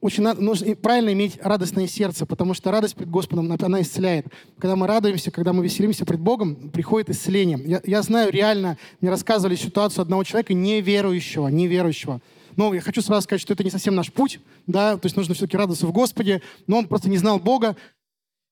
очень 0.00 0.22
нужно 0.22 0.74
правильно 0.76 1.12
иметь 1.12 1.38
радостное 1.42 1.86
сердце, 1.86 2.26
потому 2.26 2.54
что 2.54 2.70
радость 2.70 2.96
пред 2.96 3.08
Господом, 3.08 3.52
она 3.60 3.80
исцеляет. 3.82 4.26
Когда 4.58 4.76
мы 4.76 4.86
радуемся, 4.86 5.30
когда 5.30 5.52
мы 5.52 5.62
веселимся 5.62 6.04
пред 6.04 6.20
Богом, 6.20 6.70
приходит 6.70 7.10
исцеление. 7.10 7.60
Я, 7.64 7.80
я 7.84 8.02
знаю 8.02 8.32
реально, 8.32 8.78
мне 9.00 9.10
рассказывали 9.10 9.54
ситуацию 9.54 10.02
одного 10.02 10.24
человека 10.24 10.54
неверующего, 10.54 11.48
неверующего. 11.48 12.20
Но 12.56 12.72
я 12.74 12.80
хочу 12.80 13.02
сразу 13.02 13.22
сказать, 13.22 13.40
что 13.40 13.52
это 13.52 13.62
не 13.64 13.70
совсем 13.70 13.94
наш 13.94 14.12
путь, 14.12 14.40
да, 14.66 14.96
то 14.96 15.06
есть 15.06 15.16
нужно 15.16 15.34
все-таки 15.34 15.56
радоваться 15.56 15.86
в 15.86 15.92
Господе, 15.92 16.42
но 16.66 16.78
он 16.78 16.88
просто 16.88 17.08
не 17.08 17.18
знал 17.18 17.38
Бога, 17.38 17.76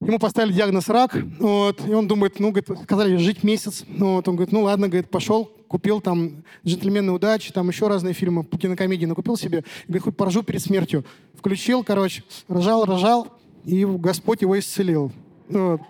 Ему 0.00 0.18
поставили 0.18 0.52
диагноз 0.52 0.88
рак, 0.88 1.16
вот, 1.38 1.80
и 1.86 1.92
он 1.92 2.06
думает, 2.06 2.38
ну, 2.38 2.50
говорит, 2.50 2.68
сказали 2.82 3.16
жить 3.16 3.42
месяц. 3.42 3.84
Вот, 3.88 4.28
он 4.28 4.36
говорит, 4.36 4.52
ну 4.52 4.62
ладно, 4.62 4.88
говорит, 4.88 5.08
пошел, 5.08 5.50
купил 5.68 6.00
там 6.00 6.44
«Джентльмены 6.64 7.12
удачи», 7.12 7.52
там 7.52 7.68
еще 7.68 7.88
разные 7.88 8.14
фильмы, 8.14 8.44
кинокомедии 8.44 9.06
накупил 9.06 9.36
себе, 9.36 9.64
говорит, 9.86 10.02
хоть 10.02 10.16
поржу 10.16 10.42
перед 10.42 10.62
смертью. 10.62 11.04
Включил, 11.34 11.84
короче, 11.84 12.22
рожал, 12.48 12.84
рожал, 12.84 13.28
и 13.64 13.84
Господь 13.84 14.42
его 14.42 14.58
исцелил. 14.58 15.12
Вот. 15.48 15.80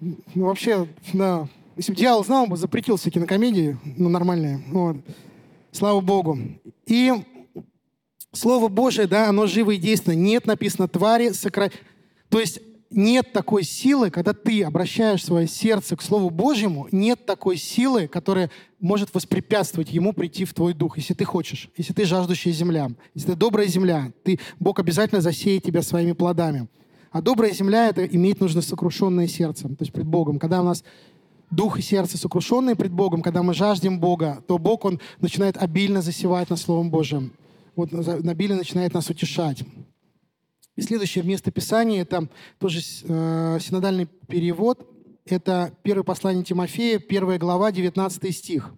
Ну, 0.00 0.46
вообще, 0.46 0.86
да, 1.12 1.48
если 1.76 1.92
бы 1.92 1.98
дьявол 1.98 2.24
знал, 2.24 2.44
он 2.44 2.50
бы 2.50 2.56
запретил 2.56 2.96
все 2.96 3.10
кинокомедии, 3.10 3.78
ну, 3.96 4.08
нормальные. 4.08 4.62
Вот. 4.68 4.96
Слава 5.72 6.00
Богу. 6.00 6.38
И 6.86 7.12
Слово 8.32 8.68
Божие, 8.68 9.06
да, 9.06 9.28
оно 9.28 9.46
живо 9.46 9.72
и 9.72 9.76
действенно. 9.76 10.14
Нет 10.14 10.46
написано 10.46 10.88
твари, 10.88 11.30
сокра... 11.30 11.70
То 12.28 12.40
есть 12.40 12.60
нет 12.94 13.32
такой 13.32 13.64
силы, 13.64 14.10
когда 14.10 14.32
ты 14.32 14.62
обращаешь 14.62 15.24
свое 15.24 15.46
сердце 15.46 15.96
к 15.96 16.02
Слову 16.02 16.30
Божьему, 16.30 16.88
нет 16.92 17.26
такой 17.26 17.56
силы, 17.56 18.08
которая 18.08 18.50
может 18.80 19.14
воспрепятствовать 19.14 19.92
ему 19.92 20.12
прийти 20.12 20.44
в 20.44 20.54
твой 20.54 20.74
дух, 20.74 20.96
если 20.96 21.14
ты 21.14 21.24
хочешь, 21.24 21.68
если 21.76 21.92
ты 21.92 22.04
жаждущая 22.04 22.52
земля, 22.52 22.90
если 23.14 23.32
ты 23.32 23.36
добрая 23.36 23.66
земля, 23.66 24.12
ты, 24.22 24.38
Бог 24.60 24.78
обязательно 24.78 25.20
засеет 25.20 25.64
тебя 25.64 25.82
своими 25.82 26.12
плодами. 26.12 26.68
А 27.10 27.22
добрая 27.22 27.52
земля— 27.52 27.88
это 27.90 28.04
иметь 28.04 28.40
нужно 28.40 28.60
сокрушенное 28.60 29.28
сердце, 29.28 29.68
то 29.68 29.76
есть 29.80 29.92
пред 29.92 30.06
Богом. 30.06 30.38
Когда 30.38 30.60
у 30.60 30.64
нас 30.64 30.82
дух 31.50 31.78
и 31.78 31.82
сердце 31.82 32.18
сокрушенные 32.18 32.74
пред 32.74 32.92
Богом, 32.92 33.22
когда 33.22 33.42
мы 33.42 33.54
жаждем 33.54 34.00
Бога, 34.00 34.42
то 34.48 34.58
Бог, 34.58 34.84
Он 34.84 35.00
начинает 35.20 35.56
обильно 35.56 36.02
засевать 36.02 36.50
на 36.50 36.56
Словом 36.56 36.90
Божьим. 36.90 37.32
Вот 37.76 37.92
обильно 37.92 38.56
начинает 38.56 38.94
нас 38.94 39.10
утешать. 39.10 39.64
И 40.76 40.82
следующее 40.82 41.24
место 41.24 41.50
Писания, 41.50 42.02
это 42.02 42.28
тоже 42.58 42.80
э, 42.80 43.58
синодальный 43.60 44.06
перевод, 44.28 44.88
это 45.24 45.72
первое 45.82 46.02
послание 46.02 46.44
Тимофея, 46.44 46.98
первая 46.98 47.38
глава, 47.38 47.72
19 47.72 48.36
стих. 48.36 48.74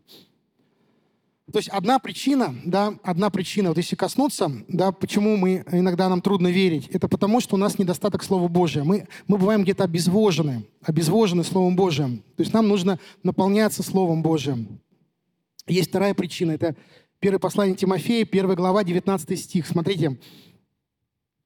То 1.53 1.59
есть 1.59 1.69
одна 1.69 1.99
причина, 2.01 2.55
да, 2.65 2.99
одна 3.05 3.31
причина, 3.31 3.69
вот 3.69 3.79
если 3.79 3.95
коснуться, 3.95 4.51
да, 4.69 4.91
почему 4.91 5.37
мы 5.37 5.65
иногда 5.71 6.09
нам 6.09 6.21
трудно 6.21 6.49
верить, 6.49 6.89
это 6.89 7.09
потому, 7.09 7.41
что 7.41 7.55
у 7.55 7.59
нас 7.59 7.79
недостаток 7.79 8.25
Слова 8.25 8.49
Божия. 8.49 8.83
Мы, 8.83 9.07
мы 9.29 9.39
бываем 9.39 9.63
где-то 9.63 9.85
обезвожены, 9.85 10.67
обезвожены 10.83 11.45
Словом 11.45 11.77
Божиим. 11.77 12.19
То 12.37 12.43
есть 12.43 12.53
нам 12.53 12.67
нужно 12.67 12.99
наполняться 13.23 13.85
Словом 13.85 14.23
Божиим. 14.23 14.81
Есть 15.69 15.91
вторая 15.91 16.15
причина, 16.15 16.53
это 16.53 16.75
первое 17.21 17.39
послание 17.39 17.77
Тимофея, 17.77 18.25
первая 18.25 18.57
глава, 18.57 18.83
19 18.83 19.39
стих. 19.39 19.67
Смотрите, 19.69 20.19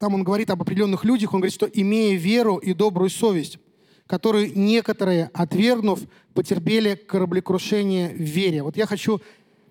там 0.00 0.14
он 0.14 0.24
говорит 0.24 0.48
об 0.48 0.62
определенных 0.62 1.04
людях, 1.04 1.34
он 1.34 1.40
говорит, 1.40 1.54
что 1.54 1.66
имея 1.66 2.16
веру 2.16 2.56
и 2.56 2.72
добрую 2.72 3.10
совесть, 3.10 3.58
которые 4.06 4.50
некоторые, 4.50 5.30
отвергнув, 5.34 6.00
потерпели 6.32 6.94
кораблекрушение 6.94 8.08
в 8.08 8.22
вере. 8.22 8.62
Вот 8.62 8.78
я 8.78 8.86
хочу 8.86 9.20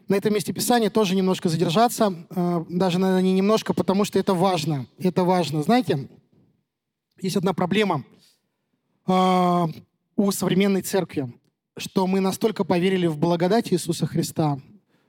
на 0.08 0.14
этом 0.14 0.32
месте 0.32 0.54
Писания 0.54 0.92
тоже 0.92 1.16
немножко 1.16 1.50
задержаться, 1.50 2.28
э, 2.30 2.66
даже, 2.70 3.00
наверное, 3.00 3.24
не 3.24 3.34
немножко, 3.34 3.74
потому 3.74 4.06
что 4.06 4.20
это 4.20 4.36
важно. 4.36 4.86
Это 5.00 5.24
важно. 5.24 5.64
Знаете, 5.64 6.08
есть 7.20 7.36
одна 7.36 7.54
проблема 7.54 8.04
э, 9.08 9.68
у 10.16 10.32
современной 10.32 10.84
церкви, 10.84 11.34
что 11.76 12.06
мы 12.06 12.20
настолько 12.20 12.64
поверили 12.64 13.08
в 13.08 13.18
благодать 13.18 13.74
Иисуса 13.74 14.06
Христа, 14.06 14.60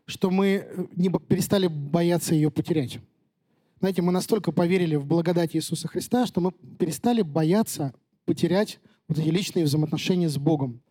что 0.07 0.31
мы 0.31 0.89
не 0.97 1.11
перестали 1.11 1.66
бояться 1.66 2.35
ее 2.35 2.51
потерять. 2.51 3.01
Знаете, 3.81 4.03
мы 4.03 4.12
настолько 4.12 4.53
поверили 4.53 4.95
в 4.97 5.07
благодать 5.07 5.57
Иисуса 5.57 5.89
Христа, 5.89 6.26
что 6.26 6.41
мы 6.41 6.53
перестали 6.78 7.22
бояться 7.22 7.95
потерять 8.26 8.78
вот 9.09 9.18
эти 9.18 9.28
личные 9.28 9.64
взаимоотношения 9.64 10.28
с 10.28 10.37
Богом. 10.37 10.83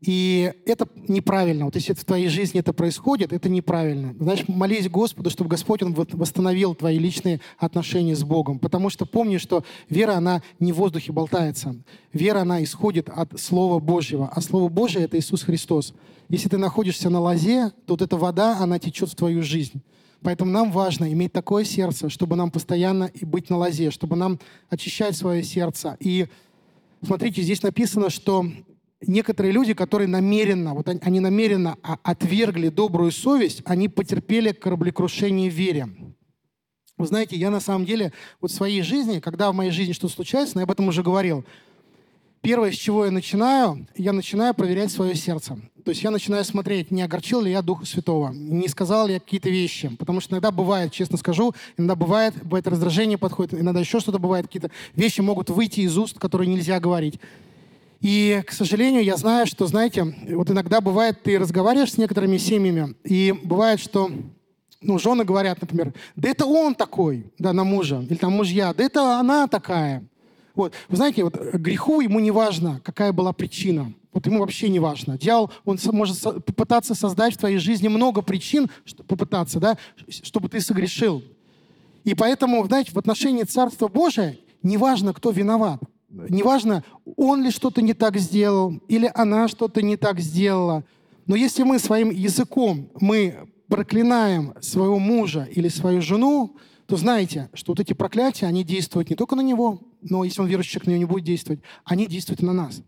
И 0.00 0.52
это 0.64 0.86
неправильно. 1.08 1.64
Вот 1.64 1.74
если 1.74 1.92
в 1.92 2.04
твоей 2.04 2.28
жизни 2.28 2.60
это 2.60 2.72
происходит, 2.72 3.32
это 3.32 3.48
неправильно. 3.48 4.14
Знаешь, 4.20 4.46
молись 4.46 4.88
Господу, 4.88 5.30
чтобы 5.30 5.50
Господь 5.50 5.82
Он 5.82 5.92
восстановил 5.92 6.74
твои 6.74 6.98
личные 6.98 7.40
отношения 7.56 8.14
с 8.14 8.22
Богом. 8.22 8.60
Потому 8.60 8.90
что 8.90 9.06
помни, 9.06 9.38
что 9.38 9.64
вера, 9.88 10.12
она 10.12 10.42
не 10.60 10.72
в 10.72 10.76
воздухе 10.76 11.12
болтается. 11.12 11.76
Вера, 12.12 12.42
она 12.42 12.62
исходит 12.62 13.08
от 13.08 13.40
Слова 13.40 13.80
Божьего. 13.80 14.28
А 14.28 14.40
Слово 14.40 14.68
Божье— 14.68 15.02
это 15.02 15.18
Иисус 15.18 15.42
Христос. 15.42 15.94
Если 16.28 16.48
ты 16.48 16.58
находишься 16.58 17.10
на 17.10 17.20
лозе, 17.20 17.70
то 17.86 17.94
вот 17.94 18.02
эта 18.02 18.16
вода, 18.16 18.58
она 18.60 18.78
течет 18.78 19.08
в 19.08 19.16
твою 19.16 19.42
жизнь. 19.42 19.82
Поэтому 20.22 20.50
нам 20.50 20.72
важно 20.72 21.12
иметь 21.12 21.32
такое 21.32 21.64
сердце, 21.64 22.08
чтобы 22.08 22.36
нам 22.36 22.50
постоянно 22.50 23.04
и 23.04 23.24
быть 23.24 23.50
на 23.50 23.56
лозе, 23.56 23.90
чтобы 23.90 24.16
нам 24.16 24.40
очищать 24.68 25.16
свое 25.16 25.42
сердце. 25.42 25.96
И 26.00 26.26
смотрите, 27.02 27.42
здесь 27.42 27.62
написано, 27.62 28.10
что 28.10 28.44
некоторые 29.00 29.52
люди, 29.52 29.74
которые 29.74 30.08
намеренно, 30.08 30.74
вот 30.74 30.88
они, 30.88 31.00
они 31.02 31.20
намеренно 31.20 31.76
отвергли 31.82 32.68
добрую 32.68 33.12
совесть, 33.12 33.62
они 33.64 33.88
потерпели 33.88 34.52
кораблекрушение 34.52 35.50
в 35.50 35.54
вере. 35.54 35.88
Вы 36.96 37.06
знаете, 37.06 37.36
я 37.36 37.50
на 37.50 37.60
самом 37.60 37.84
деле 37.84 38.12
вот 38.40 38.50
в 38.50 38.54
своей 38.54 38.82
жизни, 38.82 39.20
когда 39.20 39.52
в 39.52 39.54
моей 39.54 39.70
жизни 39.70 39.92
что-то 39.92 40.14
случается, 40.14 40.58
я 40.58 40.64
об 40.64 40.70
этом 40.72 40.88
уже 40.88 41.04
говорил, 41.04 41.44
первое, 42.40 42.72
с 42.72 42.76
чего 42.76 43.04
я 43.04 43.10
начинаю, 43.10 43.86
я 43.96 44.12
начинаю 44.12 44.54
проверять 44.54 44.90
свое 44.90 45.14
сердце. 45.14 45.58
То 45.84 45.90
есть 45.90 46.02
я 46.02 46.10
начинаю 46.10 46.44
смотреть, 46.44 46.90
не 46.90 47.02
огорчил 47.02 47.40
ли 47.40 47.50
я 47.50 47.62
Духа 47.62 47.86
Святого, 47.86 48.30
не 48.32 48.68
сказал 48.68 49.06
ли 49.06 49.14
я 49.14 49.20
какие-то 49.20 49.48
вещи. 49.48 49.88
Потому 49.98 50.20
что 50.20 50.32
иногда 50.34 50.50
бывает, 50.50 50.92
честно 50.92 51.16
скажу, 51.16 51.54
иногда 51.76 51.94
бывает, 51.94 52.34
бывает 52.42 52.66
раздражение 52.68 53.16
подходит, 53.16 53.54
иногда 53.54 53.80
еще 53.80 54.00
что-то 54.00 54.18
бывает, 54.18 54.46
какие-то 54.46 54.70
вещи 54.94 55.20
могут 55.20 55.48
выйти 55.50 55.80
из 55.80 55.96
уст, 55.96 56.18
которые 56.18 56.48
нельзя 56.48 56.78
говорить. 56.78 57.18
И, 58.00 58.42
к 58.46 58.52
сожалению, 58.52 59.02
я 59.02 59.16
знаю, 59.16 59.46
что, 59.46 59.66
знаете, 59.66 60.14
вот 60.28 60.50
иногда 60.50 60.80
бывает, 60.80 61.22
ты 61.22 61.38
разговариваешь 61.38 61.92
с 61.92 61.98
некоторыми 61.98 62.36
семьями, 62.36 62.94
и 63.04 63.34
бывает, 63.42 63.80
что 63.80 64.10
ну, 64.80 64.98
жены 64.98 65.24
говорят, 65.24 65.60
например, 65.60 65.92
да 66.14 66.28
это 66.28 66.46
он 66.46 66.74
такой, 66.74 67.32
да, 67.38 67.52
на 67.52 67.64
мужа, 67.64 68.04
или 68.08 68.16
там 68.16 68.32
мужья, 68.32 68.72
да 68.72 68.84
это 68.84 69.18
она 69.18 69.48
такая. 69.48 70.07
Вот. 70.58 70.72
Вы 70.88 70.96
знаете, 70.96 71.22
вот 71.22 71.36
греху 71.54 72.00
ему 72.00 72.18
не 72.18 72.32
важно, 72.32 72.80
какая 72.84 73.12
была 73.12 73.32
причина. 73.32 73.94
Вот 74.12 74.26
ему 74.26 74.40
вообще 74.40 74.68
не 74.68 74.80
важно. 74.80 75.16
Дьявол, 75.16 75.52
он 75.64 75.78
может 75.92 76.20
попытаться 76.20 76.96
создать 76.96 77.34
в 77.34 77.38
твоей 77.38 77.58
жизни 77.58 77.86
много 77.86 78.22
причин, 78.22 78.68
чтобы 78.84 79.06
попытаться, 79.06 79.60
да, 79.60 79.78
чтобы 80.08 80.48
ты 80.48 80.60
согрешил. 80.60 81.22
И 82.02 82.12
поэтому, 82.14 82.66
знаете, 82.66 82.90
в 82.90 82.98
отношении 82.98 83.44
Царства 83.44 83.86
Божия 83.86 84.36
неважно, 84.64 85.14
кто 85.14 85.30
виноват. 85.30 85.80
Неважно, 86.10 86.82
он 87.16 87.44
ли 87.44 87.52
что-то 87.52 87.80
не 87.80 87.94
так 87.94 88.16
сделал, 88.16 88.80
или 88.88 89.08
она 89.14 89.46
что-то 89.46 89.80
не 89.80 89.96
так 89.96 90.18
сделала. 90.18 90.82
Но 91.28 91.36
если 91.36 91.62
мы 91.62 91.78
своим 91.78 92.10
языком, 92.10 92.88
мы 93.00 93.46
проклинаем 93.68 94.54
своего 94.60 94.98
мужа 94.98 95.46
или 95.54 95.68
свою 95.68 96.02
жену, 96.02 96.56
то 96.86 96.96
знаете, 96.96 97.48
что 97.54 97.70
вот 97.70 97.80
эти 97.80 97.92
проклятия, 97.92 98.46
они 98.46 98.64
действуют 98.64 99.08
не 99.08 99.14
только 99.14 99.36
на 99.36 99.42
него, 99.42 99.82
но 100.02 100.24
если 100.24 100.40
он 100.40 100.48
верующий 100.48 100.72
человек, 100.72 100.86
на 100.86 100.90
него 100.92 100.98
не 101.00 101.04
будет 101.06 101.24
действовать, 101.24 101.60
они 101.84 102.06
действуют 102.06 102.42
на 102.42 102.52
нас. 102.52 102.82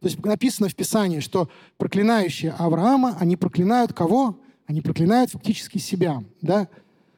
То 0.00 0.06
есть 0.06 0.24
написано 0.24 0.68
в 0.68 0.74
Писании, 0.74 1.20
что 1.20 1.50
проклинающие 1.76 2.52
Авраама, 2.52 3.16
они 3.20 3.36
проклинают 3.36 3.92
кого? 3.92 4.38
Они 4.66 4.80
проклинают 4.80 5.30
фактически 5.30 5.78
себя. 5.78 6.22
Да? 6.40 6.68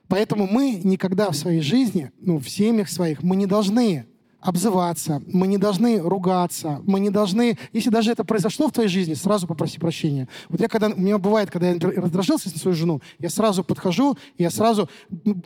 Поэтому 0.09 0.47
мы 0.47 0.81
никогда 0.83 1.31
в 1.31 1.37
своей 1.37 1.61
жизни, 1.61 2.11
ну, 2.19 2.39
в 2.39 2.49
семьях 2.49 2.89
своих, 2.89 3.23
мы 3.23 3.37
не 3.37 3.47
должны 3.47 4.07
обзываться, 4.43 5.23
мы 5.27 5.47
не 5.47 5.57
должны 5.57 6.01
ругаться, 6.01 6.83
мы 6.85 7.01
не 7.01 7.11
должны... 7.11 7.57
Если 7.73 7.91
даже 7.91 8.11
это 8.11 8.25
произошло 8.25 8.69
в 8.69 8.73
твоей 8.73 8.89
жизни, 8.89 9.15
сразу 9.15 9.47
попроси 9.47 9.79
прощения. 9.79 10.29
Вот 10.49 10.61
я 10.61 10.69
когда... 10.69 10.89
У 10.89 11.01
меня 11.01 11.19
бывает, 11.19 11.51
когда 11.51 11.71
я 11.71 11.79
раздражался 11.79 12.51
на 12.53 12.59
свою 12.59 12.77
жену, 12.77 13.01
я 13.21 13.31
сразу 13.31 13.63
подхожу, 13.63 14.19
я 14.39 14.51
сразу... 14.51 14.91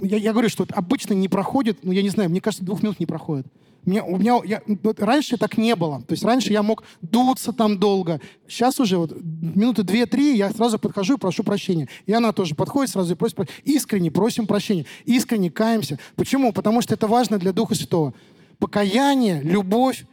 Я, 0.01 0.17
я 0.17 0.33
говорю, 0.33 0.49
что 0.49 0.67
обычно 0.71 1.13
не 1.13 1.29
проходит, 1.29 1.79
ну, 1.83 1.93
я 1.93 2.03
не 2.03 2.09
знаю, 2.09 2.31
мне 2.31 2.41
кажется, 2.41 2.65
двух 2.65 2.83
минут 2.83 2.99
не 2.99 3.07
проходит. 3.07 3.47
Мне, 3.85 4.03
у 4.03 4.17
меня, 4.17 4.41
я, 4.45 4.63
вот 4.83 4.99
раньше 4.99 5.37
так 5.37 5.57
не 5.59 5.77
было. 5.77 6.03
То 6.03 6.13
есть 6.13 6.25
раньше 6.25 6.53
я 6.53 6.65
мог 6.65 6.83
дуться 7.03 7.53
там 7.53 7.79
долго. 7.79 8.21
Сейчас 8.49 8.81
уже 8.81 8.99
вот 8.99 9.17
минуты 9.23 9.85
две-три 9.85 10.37
я 10.37 10.51
сразу 10.51 10.81
подхожу 10.81 11.15
и 11.15 11.19
прошу 11.19 11.45
прощения. 11.45 11.89
И 12.07 12.13
она 12.13 12.33
тоже 12.33 12.57
подходит 12.57 12.91
сразу 12.91 13.13
и 13.13 13.17
просит 13.17 13.37
прощения. 13.37 13.61
Искренне 13.65 14.11
просим 14.11 14.49
прощения. 14.49 14.87
Искренне 15.05 15.53
каемся. 15.53 16.01
Почему? 16.17 16.53
Потому 16.53 16.81
что 16.81 16.95
это 16.95 17.07
важно 17.07 17.39
для 17.39 17.53
Духа 17.53 17.77
Святого. 17.77 18.13
Покаяние, 18.59 19.41
любовь, 19.43 20.05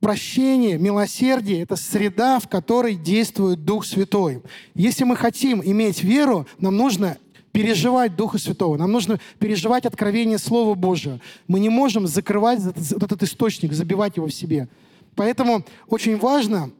прощение, 0.00 0.78
милосердие– 0.78 1.62
это 1.62 1.76
среда, 1.76 2.38
в 2.38 2.48
которой 2.48 2.94
действует 2.94 3.64
Дух 3.64 3.84
Святой. 3.84 4.42
Если 4.74 5.04
мы 5.04 5.16
хотим 5.16 5.62
иметь 5.62 6.02
веру, 6.02 6.46
нам 6.58 6.76
нужно 6.76 7.18
переживать 7.52 8.14
Духа 8.14 8.38
Святого, 8.38 8.76
нам 8.76 8.92
нужно 8.92 9.18
переживать 9.38 9.84
откровение 9.84 10.38
Слова 10.38 10.74
Божьего. 10.74 11.20
Мы 11.48 11.60
не 11.60 11.68
можем 11.68 12.06
закрывать 12.06 12.60
этот, 12.60 13.22
источник, 13.22 13.72
забивать 13.72 14.16
его 14.16 14.26
в 14.26 14.34
себе. 14.34 14.68
Поэтому 15.16 15.64
очень 15.88 16.16
важно 16.18 16.70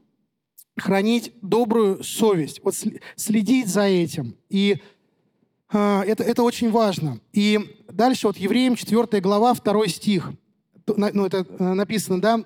хранить 0.77 1.33
добрую 1.43 2.05
совесть, 2.05 2.61
вот 2.63 2.75
следить 3.17 3.67
за 3.67 3.83
этим. 3.83 4.37
И 4.49 4.77
э, 5.73 6.03
это, 6.07 6.23
это 6.23 6.45
очень 6.45 6.71
важно. 6.71 7.19
И 7.33 7.59
дальше 7.91 8.29
вот 8.29 8.37
Евреям 8.37 8.77
4 8.77 9.21
глава, 9.21 9.55
2 9.55 9.89
стих. 9.89 10.31
Ну, 10.97 11.27
это 11.27 11.47
э, 11.49 11.73
написано, 11.75 12.21
да? 12.21 12.45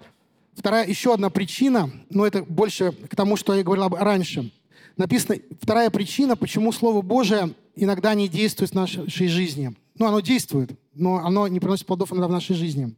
Вторая, 0.55 0.87
еще 0.87 1.15
одна 1.15 1.31
причина, 1.31 1.91
но 2.11 2.27
это 2.27 2.43
больше 2.43 2.93
к 2.93 3.17
тому, 3.17 3.37
что 3.37 3.55
я 3.55 3.63
говорил 3.63 3.89
раньше. 3.89 4.53
Написано, 4.97 5.39
вторая 5.61 5.91
причина, 5.91 6.37
почему 6.37 6.73
Слово 6.73 7.01
Божие 7.01 7.55
иногда 7.75 8.15
не 8.15 8.29
действует 8.29 8.73
в 8.73 8.75
нашей 8.75 9.29
жизни. 9.29 9.75
Ну, 9.99 10.07
оно 10.07 10.21
действует, 10.21 10.79
но 10.95 11.25
оно 11.25 11.49
не 11.49 11.61
приносит 11.61 11.87
плодов 11.87 12.13
иногда 12.13 12.29
в 12.29 12.33
нашей 12.33 12.55
жизни. 12.55 12.95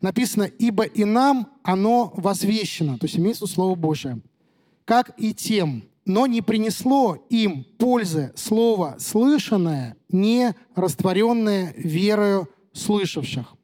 Написано, 0.00 0.44
ибо 0.44 0.84
и 0.84 1.04
нам 1.04 1.48
оно 1.62 2.12
возвещено, 2.16 2.98
то 2.98 3.06
есть 3.06 3.18
имеется 3.18 3.46
Слово 3.46 3.74
Божие, 3.74 4.20
как 4.84 5.12
и 5.18 5.34
тем, 5.34 5.84
но 6.06 6.26
не 6.26 6.40
принесло 6.40 7.26
им 7.28 7.64
пользы 7.78 8.32
Слово 8.36 8.96
слышанное, 8.98 9.96
не 10.08 10.54
растворенное 10.74 11.74
верою 11.76 12.48
слышавших. 12.72 13.57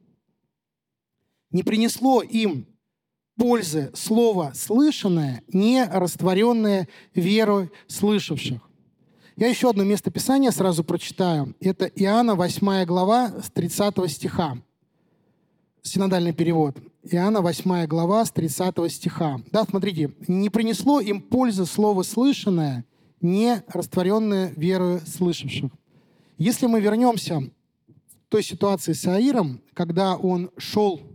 Не 1.55 1.63
принесло 1.63 2.21
им 2.21 2.67
пользы 3.37 3.93
Слово 3.95 4.51
слышанное, 4.57 5.45
не 5.47 5.85
растворенное 5.85 6.89
верой 7.15 7.71
слышавших. 7.87 8.61
Я 9.37 9.49
еще 9.49 9.71
одно 9.71 9.85
место 9.85 10.11
Писания 10.11 10.51
сразу 10.51 10.83
прочитаю. 10.83 11.55
Это 11.61 11.87
Иоанна 11.87 12.35
8 12.35 12.85
глава 12.87 13.41
с 13.41 13.51
30 13.53 14.11
стиха. 14.11 14.59
Синодальный 15.81 16.33
перевод. 16.33 16.77
Иоанна 17.05 17.41
8 17.41 17.87
глава 17.87 18.25
с 18.25 18.33
30 18.33 18.91
стиха. 18.91 19.41
Да, 19.53 19.63
смотрите. 19.63 20.13
«Не 20.27 20.51
принесло 20.51 21.01
им 21.01 21.21
пользы 21.21 21.67
слово 21.67 22.03
слышанное, 22.03 22.85
не 23.21 23.63
растворенное 23.69 24.53
верою 24.57 25.01
слышавших». 25.07 25.71
Если 26.37 26.67
мы 26.67 26.81
вернемся 26.81 27.43
к 27.43 28.29
той 28.29 28.43
ситуации 28.43 28.93
с 28.93 29.07
Аиром, 29.07 29.61
когда 29.73 30.17
он 30.17 30.51
шел 30.59 31.14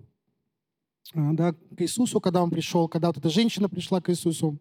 да, 1.13 1.53
к 1.53 1.81
Иисусу, 1.81 2.19
когда 2.19 2.43
он 2.43 2.51
пришел, 2.51 2.87
когда 2.87 3.07
вот 3.07 3.17
эта 3.17 3.29
женщина 3.29 3.69
пришла 3.69 4.01
к 4.01 4.09
Иисусу, 4.09 4.59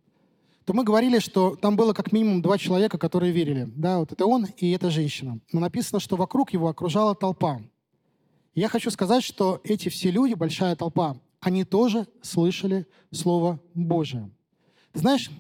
то 0.65 0.75
мы 0.75 0.85
говорили, 0.85 1.19
что 1.19 1.57
там 1.57 1.77
было 1.77 1.93
как 1.93 2.13
минимум 2.13 2.43
два 2.43 2.59
человека, 2.59 2.99
которые 2.99 3.33
верили. 3.33 3.71
Да, 3.75 4.01
вот 4.01 4.13
это 4.13 4.27
он 4.27 4.47
и 4.57 4.71
эта 4.73 4.91
женщина. 4.91 5.41
Но 5.53 5.61
написано, 5.61 5.99
что 6.01 6.17
вокруг 6.17 6.53
его 6.53 6.69
окружала 6.69 7.15
толпа. 7.15 7.61
я 8.55 8.69
хочу 8.69 8.91
сказать, 8.91 9.25
что 9.25 9.61
эти 9.65 9.89
все 9.89 10.11
люди, 10.11 10.35
большая 10.35 10.77
толпа, 10.77 11.17
они 11.41 11.65
тоже 11.65 12.07
слышали 12.23 12.87
Слово 13.11 13.61
Божие. 13.75 14.31
Ты 14.93 15.01
знаешь, 15.01 15.31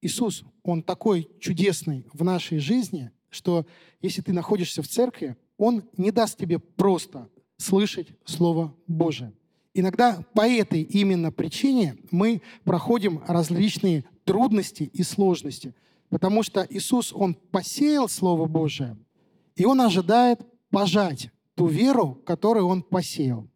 Иисус, 0.00 0.44
Он 0.62 0.82
такой 0.82 1.28
чудесный 1.40 2.06
в 2.12 2.22
нашей 2.24 2.58
жизни, 2.58 3.10
что 3.28 3.66
если 4.00 4.22
ты 4.22 4.32
находишься 4.32 4.82
в 4.82 4.88
церкви, 4.88 5.36
Он 5.58 5.84
не 5.96 6.10
даст 6.10 6.38
тебе 6.38 6.58
просто 6.58 7.28
слышать 7.56 8.08
Слово 8.24 8.74
Божие. 8.86 9.32
Иногда 9.78 10.24
по 10.32 10.48
этой 10.48 10.80
именно 10.80 11.30
причине 11.30 11.98
мы 12.10 12.40
проходим 12.64 13.22
различные 13.26 14.04
трудности 14.24 14.84
и 14.84 15.02
сложности. 15.02 15.74
Потому 16.08 16.42
что 16.42 16.66
Иисус, 16.70 17.12
Он 17.12 17.34
посеял 17.34 18.08
Слово 18.08 18.46
Божие, 18.46 18.96
и 19.54 19.66
Он 19.66 19.82
ожидает 19.82 20.40
пожать 20.70 21.28
ту 21.54 21.66
веру, 21.66 22.18
которую 22.24 22.68
Он 22.68 22.82
посеял. 22.82 23.48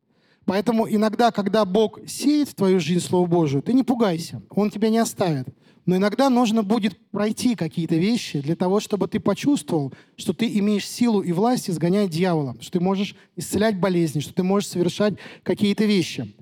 Поэтому 0.45 0.87
иногда, 0.87 1.31
когда 1.31 1.65
Бог 1.65 1.99
сеет 2.07 2.51
в 2.51 2.55
твою 2.55 2.81
жизнь 2.81 3.07
Слово 3.07 3.27
Божие, 3.27 3.63
ты 3.63 3.73
не 3.73 3.83
пугайся, 3.83 4.43
Он 4.51 4.69
тебя 4.69 4.91
не 4.91 4.99
оставит. 4.99 5.49
Но 5.91 5.97
иногда 5.97 6.31
нужно 6.31 6.63
будет 6.63 6.97
пройти 7.11 7.57
какие-то 7.57 7.97
вещи 7.97 8.41
для 8.41 8.55
того, 8.55 8.79
чтобы 8.79 9.09
ты 9.09 9.19
почувствовал, 9.19 9.93
что 10.17 10.33
ты 10.33 10.47
имеешь 10.61 10.89
силу 10.89 11.21
и 11.21 11.33
власть 11.33 11.69
изгонять 11.69 12.11
дьявола, 12.11 12.55
что 12.61 12.79
ты 12.79 12.81
можешь 12.81 13.17
исцелять 13.35 13.77
болезни, 13.77 14.21
что 14.21 14.33
ты 14.33 14.45
можешь 14.45 14.69
совершать 14.69 15.15
какие-то 15.43 15.87
вещи. 15.87 16.33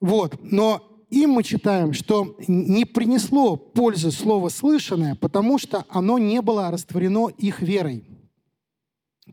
Вот. 0.00 0.40
Но 0.42 0.82
им 1.08 1.30
мы 1.30 1.44
читаем, 1.44 1.92
что 1.92 2.36
не 2.48 2.84
принесло 2.84 3.54
пользы 3.56 4.10
слово 4.10 4.48
слышанное, 4.48 5.14
потому 5.14 5.56
что 5.56 5.84
оно 5.88 6.18
не 6.18 6.42
было 6.42 6.72
растворено 6.72 7.28
их 7.28 7.62
верой. 7.62 8.02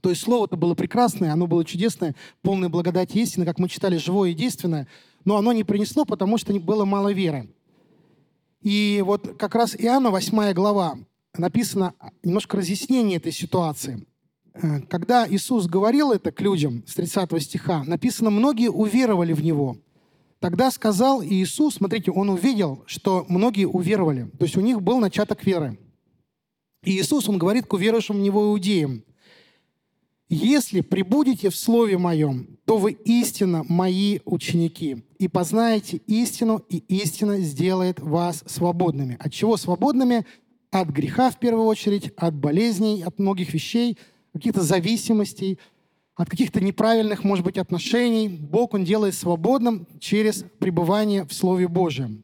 То 0.02 0.12
есть 0.12 0.22
слово-то 0.22 0.56
было 0.56 0.76
прекрасное, 0.76 1.34
оно 1.34 1.48
было 1.48 1.66
чудесное, 1.66 2.14
полное 2.44 2.70
благодати 2.70 3.18
истины, 3.18 3.44
как 3.44 3.58
мы 3.58 3.70
читали, 3.70 3.98
живое 3.98 4.30
и 4.30 4.36
действенное, 4.36 4.88
но 5.26 5.38
оно 5.38 5.52
не 5.52 5.64
принесло, 5.64 6.06
потому 6.06 6.38
что 6.38 6.54
было 6.60 6.86
мало 6.86 7.12
веры. 7.12 7.50
И 8.64 9.04
вот 9.06 9.38
как 9.38 9.56
раз 9.56 9.76
Иоанна, 9.78 10.10
8 10.10 10.54
глава, 10.54 10.98
написано 11.38 11.94
немножко 12.24 12.58
разъяснение 12.58 13.18
этой 13.18 13.32
ситуации. 13.32 14.08
Э, 14.54 14.82
когда 14.90 15.28
Иисус 15.30 15.68
говорил 15.68 16.12
это 16.12 16.32
к 16.32 16.42
людям 16.42 16.84
с 16.88 16.96
30 16.96 17.42
стиха, 17.44 17.84
написано, 17.84 18.30
многие 18.32 18.72
уверовали 18.72 19.34
в 19.34 19.44
Него– 19.44 19.78
Тогда 20.44 20.72
сказал 20.72 21.24
Иисус, 21.24 21.76
смотрите, 21.76 22.12
он 22.12 22.30
увидел, 22.30 22.84
что 22.86 23.26
многие 23.30 23.66
уверовали. 23.66 24.30
То 24.38 24.44
есть 24.44 24.58
у 24.58 24.60
них 24.60 24.82
был 24.82 25.00
начаток 25.00 25.46
веры. 25.46 25.80
И 26.84 27.00
Иисус, 27.00 27.30
он 27.30 27.38
говорит 27.38 27.66
к 27.66 27.72
уверовавшим 27.72 28.18
в 28.18 28.20
Него 28.20 28.52
иудеям, 28.52 29.06
«Если 30.30 30.82
прибудете 30.82 31.50
в 31.50 31.56
Слове 31.56 31.98
Моем, 31.98 32.58
то 32.66 32.78
вы 32.78 32.92
истинно 32.92 33.64
Мои 33.68 34.20
ученики, 34.26 35.04
и 35.20 35.28
познаете 35.28 35.98
истину, 36.08 36.64
и 36.70 36.78
истина 36.88 37.40
сделает 37.40 38.00
вас 38.00 38.44
свободными». 38.48 39.18
От 39.20 39.32
чего 39.32 39.58
свободными? 39.58 40.26
От 40.72 40.90
греха 40.90 41.30
в 41.30 41.40
первую 41.40 41.66
очередь, 41.66 42.12
от 42.18 42.36
болезней, 42.36 43.04
от 43.04 43.20
многих 43.20 43.54
вещей, 43.54 43.98
каких-то 44.34 44.62
зависимостей– 44.62 45.60
от 46.16 46.30
каких-то 46.30 46.62
неправильных, 46.62 47.24
может 47.24 47.44
быть, 47.44 47.58
отношений. 47.58 48.28
Бог, 48.28 48.74
Он 48.74 48.84
делает 48.84 49.16
свободным 49.16 49.88
через 50.00 50.46
пребывание 50.60 51.26
в 51.26 51.34
Слове 51.34 51.68
Божьем. 51.68 52.24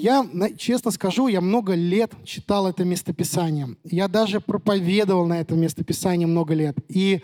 Я, 0.00 0.26
честно 0.56 0.90
скажу, 0.92 1.28
я 1.28 1.42
много 1.42 1.74
лет 1.74 2.10
читал 2.24 2.66
это 2.66 2.86
местописание. 2.86 3.76
Я 3.84 4.08
даже 4.08 4.40
проповедовал 4.40 5.26
на 5.26 5.40
это 5.40 5.54
местописание 5.54 6.26
много 6.26 6.54
лет. 6.54 6.74
И, 6.88 7.20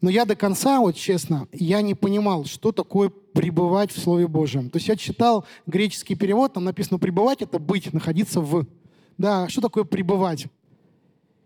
но 0.00 0.10
я 0.10 0.24
до 0.24 0.36
конца, 0.36 0.78
вот 0.78 0.94
честно, 0.94 1.48
я 1.52 1.82
не 1.82 1.96
понимал, 1.96 2.44
что 2.44 2.70
такое 2.70 3.08
пребывать 3.08 3.90
в 3.90 3.98
Слове 3.98 4.28
Божьем. 4.28 4.70
То 4.70 4.76
есть 4.76 4.86
я 4.86 4.94
читал 4.94 5.44
греческий 5.66 6.14
перевод, 6.14 6.52
там 6.52 6.62
написано 6.62 7.00
«пребывать»— 7.00 7.38
это 7.42 7.58
быть, 7.58 7.92
находиться 7.92 8.40
в. 8.40 8.64
Да, 9.18 9.48
что 9.48 9.60
такое 9.60 9.82
пребывать? 9.82 10.46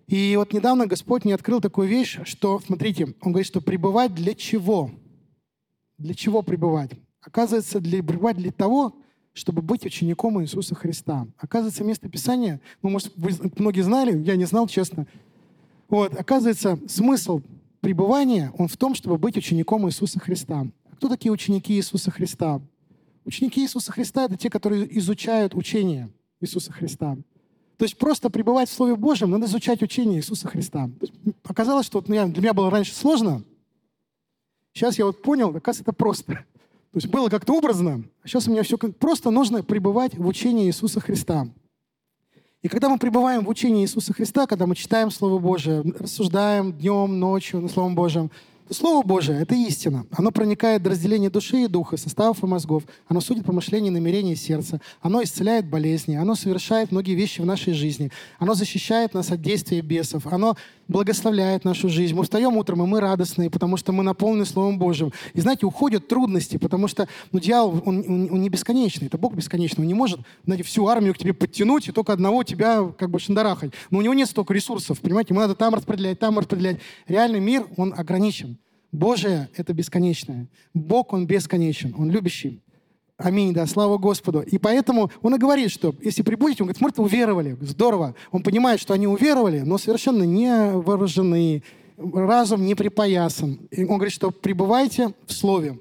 И 0.07 0.35
вот 0.37 0.53
недавно 0.53 0.87
Господь 0.87 1.24
мне 1.24 1.35
открыл 1.35 1.62
такую 1.62 1.89
вещь, 1.89 2.18
что, 2.24 2.61
смотрите, 2.61 3.14
Он 3.22 3.32
говорит, 3.32 3.47
что 3.47 3.62
пребывать 3.62 4.14
для 4.14 4.35
чего? 4.35 4.91
Для 5.97 6.12
чего 6.12 6.43
пребывать? 6.43 6.91
Оказывается, 7.22 7.80
для, 7.80 8.03
пребывать 8.03 8.37
для 8.37 8.53
того, 8.53 8.95
чтобы 9.35 9.62
быть 9.62 9.85
учеником 9.85 10.41
Иисуса 10.41 10.74
Христа. 10.74 11.26
Оказывается, 11.37 11.85
место 11.85 12.09
Писания, 12.09 12.61
ну, 12.82 12.89
может, 12.89 13.12
вы 13.16 13.30
многие 13.59 13.82
знали, 13.82 14.16
я 14.22 14.37
не 14.37 14.45
знал, 14.45 14.68
честно. 14.68 15.07
Вот, 15.89 16.14
оказывается, 16.14 16.78
смысл 16.89 17.43
пребывания, 17.80 18.53
он 18.57 18.68
в 18.68 18.76
том, 18.76 18.95
чтобы 18.95 19.18
быть 19.18 19.37
учеником 19.37 19.87
Иисуса 19.87 20.18
Христа. 20.20 20.66
кто 20.97 21.09
такие 21.09 21.32
ученики 21.32 21.74
Иисуса 21.74 22.11
Христа? 22.11 22.62
Ученики 23.24 23.62
Иисуса 23.62 23.93
Христа— 23.93 24.24
это 24.26 24.37
те, 24.37 24.49
которые 24.49 24.99
изучают 24.99 25.55
учение 25.55 26.11
Иисуса 26.41 26.72
Христа. 26.72 27.16
То 27.76 27.85
есть 27.85 27.99
просто 27.99 28.30
пребывать 28.30 28.68
в 28.68 28.72
Слове 28.72 28.95
Божьем, 28.95 29.30
надо 29.30 29.47
изучать 29.47 29.82
учение 29.82 30.20
Иисуса 30.20 30.47
Христа. 30.47 30.89
оказалось, 31.43 31.87
что 31.87 31.99
вот 31.99 32.07
для 32.07 32.24
меня 32.24 32.55
было 32.55 32.70
раньше 32.70 32.95
сложно. 32.95 33.43
Сейчас 34.72 34.97
я 34.99 35.07
вот 35.07 35.22
понял, 35.22 35.49
оказывается, 35.49 35.82
это 35.82 35.93
просто. 35.93 36.45
То 36.95 36.99
есть 36.99 37.09
было 37.09 37.29
как-то 37.29 37.55
образно, 37.55 38.05
а 38.23 38.29
сейчас 38.29 38.47
у 38.47 38.53
меня 38.53 38.63
все 38.63 38.79
просто 38.79 39.33
нужно 39.33 39.65
пребывать 39.65 40.17
в 40.17 40.25
учении 40.29 40.67
Иисуса 40.69 41.01
Христа. 41.01 41.49
И 42.63 42.69
когда 42.69 42.89
мы 42.89 42.99
пребываем 42.99 43.45
в 43.45 43.49
учении 43.49 43.83
Иисуса 43.83 44.13
Христа, 44.15 44.47
когда 44.47 44.69
мы 44.69 44.77
читаем 44.77 45.11
Слово 45.11 45.41
Божие, 45.41 45.83
рассуждаем 45.99 46.73
днем, 46.73 47.19
ночью 47.19 47.61
на 47.61 47.69
Словом 47.69 47.97
Божьем, 47.97 48.31
Слово 48.71 49.07
Божие— 49.07 49.41
это 49.43 49.55
истина. 49.55 50.07
Оно 50.11 50.31
проникает 50.31 50.83
до 50.83 50.91
разделения 50.91 51.29
души 51.29 51.65
и 51.65 51.67
духа, 51.67 51.99
составов 51.99 52.43
и 52.43 52.47
мозгов. 52.47 52.85
Оно 53.07 53.21
судит 53.21 53.45
помышления 53.45 53.89
и 53.89 53.93
намерения 53.93 54.37
сердца. 54.37 54.81
Оно 55.03 55.23
исцеляет 55.23 55.69
болезни. 55.69 56.17
Оно 56.17 56.35
совершает 56.35 56.91
многие 56.91 57.15
вещи 57.15 57.43
в 57.43 57.47
нашей 57.47 57.75
жизни. 57.75 58.11
Оно 58.39 58.55
защищает 58.55 59.12
нас 59.12 59.31
от 59.31 59.43
действия 59.43 59.83
бесов. 59.83 60.27
Оно 60.27 60.57
благословляет 60.89 61.65
нашу 61.65 61.91
жизнь. 61.91 62.15
Мы 62.15 62.25
встаем 62.25 62.57
утром, 62.57 62.83
и 62.83 62.87
мы 62.87 63.01
радостные, 63.01 63.51
потому 63.51 63.77
что 63.77 63.93
мы 63.93 64.03
наполнены 64.03 64.47
Словом 64.47 64.79
Божьим. 64.79 65.12
И 65.35 65.41
знаете, 65.41 65.67
уходят 65.67 66.09
трудности, 66.09 66.57
потому 66.57 66.89
что 66.89 67.07
ну, 67.33 67.41
дьявол, 67.41 67.83
он, 67.85 67.99
он, 68.09 68.29
он 68.33 68.41
не 68.41 68.49
бесконечный. 68.49 69.09
Это 69.09 69.19
Бог 69.19 69.35
бесконечный. 69.35 69.83
Он 69.83 69.89
не 69.89 69.95
может 69.95 70.21
знаете, 70.45 70.65
всю 70.65 70.87
армию 70.87 71.12
к 71.12 71.19
тебе 71.19 71.35
подтянуть 71.35 71.89
и 71.89 71.93
только 71.93 72.15
одного 72.15 72.43
тебя 72.45 72.83
как 72.97 73.11
бы 73.11 73.19
шандарахать. 73.19 73.73
Но 73.91 73.99
у 73.99 74.03
него 74.03 74.15
нет 74.15 74.29
столько 74.29 74.55
ресурсов, 74.55 75.01
понимаете? 75.01 75.35
Ему 75.35 75.41
надо 75.41 75.55
там 75.55 75.75
распределять, 75.75 76.19
там 76.19 76.39
распределять. 76.39 76.79
Реальный 77.07 77.41
мир, 77.41 77.67
он 77.77 77.93
ограничен. 77.95 78.59
Божие— 78.95 79.49
это 79.57 79.75
бесконечное. 79.75 80.49
Бог, 80.73 81.13
Он 81.13 81.27
бесконечен, 81.27 81.95
Он 81.99 82.11
любящий. 82.11 82.63
Аминь, 83.17 83.53
да, 83.53 83.67
слава 83.67 83.99
Господу. 83.99 84.41
И 84.41 84.59
поэтому 84.59 85.11
он 85.23 85.35
и 85.35 85.39
говорит, 85.39 85.71
что 85.71 85.95
если 86.01 86.23
прибудете, 86.23 86.63
он 86.63 86.67
говорит, 86.67 86.79
смотрите, 86.79 87.03
уверовали, 87.03 87.57
здорово. 87.61 88.15
Он 88.33 88.43
понимает, 88.43 88.81
что 88.81 88.93
они 88.93 89.07
уверовали, 89.07 89.61
но 89.61 89.79
совершенно 89.79 90.25
не 90.25 90.73
вооружены, 90.73 91.63
разум 91.97 92.65
не 92.65 92.75
припоясан. 92.75 93.69
И 93.71 93.83
он 93.85 93.97
говорит, 93.99 94.13
что 94.13 94.33
пребывайте 94.33 95.15
в 95.27 95.33
Слове. 95.33 95.79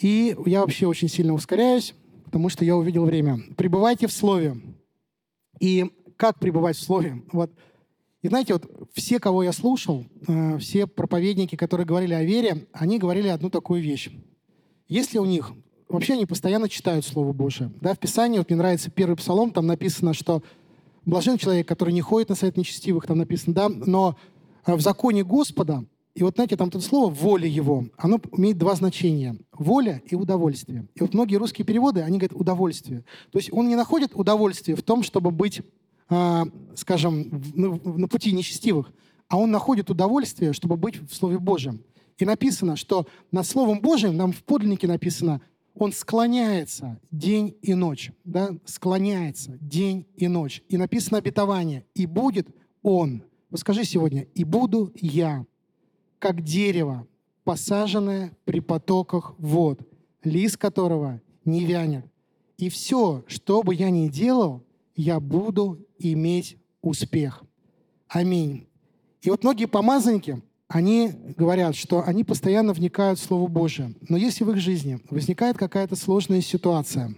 И 0.00 0.36
я 0.46 0.60
вообще 0.60 0.86
очень 0.86 1.08
сильно 1.08 1.34
ускоряюсь, 1.34 1.94
потому 2.24 2.48
что 2.50 2.64
я 2.64 2.76
увидел 2.76 3.04
время. 3.04 3.40
Пребывайте 3.56 4.06
в 4.06 4.12
Слове. 4.12 4.56
И 5.58 5.90
как 6.16 6.38
пребывать 6.38 6.76
в 6.76 6.82
Слове? 6.82 7.22
Вот 7.32 7.50
и 8.22 8.28
знаете, 8.28 8.52
вот 8.52 8.70
все, 8.92 9.18
кого 9.18 9.42
я 9.42 9.52
слушал, 9.52 10.04
э, 10.26 10.58
все 10.58 10.86
проповедники, 10.86 11.56
которые 11.56 11.86
говорили 11.86 12.12
о 12.12 12.22
вере, 12.22 12.66
они 12.72 12.98
говорили 12.98 13.28
одну 13.28 13.48
такую 13.50 13.82
вещь. 13.82 14.10
Если 14.88 15.18
у 15.18 15.24
них... 15.24 15.52
Вообще 15.88 16.12
они 16.12 16.24
постоянно 16.24 16.68
читают 16.68 17.04
Слово 17.04 17.32
Божие. 17.32 17.72
Да, 17.80 17.94
в 17.94 17.98
Писании, 17.98 18.38
вот 18.38 18.48
мне 18.48 18.56
нравится 18.56 18.92
первый 18.92 19.16
псалом, 19.16 19.50
там 19.50 19.66
написано, 19.66 20.14
что 20.14 20.42
блажен 21.04 21.36
человек, 21.36 21.66
который 21.66 21.92
не 21.92 22.00
ходит 22.00 22.28
на 22.28 22.36
совет 22.36 22.56
нечестивых, 22.56 23.06
там 23.06 23.18
написано, 23.18 23.54
да, 23.54 23.68
но 23.68 24.16
э, 24.66 24.74
в 24.74 24.80
законе 24.80 25.24
Господа, 25.24 25.84
и 26.14 26.22
вот 26.22 26.34
знаете, 26.34 26.56
там 26.56 26.68
это 26.68 26.80
слово 26.80 27.12
«воля 27.12 27.46
его», 27.46 27.86
оно 27.96 28.20
имеет 28.36 28.58
два 28.58 28.74
значения. 28.74 29.36
Воля 29.52 30.02
и 30.06 30.14
удовольствие. 30.14 30.86
И 30.94 31.00
вот 31.00 31.14
многие 31.14 31.36
русские 31.36 31.64
переводы, 31.64 32.02
они 32.02 32.18
говорят 32.18 32.38
«удовольствие». 32.38 33.04
То 33.30 33.38
есть 33.38 33.52
он 33.52 33.68
не 33.68 33.76
находит 33.76 34.10
удовольствие 34.14 34.76
в 34.76 34.82
том, 34.82 35.02
чтобы 35.02 35.30
быть 35.30 35.62
скажем, 36.74 37.42
на 37.54 38.08
пути 38.08 38.32
нечестивых, 38.32 38.92
а 39.28 39.38
он 39.38 39.50
находит 39.50 39.90
удовольствие, 39.90 40.52
чтобы 40.52 40.76
быть 40.76 40.96
в 40.96 41.14
Слове 41.14 41.38
Божьем. 41.38 41.82
И 42.18 42.24
написано, 42.24 42.76
что 42.76 43.06
над 43.32 43.46
Словом 43.46 43.80
Божьим, 43.80 44.16
нам 44.16 44.32
в 44.32 44.42
подлиннике 44.42 44.86
написано, 44.86 45.40
он 45.74 45.92
склоняется 45.92 47.00
день 47.10 47.56
и 47.62 47.74
ночь. 47.74 48.12
Да? 48.24 48.50
Склоняется 48.64 49.56
день 49.60 50.06
и 50.16 50.28
ночь. 50.28 50.62
И 50.68 50.76
написано 50.76 51.18
обетование. 51.18 51.86
И 51.94 52.06
будет 52.06 52.48
он. 52.82 53.22
Вот 53.50 53.60
скажи 53.60 53.84
сегодня, 53.84 54.22
и 54.34 54.44
буду 54.44 54.92
я, 54.96 55.46
как 56.18 56.42
дерево, 56.42 57.06
посаженное 57.44 58.36
при 58.44 58.60
потоках 58.60 59.34
вод, 59.38 59.80
лист 60.22 60.56
которого 60.56 61.20
не 61.44 61.64
вянет. 61.64 62.04
И 62.58 62.68
все, 62.68 63.24
что 63.26 63.62
бы 63.62 63.74
я 63.74 63.90
ни 63.90 64.08
делал, 64.08 64.62
я 64.94 65.18
буду 65.18 65.78
иметь 66.00 66.56
успех. 66.82 67.42
Аминь. 68.08 68.66
И 69.22 69.30
вот 69.30 69.42
многие 69.42 69.66
помазанники, 69.66 70.42
они 70.68 71.12
говорят, 71.36 71.76
что 71.76 72.04
они 72.06 72.24
постоянно 72.24 72.72
вникают 72.72 73.18
в 73.18 73.22
Слово 73.22 73.48
Божие. 73.48 73.94
Но 74.08 74.16
если 74.16 74.44
в 74.44 74.50
их 74.50 74.58
жизни 74.58 75.00
возникает 75.10 75.56
какая-то 75.58 75.96
сложная 75.96 76.40
ситуация, 76.40 77.14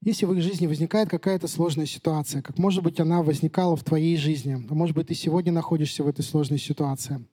если 0.00 0.24
в 0.26 0.32
их 0.32 0.42
жизни 0.42 0.68
возникает 0.68 1.08
какая-то 1.08 1.48
сложная 1.48 1.86
ситуация, 1.86 2.40
как 2.40 2.58
может 2.58 2.84
быть 2.84 3.00
она 3.00 3.22
возникала 3.22 3.76
в 3.76 3.82
твоей 3.82 4.16
жизни, 4.16 4.64
а 4.70 4.74
может 4.74 4.94
быть 4.94 5.08
ты 5.08 5.14
сегодня 5.14 5.50
находишься 5.52 6.04
в 6.04 6.08
этой 6.08 6.22
сложной 6.22 6.60
ситуации, 6.60 7.26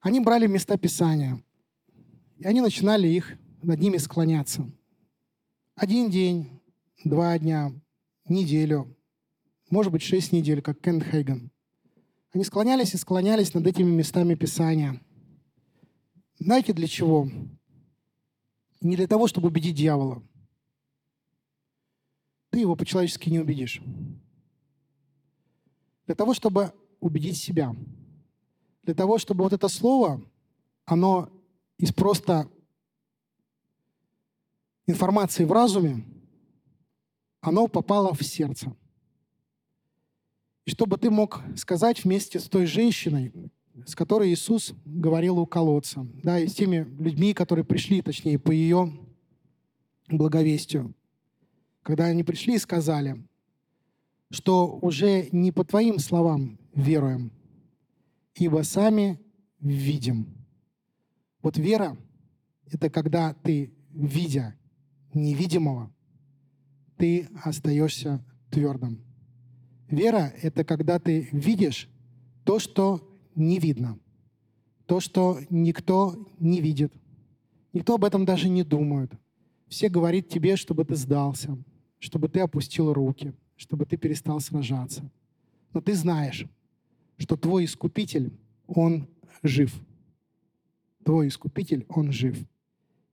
они 0.00 0.20
брали 0.20 0.46
места 0.46 0.78
Писания, 0.78 1.42
и 2.38 2.46
они 2.46 2.62
начинали 2.62 3.08
их 3.08 3.36
над 3.62 3.78
ними 3.80 3.98
склоняться. 3.98 4.70
Один 5.74 6.08
день, 6.08 6.48
два 7.04 7.38
дня, 7.38 7.72
неделю, 8.30 8.96
может 9.70 9.92
быть, 9.92 10.02
шесть 10.02 10.32
недель, 10.32 10.62
как 10.62 10.80
Кен 10.80 11.02
Хейган. 11.02 11.50
Они 12.32 12.44
склонялись 12.44 12.94
и 12.94 12.98
склонялись 12.98 13.54
над 13.54 13.66
этими 13.66 13.90
местами 13.90 14.34
Писания. 14.34 15.00
Знаете, 16.38 16.72
для 16.72 16.86
чего? 16.86 17.28
Не 18.80 18.96
для 18.96 19.06
того, 19.06 19.26
чтобы 19.26 19.48
убедить 19.48 19.76
дьявола. 19.76 20.22
Ты 22.50 22.60
его 22.60 22.76
по-человечески 22.76 23.28
не 23.28 23.40
убедишь. 23.40 23.82
Для 26.06 26.14
того, 26.14 26.34
чтобы 26.34 26.72
убедить 27.00 27.36
себя. 27.36 27.74
Для 28.84 28.94
того, 28.94 29.18
чтобы 29.18 29.44
вот 29.44 29.52
это 29.52 29.68
слово, 29.68 30.22
оно 30.84 31.28
из 31.76 31.92
просто 31.92 32.50
информации 34.86 35.44
в 35.44 35.52
разуме 35.52 36.04
оно 37.40 37.68
попало 37.68 38.14
в 38.14 38.22
сердце. 38.22 38.74
И 40.64 40.70
чтобы 40.70 40.98
ты 40.98 41.10
мог 41.10 41.42
сказать 41.56 42.04
вместе 42.04 42.40
с 42.40 42.44
той 42.44 42.66
женщиной, 42.66 43.32
с 43.86 43.94
которой 43.94 44.30
Иисус 44.30 44.74
говорил 44.84 45.38
у 45.38 45.46
колодца, 45.46 46.06
да, 46.22 46.38
и 46.38 46.48
с 46.48 46.54
теми 46.54 46.86
людьми, 46.98 47.32
которые 47.32 47.64
пришли, 47.64 48.02
точнее, 48.02 48.38
по 48.38 48.50
ее 48.50 48.92
благовестию, 50.08 50.94
когда 51.82 52.06
они 52.06 52.24
пришли 52.24 52.56
и 52.56 52.58
сказали, 52.58 53.24
что 54.30 54.78
уже 54.82 55.28
не 55.32 55.52
по 55.52 55.64
твоим 55.64 55.98
словам 55.98 56.58
веруем, 56.74 57.32
ибо 58.34 58.62
сами 58.62 59.18
видим. 59.60 60.34
Вот 61.40 61.56
вера— 61.56 61.96
это 62.70 62.90
когда 62.90 63.32
ты, 63.32 63.72
видя 63.90 64.54
невидимого, 65.14 65.90
ты 66.98 67.28
остаешься 67.42 68.22
твердым. 68.50 69.00
Вера— 69.88 70.34
это 70.42 70.64
когда 70.64 70.98
ты 70.98 71.28
видишь 71.32 71.88
то, 72.44 72.58
что 72.58 73.00
не 73.34 73.58
видно, 73.58 73.98
то, 74.86 75.00
что 75.00 75.38
никто 75.48 76.28
не 76.38 76.60
видит. 76.60 76.92
Никто 77.72 77.94
об 77.94 78.04
этом 78.04 78.24
даже 78.24 78.48
не 78.48 78.64
думает. 78.64 79.12
Все 79.68 79.88
говорят 79.88 80.28
тебе, 80.28 80.56
чтобы 80.56 80.84
ты 80.84 80.96
сдался, 80.96 81.56
чтобы 81.98 82.28
ты 82.28 82.40
опустил 82.40 82.92
руки, 82.92 83.34
чтобы 83.56 83.86
ты 83.86 83.96
перестал 83.96 84.40
сражаться. 84.40 85.10
Но 85.72 85.80
ты 85.80 85.94
знаешь, 85.94 86.46
что 87.18 87.36
твой 87.36 87.64
искупитель, 87.64 88.32
он 88.66 89.08
жив. 89.42 89.74
Твой 91.04 91.28
искупитель, 91.28 91.86
он 91.88 92.12
жив. 92.12 92.38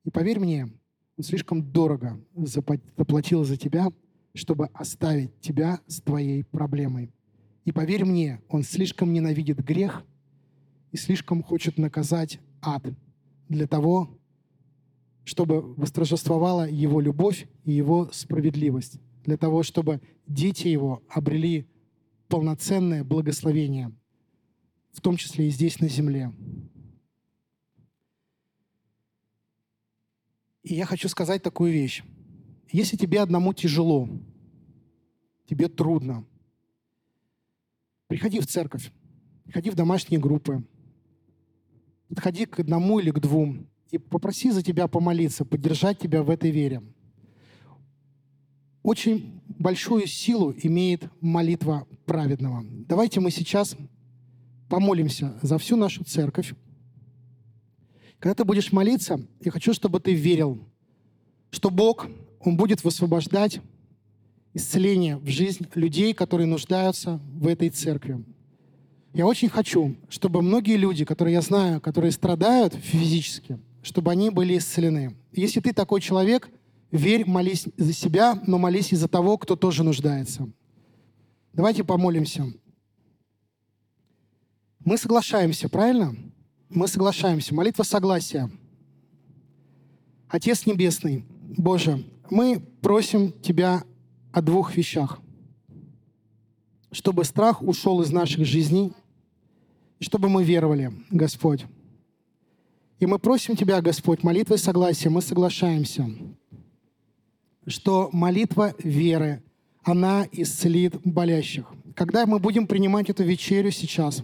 И 0.03 0.09
поверь 0.09 0.39
мне, 0.39 0.69
он 1.17 1.23
слишком 1.23 1.71
дорого 1.71 2.19
заплатил 2.35 3.43
за 3.43 3.57
тебя, 3.57 3.87
чтобы 4.33 4.67
оставить 4.73 5.39
тебя 5.39 5.79
с 5.87 6.01
твоей 6.01 6.43
проблемой. 6.43 7.11
И 7.63 7.71
поверь 7.71 8.05
мне, 8.05 8.41
он 8.49 8.63
слишком 8.63 9.13
ненавидит 9.13 9.63
грех 9.63 10.03
и 10.91 10.97
слишком 10.97 11.41
хочет 11.41 11.77
наказать 11.77 12.39
ад 12.61 12.85
для 13.47 13.65
того, 13.65 14.19
чтобы 15.23 15.61
восторжествовала 15.75 16.69
его 16.69 16.99
любовь 16.99 17.47
и 17.63 17.71
его 17.71 18.09
справедливость, 18.11 18.99
для 19.23 19.37
того, 19.37 19.63
чтобы 19.63 20.01
дети 20.27 20.67
его 20.67 21.01
обрели 21.09 21.65
полноценное 22.27 23.03
благословение, 23.03 23.91
в 24.91 25.01
том 25.01 25.15
числе 25.17 25.47
и 25.47 25.51
здесь 25.51 25.79
на 25.79 25.87
земле. 25.87 26.31
И 30.65 30.73
я 30.73 30.87
хочу 30.87 31.07
сказать 31.09 31.43
такую 31.43 31.71
вещь. 31.71 32.03
Если 32.71 32.97
тебе 32.97 33.21
одному 33.21 33.53
тяжело, 33.53 34.09
тебе 35.47 35.67
трудно, 35.67 36.25
приходи 38.07 38.39
в 38.39 38.47
церковь, 38.47 38.91
приходи 39.43 39.69
в 39.69 39.75
домашние 39.75 40.19
группы, 40.19 40.65
подходи 42.09 42.47
к 42.47 42.59
одному 42.59 42.99
или 42.99 43.11
к 43.11 43.19
двум 43.19 43.67
и 43.91 43.99
попроси 43.99 44.49
за 44.49 44.63
тебя 44.63 44.87
помолиться, 44.87 45.45
поддержать 45.45 45.99
тебя 45.99 46.23
в 46.23 46.31
этой 46.31 46.49
вере. 46.49 46.81
Очень 48.81 49.41
большую 49.47 50.07
силу 50.07 50.51
имеет 50.63 51.11
молитва 51.21 51.87
праведного. 52.07 52.65
Давайте 52.87 53.19
мы 53.19 53.29
сейчас 53.29 53.77
помолимся 54.67 55.37
за 55.43 55.59
всю 55.59 55.75
нашу 55.75 56.03
церковь. 56.03 56.55
Когда 58.19 58.35
ты 58.35 58.43
будешь 58.43 58.71
молиться, 58.71 59.19
я 59.41 59.51
хочу, 59.51 59.73
чтобы 59.73 59.99
ты 59.99 60.13
верил, 60.13 60.59
что 61.51 61.69
Бог, 61.69 62.07
Он 62.39 62.57
будет 62.57 62.83
высвобождать 62.83 63.59
исцеление 64.53 65.17
в 65.17 65.27
жизнь 65.27 65.67
людей, 65.75 66.13
которые 66.13 66.47
нуждаются 66.47 67.19
в 67.33 67.47
этой 67.47 67.69
церкви. 67.69 68.23
Я 69.13 69.27
очень 69.27 69.49
хочу, 69.49 69.95
чтобы 70.09 70.41
многие 70.41 70.77
люди, 70.77 71.05
которые 71.05 71.35
я 71.35 71.41
знаю, 71.41 71.79
которые 71.79 72.11
страдают 72.11 72.73
физически, 72.73 73.59
чтобы 73.81 74.11
они 74.11 74.29
были 74.29 74.57
исцелены. 74.57 75.15
Если 75.31 75.59
ты 75.59 75.73
такой 75.73 76.01
человек, 76.01 76.49
верь, 76.91 77.25
молись 77.25 77.67
за 77.77 77.93
себя, 77.93 78.41
но 78.47 78.57
молись 78.57 78.91
и 78.91 78.95
за 78.95 79.07
того, 79.07 79.37
кто 79.37 79.55
тоже 79.55 79.83
нуждается. 79.83 80.49
Давайте 81.53 81.83
помолимся. 81.83 82.45
Мы 84.79 84.97
соглашаемся, 84.97 85.69
правильно? 85.69 86.15
Мы 86.69 86.87
соглашаемся. 86.87 87.53
Молитва 87.53 87.83
согласия. 87.83 88.49
Отец 90.27 90.65
Небесный, 90.65 91.23
Боже, 91.57 92.03
мы 92.29 92.59
просим 92.81 93.31
Тебя 93.31 93.83
о 94.31 94.41
двух 94.41 94.75
вещах. 94.75 95.19
Чтобы 96.91 97.23
страх 97.23 97.61
ушел 97.61 98.01
из 98.01 98.11
наших 98.11 98.45
жизней, 98.45 98.93
чтобы 99.99 100.29
мы 100.29 100.43
веровали, 100.43 100.91
Господь. 101.11 101.65
И 102.99 103.05
мы 103.05 103.19
просим 103.19 103.55
Тебя, 103.55 103.81
Господь, 103.81 104.23
молитвой 104.23 104.57
согласия, 104.57 105.09
мы 105.09 105.21
соглашаемся, 105.21 106.09
что 107.67 108.09
молитва 108.11 108.73
веры, 108.79 109.43
она 109.83 110.27
исцелит 110.31 110.95
болящих. 111.03 111.71
Когда 111.95 112.25
мы 112.25 112.39
будем 112.39 112.65
принимать 112.65 113.09
эту 113.09 113.23
вечерю 113.23 113.71
сейчас, 113.71 114.23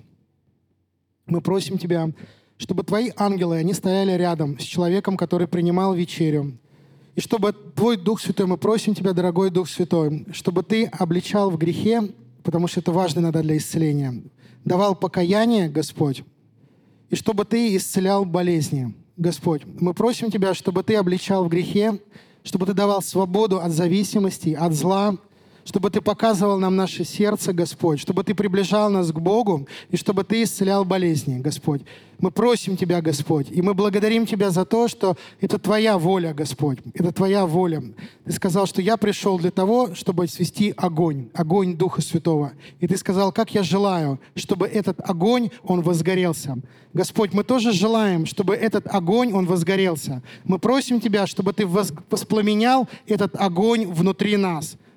мы 1.32 1.40
просим 1.40 1.78
Тебя, 1.78 2.12
чтобы 2.58 2.84
Твои 2.84 3.12
ангелы, 3.16 3.56
они 3.56 3.74
стояли 3.74 4.12
рядом 4.12 4.60
с 4.60 4.64
человеком, 4.64 5.16
который 5.16 5.48
принимал 5.48 5.94
вечерю, 5.94 6.58
и 7.16 7.22
чтобы 7.22 7.54
Твой 7.54 7.96
Дух 7.96 8.20
Святой, 8.20 8.48
мы 8.48 8.58
просим 8.58 8.94
Тебя, 8.94 9.14
дорогой 9.14 9.50
Дух 9.50 9.70
Святой, 9.70 10.26
чтобы 10.34 10.62
Ты 10.62 10.86
обличал 10.86 11.50
в 11.50 11.58
грехе, 11.58 12.14
потому 12.44 12.68
что 12.68 12.82
это 12.82 12.92
важно 12.92 13.22
иногда 13.22 13.42
для 13.42 13.56
исцеления, 13.56 14.22
давал 14.66 14.94
покаяние, 14.94 15.70
Господь, 15.70 16.24
и 17.10 17.16
чтобы 17.16 17.46
Ты 17.46 17.78
исцелял 17.78 18.26
болезни. 18.26 18.94
Господь, 19.16 19.62
мы 19.80 19.94
просим 19.94 20.32
Тебя, 20.32 20.54
чтобы 20.54 20.84
Ты 20.84 20.96
обличал 20.96 21.46
в 21.46 21.48
грехе, 21.48 22.00
чтобы 22.44 22.66
Ты 22.66 22.74
давал 22.74 23.02
свободу 23.02 23.62
от 23.62 23.72
зависимости, 23.72 24.50
от 24.50 24.74
зла, 24.74 25.18
чтобы 25.66 25.90
Ты 25.90 26.02
показывал 26.02 26.58
нам 26.58 26.76
наше 26.76 27.06
сердце, 27.06 27.54
Господь, 27.54 28.00
чтобы 28.00 28.24
Ты 28.24 28.34
приближал 28.34 28.90
нас 28.90 29.12
к 29.12 29.20
Богу 29.20 29.68
и 29.90 29.98
чтобы 29.98 30.24
Ты 30.24 30.44
исцелял 30.44 30.86
болезни, 30.86 31.40
Господь. 31.40 31.82
Мы 32.20 32.30
просим 32.30 32.78
Тебя, 32.78 33.02
Господь, 33.02 33.48
и 33.50 33.64
мы 33.64 33.74
благодарим 33.74 34.28
Тебя 34.28 34.52
за 34.52 34.64
то, 34.64 34.88
что 34.88 35.18
это 35.40 35.58
Твоя 35.58 35.98
воля, 35.98 36.34
Господь, 36.34 36.78
это 36.94 37.12
Твоя 37.12 37.48
воля. 37.48 37.82
Ты 38.26 38.32
сказал, 38.32 38.68
что 38.68 38.82
я 38.82 38.96
пришел 38.98 39.40
для 39.40 39.50
того, 39.50 39.96
чтобы 39.96 40.28
свести 40.28 40.72
огонь, 40.78 41.30
огонь 41.34 41.76
Духа 41.76 42.02
Святого. 42.02 42.54
И 42.80 42.88
Ты 42.88 42.96
сказал, 42.98 43.32
как 43.32 43.54
я 43.56 43.64
желаю, 43.64 44.20
чтобы 44.36 44.68
этот 44.68 45.00
огонь, 45.10 45.50
он 45.64 45.82
возгорелся. 45.82 46.60
Господь, 46.94 47.34
мы 47.34 47.44
тоже 47.44 47.72
желаем, 47.72 48.26
чтобы 48.28 48.56
этот 48.56 48.86
огонь, 48.88 49.34
он 49.34 49.48
возгорелся. 49.48 50.22
Мы 50.44 50.60
просим 50.60 51.02
Тебя, 51.02 51.26
чтобы 51.26 51.54
Ты 51.54 51.66
воспламенял 51.66 52.88
этот 53.08 53.36
огонь 53.36 53.88
внутри 53.88 54.38
нас 54.38 54.78